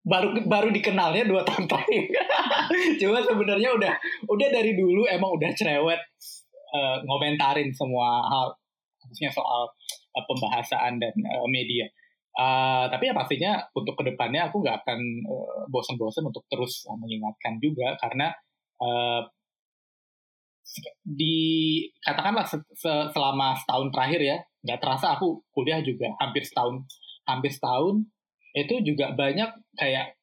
baru 0.00 0.32
baru 0.48 0.68
dikenalnya 0.72 1.26
dua 1.28 1.42
tahun 1.48 1.66
terakhir. 1.66 2.04
Cuma 3.00 3.20
sebenarnya 3.24 3.70
udah 3.74 3.92
udah 4.28 4.48
dari 4.48 4.72
dulu 4.78 5.04
emang 5.10 5.34
udah 5.34 5.50
cerewet 5.56 6.00
uh, 6.74 6.98
ngomentarin 7.04 7.70
semua 7.74 8.22
hal 8.26 8.46
khususnya 9.00 9.32
soal 9.32 9.66
uh, 10.16 10.24
pembahasan 10.28 11.00
dan 11.00 11.14
uh, 11.26 11.48
media. 11.48 11.88
Uh, 12.30 12.86
tapi 12.86 13.10
ya 13.10 13.14
pastinya 13.14 13.58
untuk 13.74 13.98
ke 13.98 14.06
depannya 14.06 14.46
aku 14.46 14.62
nggak 14.62 14.86
akan 14.86 15.00
uh, 15.26 15.66
bosan-bosan 15.66 16.22
untuk 16.22 16.46
terus 16.46 16.86
uh, 16.86 16.94
mengingatkan 16.94 17.58
juga 17.58 17.98
karena 17.98 18.30
uh, 18.78 19.26
di 21.02 21.82
katakanlah 21.98 22.46
se, 22.46 22.62
se, 22.70 22.92
selama 23.10 23.58
setahun 23.58 23.90
terakhir 23.90 24.20
ya 24.22 24.38
nggak 24.62 24.78
terasa 24.78 25.18
aku 25.18 25.42
kuliah 25.50 25.82
juga 25.82 26.06
hampir 26.22 26.46
setahun 26.46 26.86
hampir 27.26 27.50
setahun 27.50 28.06
itu 28.54 28.74
juga 28.86 29.10
banyak 29.18 29.50
kayak 29.74 30.14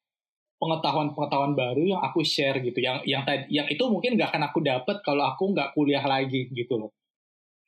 pengetahuan-pengetahuan 0.58 1.54
baru 1.54 1.82
yang 1.96 2.02
aku 2.02 2.26
share 2.26 2.58
gitu. 2.60 2.78
Yang 2.82 3.06
yang 3.06 3.22
tadi 3.22 3.46
yang 3.50 3.66
itu 3.70 3.82
mungkin 3.86 4.18
nggak 4.18 4.34
akan 4.34 4.44
aku 4.50 4.58
dapat 4.62 4.96
kalau 5.06 5.24
aku 5.26 5.54
nggak 5.54 5.72
kuliah 5.72 6.02
lagi 6.02 6.50
gitu 6.50 6.78
loh. 6.78 6.92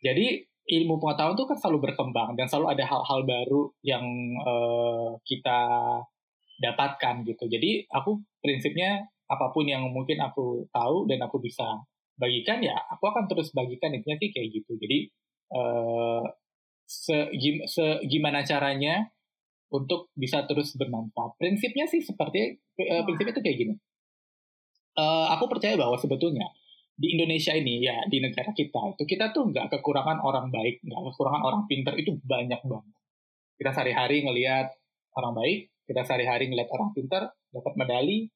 Jadi 0.03 0.43
ilmu 0.70 1.03
pengetahuan 1.03 1.34
itu 1.34 1.47
kan 1.47 1.59
selalu 1.59 1.78
berkembang 1.91 2.38
dan 2.38 2.47
selalu 2.47 2.78
ada 2.78 2.84
hal-hal 2.86 3.20
baru 3.26 3.62
yang 3.82 4.05
uh, 4.43 5.18
kita 5.26 5.61
dapatkan 6.61 7.14
gitu. 7.26 7.45
Jadi 7.49 7.88
aku 7.91 8.20
prinsipnya 8.43 9.07
apa 9.30 9.55
pun 9.55 9.64
yang 9.66 9.86
mungkin 9.91 10.18
aku 10.20 10.66
tahu 10.74 11.07
dan 11.07 11.22
aku 11.22 11.38
bisa 11.38 11.64
bagikan 12.18 12.61
ya 12.61 12.76
aku 12.91 13.07
akan 13.07 13.30
terus 13.30 13.55
bagikan. 13.55 13.95
Intinya 13.95 14.18
sih 14.18 14.30
kayak 14.34 14.49
gitu. 14.51 14.76
Jadi 14.78 14.99
uh, 15.55 16.26
se, 16.86 17.30
se 17.70 17.86
gimana 18.11 18.43
caranya 18.43 19.07
untuk 19.71 20.11
bisa 20.18 20.45
terus 20.51 20.75
bermanfaat. 20.75 21.39
Prinsipnya 21.39 21.87
sih 21.87 22.03
seperti 22.03 22.59
uh, 22.79 23.03
prinsipnya 23.07 23.35
itu 23.39 23.43
kayak 23.43 23.59
gini. 23.59 23.75
Uh, 24.99 25.31
aku 25.31 25.47
percaya 25.47 25.79
bahwa 25.79 25.95
sebetulnya 25.95 26.51
di 27.01 27.16
Indonesia 27.16 27.57
ini 27.57 27.81
ya 27.81 28.05
di 28.11 28.21
negara 28.21 28.53
kita 28.53 28.93
itu 28.93 29.09
kita 29.09 29.33
tuh 29.33 29.49
nggak 29.49 29.73
kekurangan 29.73 30.21
orang 30.21 30.53
baik, 30.53 30.85
nggak 30.85 31.01
kekurangan 31.14 31.43
orang 31.47 31.62
pinter 31.64 31.97
itu 31.97 32.18
banyak 32.21 32.61
banget. 32.61 32.95
Kita 33.57 33.71
sehari-hari 33.73 34.27
ngelihat 34.27 34.68
orang 35.16 35.33
baik, 35.33 35.59
kita 35.89 36.03
sehari-hari 36.05 36.53
ngelihat 36.53 36.68
orang 36.75 36.91
pinter 36.93 37.31
dapat 37.55 37.73
medali, 37.79 38.29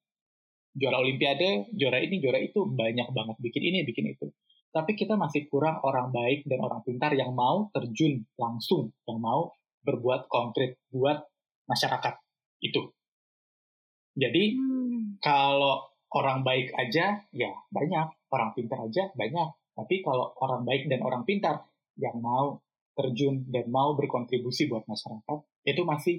juara 0.72 0.98
olimpiade, 1.02 1.70
juara 1.76 2.00
ini, 2.00 2.18
juara 2.18 2.40
itu 2.40 2.64
banyak 2.64 3.08
banget 3.12 3.36
bikin 3.42 3.62
ini, 3.68 3.78
bikin 3.84 4.10
itu. 4.10 4.32
Tapi 4.74 4.98
kita 4.98 5.14
masih 5.14 5.46
kurang 5.46 5.78
orang 5.86 6.10
baik 6.10 6.48
dan 6.50 6.58
orang 6.64 6.82
pintar 6.82 7.14
yang 7.14 7.30
mau 7.30 7.70
terjun 7.70 8.26
langsung, 8.34 8.90
yang 9.06 9.22
mau 9.22 9.54
berbuat 9.84 10.26
konkret 10.32 10.80
buat 10.88 11.20
masyarakat 11.68 12.14
itu. 12.64 12.82
Jadi 14.14 14.56
hmm. 14.56 15.20
kalau 15.20 15.84
orang 16.14 16.46
baik 16.46 16.72
aja 16.74 17.20
ya 17.34 17.52
banyak, 17.68 18.06
orang 18.32 18.50
pintar 18.56 18.78
aja 18.88 19.10
banyak. 19.12 19.48
Tapi 19.74 20.00
kalau 20.06 20.30
orang 20.38 20.62
baik 20.62 20.86
dan 20.86 21.02
orang 21.02 21.26
pintar 21.26 21.66
yang 21.98 22.18
mau 22.22 22.62
terjun 22.94 23.42
dan 23.50 23.66
mau 23.68 23.98
berkontribusi 23.98 24.70
buat 24.70 24.86
masyarakat 24.86 25.38
itu 25.66 25.82
masih 25.82 26.16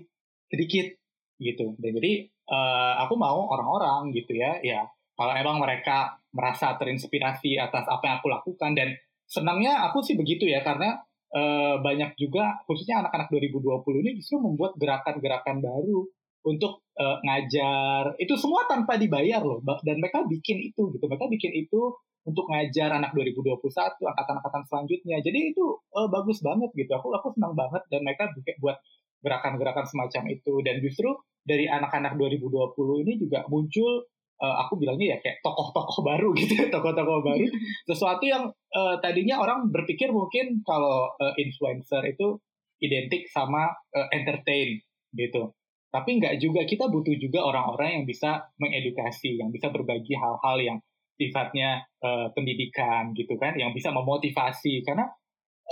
sedikit 0.52 0.92
gitu. 1.40 1.76
Dan 1.80 1.96
jadi 1.96 2.28
uh, 2.52 3.08
aku 3.08 3.16
mau 3.16 3.48
orang-orang 3.48 4.12
gitu 4.12 4.36
ya, 4.36 4.60
ya 4.60 4.84
kalau 5.16 5.32
emang 5.32 5.64
mereka 5.64 6.20
merasa 6.36 6.76
terinspirasi 6.76 7.56
atas 7.56 7.88
apa 7.88 8.04
yang 8.04 8.16
aku 8.20 8.28
lakukan 8.28 8.72
dan 8.76 8.92
senangnya 9.24 9.88
aku 9.88 10.04
sih 10.04 10.20
begitu 10.20 10.46
ya 10.46 10.62
karena 10.62 11.00
uh, 11.36 11.76
banyak 11.84 12.16
juga 12.16 12.64
khususnya 12.66 13.04
anak-anak 13.04 13.28
2020 13.30 14.02
ini 14.02 14.10
justru 14.24 14.40
membuat 14.40 14.80
gerakan-gerakan 14.80 15.60
baru 15.60 16.08
untuk 16.46 16.86
uh, 16.96 17.18
ngajar. 17.26 18.16
Itu 18.22 18.40
semua 18.40 18.70
tanpa 18.70 18.96
dibayar 18.96 19.42
loh 19.44 19.60
dan 19.84 20.00
mereka 20.00 20.24
bikin 20.24 20.62
itu 20.64 20.96
gitu. 20.96 21.06
Mereka 21.06 21.28
bikin 21.28 21.52
itu 21.58 21.94
untuk 22.26 22.50
ngajar 22.50 22.90
anak 22.90 23.14
2021 23.14 23.62
angkatan-angkatan 24.02 24.64
selanjutnya. 24.66 25.18
Jadi 25.22 25.54
itu 25.54 25.66
uh, 25.94 26.08
bagus 26.10 26.42
banget 26.42 26.72
gitu. 26.74 26.90
Aku 26.96 27.12
aku 27.14 27.36
senang 27.36 27.54
banget 27.54 27.84
dan 27.92 28.02
mereka 28.06 28.32
buat 28.62 28.78
gerakan-gerakan 29.22 29.86
semacam 29.90 30.24
itu. 30.34 30.54
Dan 30.62 30.80
justru 30.82 31.10
dari 31.46 31.70
anak-anak 31.70 32.18
2020 32.18 33.04
ini 33.06 33.14
juga 33.22 33.46
muncul 33.50 34.06
uh, 34.42 34.56
aku 34.66 34.80
bilangnya 34.80 35.16
ya 35.16 35.18
kayak 35.24 35.40
tokoh-tokoh 35.44 36.04
baru 36.04 36.30
gitu 36.36 36.54
ya, 36.56 36.68
tokoh-tokoh 36.76 37.24
baru. 37.24 37.46
Sesuatu 37.88 38.24
yang 38.26 38.52
uh, 38.52 38.96
tadinya 39.00 39.40
orang 39.40 39.72
berpikir 39.72 40.12
mungkin 40.12 40.62
kalau 40.68 41.12
uh, 41.16 41.34
influencer 41.40 42.04
itu 42.08 42.40
identik 42.84 43.28
sama 43.32 43.72
uh, 43.72 44.08
entertain 44.12 44.80
gitu. 45.16 45.56
Tapi 45.96 46.20
nggak 46.20 46.44
juga, 46.44 46.68
kita 46.68 46.92
butuh 46.92 47.16
juga 47.16 47.40
orang-orang 47.48 48.02
yang 48.02 48.06
bisa 48.06 48.52
mengedukasi, 48.60 49.40
yang 49.40 49.48
bisa 49.48 49.72
berbagi 49.72 50.12
hal-hal 50.12 50.58
yang 50.60 50.78
sifatnya 51.16 51.88
uh, 52.04 52.28
pendidikan 52.36 53.16
gitu 53.16 53.40
kan, 53.40 53.56
yang 53.56 53.72
bisa 53.72 53.96
memotivasi. 53.96 54.84
Karena 54.84 55.08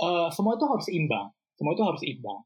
uh, 0.00 0.32
semua 0.32 0.56
itu 0.56 0.64
harus 0.64 0.88
imbang, 0.88 1.28
semua 1.60 1.76
itu 1.76 1.84
harus 1.84 2.00
imbang. 2.08 2.40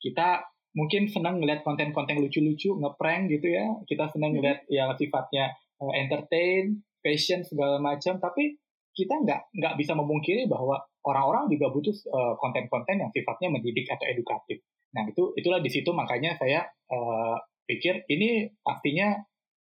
Kita 0.00 0.40
mungkin 0.78 1.10
senang 1.10 1.42
ngeliat 1.42 1.66
konten-konten 1.66 2.22
lucu-lucu, 2.22 2.78
ngeprank 2.78 3.26
gitu 3.34 3.50
ya. 3.50 3.66
Kita 3.82 4.06
senang 4.14 4.30
hmm. 4.30 4.36
ngeliat 4.38 4.58
yang 4.70 4.94
sifatnya 4.94 5.58
uh, 5.82 5.90
entertain, 5.90 6.86
fashion 7.02 7.42
segala 7.42 7.82
macam. 7.82 8.22
Tapi 8.22 8.54
kita 8.94 9.18
nggak 9.18 9.58
nggak 9.58 9.74
bisa 9.74 9.98
memungkiri 9.98 10.46
bahwa 10.46 10.78
orang-orang 11.02 11.50
juga 11.50 11.74
butuh 11.74 11.94
uh, 12.14 12.34
konten-konten 12.38 13.02
yang 13.02 13.10
sifatnya 13.10 13.50
mendidik 13.50 13.90
atau 13.90 14.06
edukatif. 14.06 14.62
Nah 14.94 15.02
itu 15.10 15.34
itulah 15.34 15.58
di 15.58 15.70
situ 15.70 15.90
makanya 15.90 16.38
saya 16.38 16.62
uh, 16.90 17.38
pikir 17.66 18.06
ini 18.10 18.46
pastinya 18.62 19.18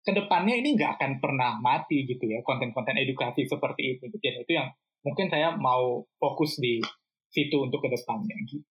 ke 0.02 0.12
depannya 0.18 0.58
ini 0.58 0.74
nggak 0.74 0.98
akan 0.98 1.12
pernah 1.22 1.62
mati 1.62 2.10
gitu 2.10 2.26
ya 2.26 2.42
konten-konten 2.42 2.98
edukasi 3.02 3.50
seperti 3.50 3.98
ini. 3.98 4.06
Dan 4.22 4.42
itu 4.42 4.54
yang 4.54 4.70
mungkin 5.02 5.30
saya 5.30 5.54
mau 5.58 6.06
fokus 6.18 6.62
di 6.62 6.82
situ 7.30 7.58
untuk 7.58 7.82
ke 7.86 7.90
depannya 7.90 8.38
gitu. 8.46 8.66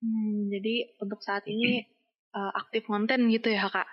Hmm, 0.00 0.52
jadi 0.52 0.92
untuk 1.00 1.24
saat 1.24 1.48
ini 1.48 1.80
uh, 2.36 2.52
aktif 2.52 2.84
konten 2.84 3.32
gitu 3.32 3.48
ya 3.48 3.64
kak? 3.68 3.88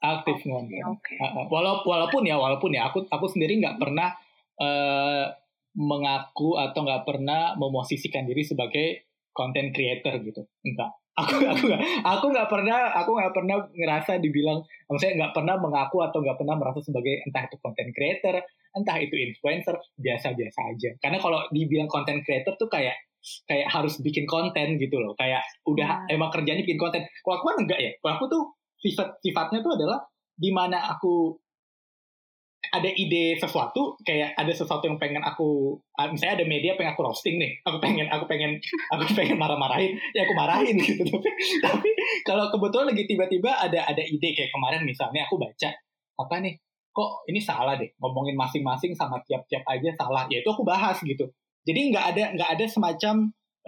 Aktif 0.00 0.40
okay, 0.40 0.48
konten. 0.48 0.80
Okay. 1.00 1.16
Uh, 1.20 1.48
walaupun 1.48 1.88
walaupun 1.88 2.22
ya 2.28 2.36
walaupun 2.36 2.70
ya 2.72 2.88
aku 2.88 3.08
aku 3.08 3.26
sendiri 3.28 3.60
nggak 3.60 3.80
pernah 3.80 4.12
uh, 4.60 5.32
mengaku 5.76 6.60
atau 6.60 6.84
nggak 6.84 7.04
pernah 7.08 7.54
memosisikan 7.56 8.28
diri 8.28 8.44
sebagai 8.44 9.08
content 9.32 9.72
creator 9.72 10.20
gitu. 10.20 10.44
Enggak. 10.64 10.92
Aku 11.20 11.36
aku 11.42 11.62
nggak 11.68 11.82
aku 12.06 12.26
nggak 12.32 12.48
pernah 12.48 12.78
aku 12.96 13.10
nggak 13.12 13.34
pernah 13.34 13.56
ngerasa 13.76 14.22
dibilang 14.22 14.64
maksudnya 14.88 15.20
nggak 15.20 15.34
pernah 15.36 15.58
mengaku 15.60 16.00
atau 16.00 16.22
nggak 16.22 16.38
pernah 16.38 16.56
merasa 16.56 16.80
sebagai 16.80 17.26
entah 17.28 17.44
itu 17.44 17.56
content 17.60 17.90
creator 17.92 18.34
entah 18.72 18.96
itu 18.96 19.14
influencer 19.18 19.74
biasa-biasa 20.00 20.60
aja 20.70 20.90
karena 21.02 21.18
kalau 21.18 21.44
dibilang 21.50 21.90
content 21.90 22.24
creator 22.24 22.54
tuh 22.56 22.70
kayak 22.72 22.94
kayak 23.44 23.68
harus 23.68 24.00
bikin 24.00 24.24
konten 24.24 24.80
gitu 24.80 24.96
loh. 24.96 25.12
Kayak 25.16 25.44
udah 25.68 26.04
hmm. 26.04 26.14
emang 26.14 26.30
kerjanya 26.32 26.64
bikin 26.64 26.80
konten. 26.80 27.04
Kalau 27.04 27.34
aku 27.40 27.46
kan 27.52 27.58
enggak 27.64 27.80
ya. 27.80 27.90
Kalau 28.00 28.12
aku 28.16 28.26
tuh 28.28 28.42
sifat 28.80 29.20
sifatnya 29.20 29.60
tuh 29.60 29.76
adalah 29.76 30.00
di 30.40 30.50
mana 30.50 30.80
aku 30.88 31.36
ada 32.70 32.86
ide 32.86 33.34
sesuatu 33.40 33.98
kayak 34.04 34.36
ada 34.38 34.52
sesuatu 34.54 34.86
yang 34.86 35.00
pengen 35.00 35.24
aku 35.24 35.74
ah, 35.98 36.06
misalnya 36.06 36.44
ada 36.44 36.46
media 36.46 36.78
pengen 36.78 36.94
aku 36.96 37.02
roasting 37.04 37.36
nih. 37.36 37.52
Aku 37.66 37.76
pengen 37.82 38.06
aku 38.08 38.24
pengen 38.30 38.56
aku 38.94 39.04
pengen 39.12 39.36
marah-marahin. 39.36 39.96
Ya 40.16 40.24
aku 40.24 40.34
marahin 40.36 40.76
gitu. 40.86 41.04
Tapi 41.04 41.30
tapi 41.60 41.90
kalau 42.24 42.48
kebetulan 42.48 42.94
lagi 42.94 43.04
tiba-tiba 43.04 43.50
ada 43.52 43.84
ada 43.84 44.02
ide 44.04 44.32
kayak 44.32 44.50
kemarin 44.52 44.86
misalnya 44.86 45.28
aku 45.28 45.36
baca 45.36 45.70
apa 46.20 46.34
nih? 46.40 46.54
Kok 46.90 47.30
ini 47.30 47.38
salah 47.38 47.78
deh? 47.78 47.90
Ngomongin 48.02 48.34
masing-masing 48.34 48.98
sama 48.98 49.22
tiap-tiap 49.22 49.62
aja 49.66 49.90
salah. 49.94 50.26
Ya 50.26 50.42
itu 50.42 50.50
aku 50.50 50.66
bahas 50.66 50.98
gitu 51.02 51.30
jadi 51.64 51.80
nggak 51.92 52.04
ada 52.16 52.24
nggak 52.36 52.50
ada 52.56 52.64
semacam 52.66 53.14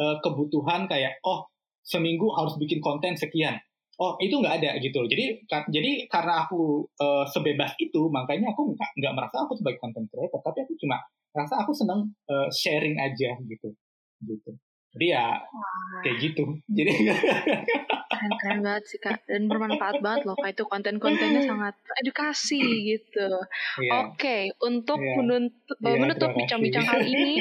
uh, 0.01 0.17
kebutuhan 0.25 0.89
kayak 0.89 1.21
oh 1.25 1.45
seminggu 1.83 2.31
harus 2.33 2.55
bikin 2.57 2.79
konten 2.79 3.19
sekian. 3.19 3.59
Oh 4.01 4.17
itu 4.19 4.35
nggak 4.41 4.63
ada 4.63 4.71
gitu. 4.81 5.05
Jadi 5.05 5.45
ka 5.47 5.69
jadi 5.69 6.09
karena 6.09 6.47
aku 6.47 6.89
uh, 6.99 7.25
sebebas 7.29 7.77
itu 7.77 8.09
makanya 8.09 8.51
aku 8.57 8.73
nggak 8.73 8.91
nggak 8.99 9.15
merasa 9.15 9.45
aku 9.45 9.53
sebagai 9.59 9.79
konten 9.83 10.09
creator, 10.09 10.41
tapi 10.41 10.65
aku 10.65 10.75
cuma 10.81 10.97
merasa 11.35 11.55
aku 11.61 11.73
senang 11.77 12.09
uh, 12.31 12.49
sharing 12.49 12.97
aja 12.97 13.37
gitu 13.45 13.69
gitu. 14.25 14.51
Jadi 14.93 15.07
ya 15.09 15.41
Wah. 15.41 16.01
kayak 16.05 16.17
gitu. 16.21 16.45
Jadi 16.69 16.91
keren 18.13 18.33
keren 18.39 18.59
banget 18.61 18.85
sih 18.87 19.01
kak 19.01 19.25
dan 19.25 19.49
bermanfaat 19.49 20.05
banget 20.05 20.29
loh 20.29 20.37
kayak 20.39 20.55
itu 20.55 20.65
konten-kontennya 20.69 21.43
sangat 21.49 21.75
edukasi 22.05 22.61
gitu. 22.95 23.29
Yeah. 23.81 23.93
Oke 24.07 24.21
okay, 24.21 24.43
untuk 24.61 25.01
yeah. 25.01 25.17
menutup, 25.17 25.79
yeah, 25.81 25.99
menutup 25.99 26.31
bincang-bincang 26.37 26.87
kali 26.87 27.07
ini 27.09 27.33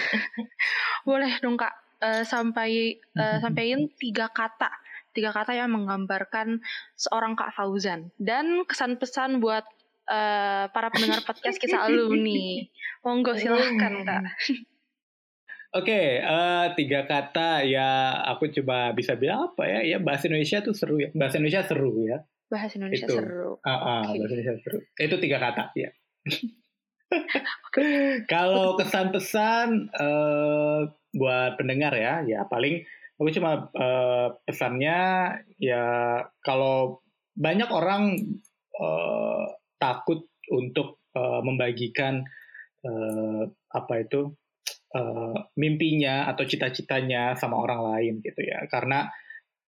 boleh 1.08 1.32
dong 1.40 1.56
kak 1.56 1.72
uh, 2.02 2.26
sampai 2.26 3.00
uh, 3.16 3.38
sampaikan 3.40 3.88
tiga 3.96 4.28
kata 4.28 4.68
tiga 5.10 5.34
kata 5.34 5.54
yang 5.54 5.70
menggambarkan 5.74 6.62
seorang 6.94 7.34
kak 7.34 7.54
Fauzan 7.54 8.14
dan 8.18 8.62
kesan 8.66 8.98
pesan 8.98 9.42
buat 9.42 9.64
uh, 10.10 10.66
para 10.70 10.90
pendengar 10.90 11.22
podcast 11.22 11.58
kisah 11.58 11.86
alumni. 11.86 12.66
Monggo 13.06 13.34
silahkan 13.38 14.02
kak. 14.06 14.22
Oke, 15.70 15.94
okay, 15.94 16.18
uh, 16.18 16.66
eh, 16.66 16.74
tiga 16.74 17.06
kata 17.06 17.62
ya 17.62 18.18
aku 18.26 18.50
coba 18.50 18.90
bisa 18.90 19.14
bilang 19.14 19.54
apa 19.54 19.70
ya? 19.70 19.86
Ya 19.86 19.98
bahasa 20.02 20.26
Indonesia 20.26 20.58
tuh 20.66 20.74
seru 20.74 20.98
ya. 20.98 21.14
Bahasa 21.14 21.38
Indonesia 21.38 21.62
seru 21.62 21.94
ya. 22.02 22.26
Bahasa 22.50 22.74
Indonesia 22.74 23.06
Itu. 23.06 23.14
seru. 23.14 23.50
Uh, 23.62 23.70
uh, 23.70 24.02
okay. 24.02 24.18
Bahasa 24.18 24.34
Indonesia 24.34 24.54
seru. 24.66 24.78
Itu 24.98 25.16
tiga 25.22 25.38
kata 25.38 25.70
ya. 25.78 25.94
Kalau 28.34 28.74
kesan-pesan 28.82 29.94
uh, 29.94 30.90
buat 31.14 31.54
pendengar 31.54 31.94
ya, 31.94 32.26
ya 32.26 32.50
paling 32.50 32.82
aku 33.14 33.30
cuma 33.30 33.70
uh, 33.70 34.34
pesannya 34.42 34.98
ya 35.62 35.86
kalau 36.42 36.98
banyak 37.38 37.70
orang 37.70 38.18
uh, 38.74 39.54
takut 39.78 40.26
untuk 40.50 40.98
uh, 41.14 41.38
membagikan 41.46 42.26
uh, 42.82 43.46
apa 43.70 43.94
itu 44.02 44.34
uh, 44.94 45.36
mimpinya 45.58 46.30
atau 46.30 46.44
cita-citanya 46.46 47.34
sama 47.38 47.58
orang 47.58 47.80
lain 47.94 48.14
gitu 48.24 48.40
ya 48.42 48.66
karena 48.70 49.10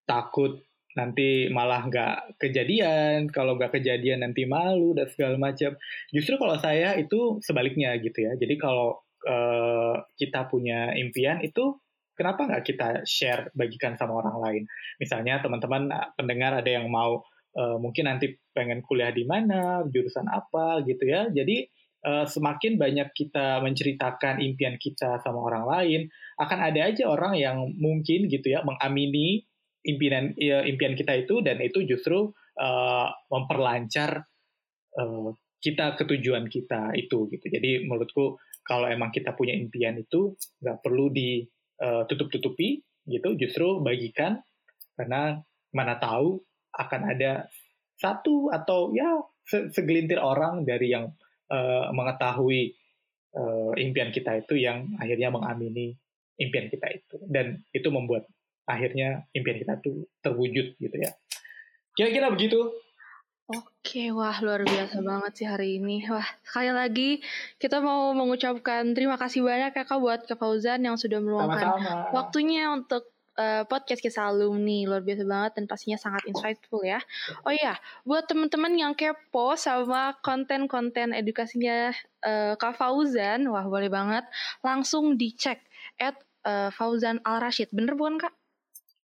takut 0.07 0.62
nanti 0.93 1.49
malah 1.49 1.89
nggak 1.89 2.37
kejadian, 2.37 3.29
kalau 3.33 3.57
nggak 3.57 3.81
kejadian 3.81 4.25
nanti 4.25 4.45
malu 4.45 4.93
dan 4.93 5.09
segala 5.09 5.41
macam. 5.41 5.73
Justru 6.12 6.37
kalau 6.37 6.57
saya 6.61 6.97
itu 7.01 7.41
sebaliknya 7.41 7.97
gitu 8.01 8.29
ya. 8.29 8.37
Jadi 8.37 8.55
kalau 8.61 9.01
uh, 9.25 9.97
kita 10.20 10.49
punya 10.53 10.93
impian 10.97 11.41
itu 11.41 11.81
kenapa 12.12 12.45
nggak 12.45 12.64
kita 12.64 12.89
share 13.09 13.49
bagikan 13.57 13.97
sama 13.97 14.20
orang 14.20 14.37
lain? 14.41 14.62
Misalnya 15.01 15.41
teman-teman 15.41 15.89
eh, 15.89 16.09
pendengar 16.12 16.61
ada 16.61 16.70
yang 16.70 16.93
mau 16.93 17.25
uh, 17.57 17.77
mungkin 17.81 18.12
nanti 18.12 18.37
pengen 18.53 18.85
kuliah 18.85 19.11
di 19.11 19.25
mana, 19.25 19.81
jurusan 19.89 20.29
apa 20.29 20.85
gitu 20.85 21.09
ya. 21.09 21.33
Jadi 21.33 21.64
uh, 22.07 22.26
semakin 22.26 22.78
banyak 22.78 23.11
kita 23.14 23.62
menceritakan 23.62 24.42
impian 24.42 24.76
kita 24.78 25.22
sama 25.22 25.38
orang 25.42 25.64
lain, 25.66 26.00
akan 26.38 26.59
ada 26.59 26.90
aja 26.90 27.07
orang 27.09 27.38
yang 27.38 27.70
mungkin 27.78 28.26
gitu 28.28 28.53
ya 28.53 28.62
mengamini 28.66 29.46
impian 29.82 30.34
ya, 30.38 30.62
impian 30.62 30.94
kita 30.94 31.26
itu 31.26 31.42
dan 31.42 31.59
itu 31.59 31.82
justru 31.86 32.30
uh, 32.59 33.09
memperlancar 33.30 34.26
uh, 34.98 35.30
kita 35.62 35.94
ketujuan 35.94 36.50
kita 36.50 36.94
itu 36.98 37.30
gitu. 37.30 37.46
Jadi 37.46 37.86
menurutku 37.86 38.38
kalau 38.66 38.86
emang 38.90 39.11
kita 39.14 39.34
punya 39.34 39.55
impian 39.55 39.98
itu 39.98 40.34
nggak 40.62 40.82
perlu 40.82 41.11
ditutup-tutupi 41.11 42.82
gitu, 43.07 43.34
justru 43.34 43.82
bagikan 43.82 44.38
karena 44.94 45.42
mana 45.74 45.98
tahu 45.98 46.38
akan 46.74 47.03
ada 47.14 47.50
satu 47.98 48.50
atau 48.50 48.94
ya 48.94 49.18
segelintir 49.46 50.22
orang 50.22 50.62
dari 50.62 50.94
yang 50.94 51.11
uh, 51.53 51.92
mengetahui 51.92 52.72
uh, 53.36 53.76
impian 53.76 54.09
kita 54.09 54.40
itu 54.40 54.57
yang 54.57 54.96
akhirnya 54.96 55.28
mengamini 55.28 55.92
impian 56.40 56.72
kita 56.72 56.88
itu. 56.88 57.20
Dan 57.28 57.61
itu 57.76 57.88
membuat 57.92 58.24
akhirnya 58.64 59.28
impian 59.36 59.61
kita 59.61 59.76
tuh 59.84 60.09
terwujud 60.24 60.80
gitu 60.80 60.96
ya. 60.96 61.12
Kira-kira 61.92 62.32
begitu? 62.32 62.72
Oke, 63.53 64.09
wah 64.16 64.38
luar 64.40 64.64
biasa 64.64 65.05
banget 65.05 65.32
sih 65.36 65.46
hari 65.50 65.76
ini. 65.76 66.09
Wah, 66.09 66.24
sekali 66.40 66.72
lagi 66.72 67.11
kita 67.61 67.84
mau 67.84 68.16
mengucapkan 68.16 68.96
terima 68.96 69.20
kasih 69.20 69.44
banyak 69.44 69.76
ya 69.76 69.84
Kak 69.84 70.00
buat 70.00 70.24
Kak 70.24 70.40
Fauzan 70.40 70.80
yang 70.88 70.96
sudah 70.96 71.20
meluangkan 71.20 71.76
waktunya 72.16 72.72
untuk 72.72 73.11
uh, 73.39 73.62
podcast 73.68 74.01
kisah 74.03 74.33
alumni 74.33 74.85
luar 74.89 75.01
biasa 75.05 75.22
banget 75.24 75.53
dan 75.61 75.64
pastinya 75.70 75.99
sangat 76.01 76.26
insightful 76.28 76.83
ya. 76.85 77.01
Oh 77.47 77.53
iya, 77.55 77.78
buat 78.05 78.26
teman-teman 78.28 78.74
yang 78.74 78.93
kepo 78.93 79.55
sama 79.55 80.16
konten-konten 80.20 81.14
edukasinya 81.16 81.95
uh, 82.24 82.55
Kak 82.59 82.76
Fauzan, 82.76 83.49
wah 83.49 83.64
boleh 83.64 83.89
banget 83.89 84.24
langsung 84.61 85.16
dicek 85.16 85.62
at 85.97 86.18
uh, 86.45 86.68
Fauzan 86.74 87.22
Al 87.22 87.41
Rashid. 87.41 87.70
Bener 87.70 87.95
bukan 87.95 88.18
Kak? 88.18 88.41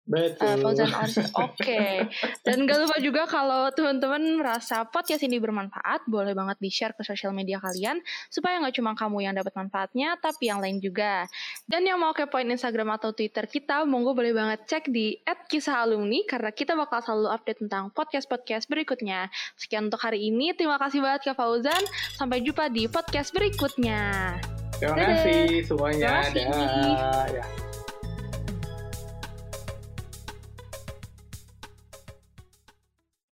Betul. 0.09 0.41
Uh, 0.41 0.57
Fauzan 0.65 0.89
Oke. 0.89 1.29
Okay. 1.61 1.95
Dan 2.41 2.65
gak 2.65 2.81
lupa 2.81 2.97
juga 2.97 3.29
kalau 3.29 3.69
teman-teman 3.77 4.41
merasa 4.41 4.89
podcast 4.89 5.21
ini 5.21 5.37
bermanfaat, 5.37 6.09
boleh 6.09 6.33
banget 6.33 6.57
di-share 6.65 6.97
ke 6.97 7.05
sosial 7.05 7.37
media 7.37 7.61
kalian 7.61 8.01
supaya 8.33 8.57
nggak 8.57 8.81
cuma 8.81 8.97
kamu 8.97 9.29
yang 9.29 9.37
dapat 9.37 9.53
manfaatnya, 9.53 10.17
tapi 10.17 10.49
yang 10.49 10.65
lain 10.65 10.81
juga. 10.81 11.29
Dan 11.69 11.85
yang 11.85 12.01
mau 12.01 12.17
kepoin 12.17 12.49
Instagram 12.49 12.97
atau 12.97 13.13
Twitter 13.13 13.45
kita, 13.45 13.85
monggo 13.85 14.17
boleh 14.17 14.33
banget 14.33 14.65
cek 14.65 14.89
di 14.89 15.21
@kisah_alumni 15.23 16.25
karena 16.25 16.51
kita 16.57 16.73
bakal 16.73 17.05
selalu 17.05 17.29
update 17.29 17.61
tentang 17.61 17.93
podcast-podcast 17.93 18.65
berikutnya. 18.73 19.29
Sekian 19.61 19.93
untuk 19.93 20.01
hari 20.01 20.33
ini. 20.33 20.57
Terima 20.57 20.81
kasih 20.81 21.05
banget 21.05 21.29
Kak 21.29 21.37
Fauzan. 21.37 21.85
Sampai 22.17 22.41
jumpa 22.41 22.73
di 22.73 22.89
podcast 22.89 23.37
berikutnya. 23.37 24.41
Terima 24.81 24.97
kasih 24.97 25.69
semuanya. 25.69 26.25
Terima 26.33 26.55
kasih. 26.55 26.95
Ya. 27.37 27.68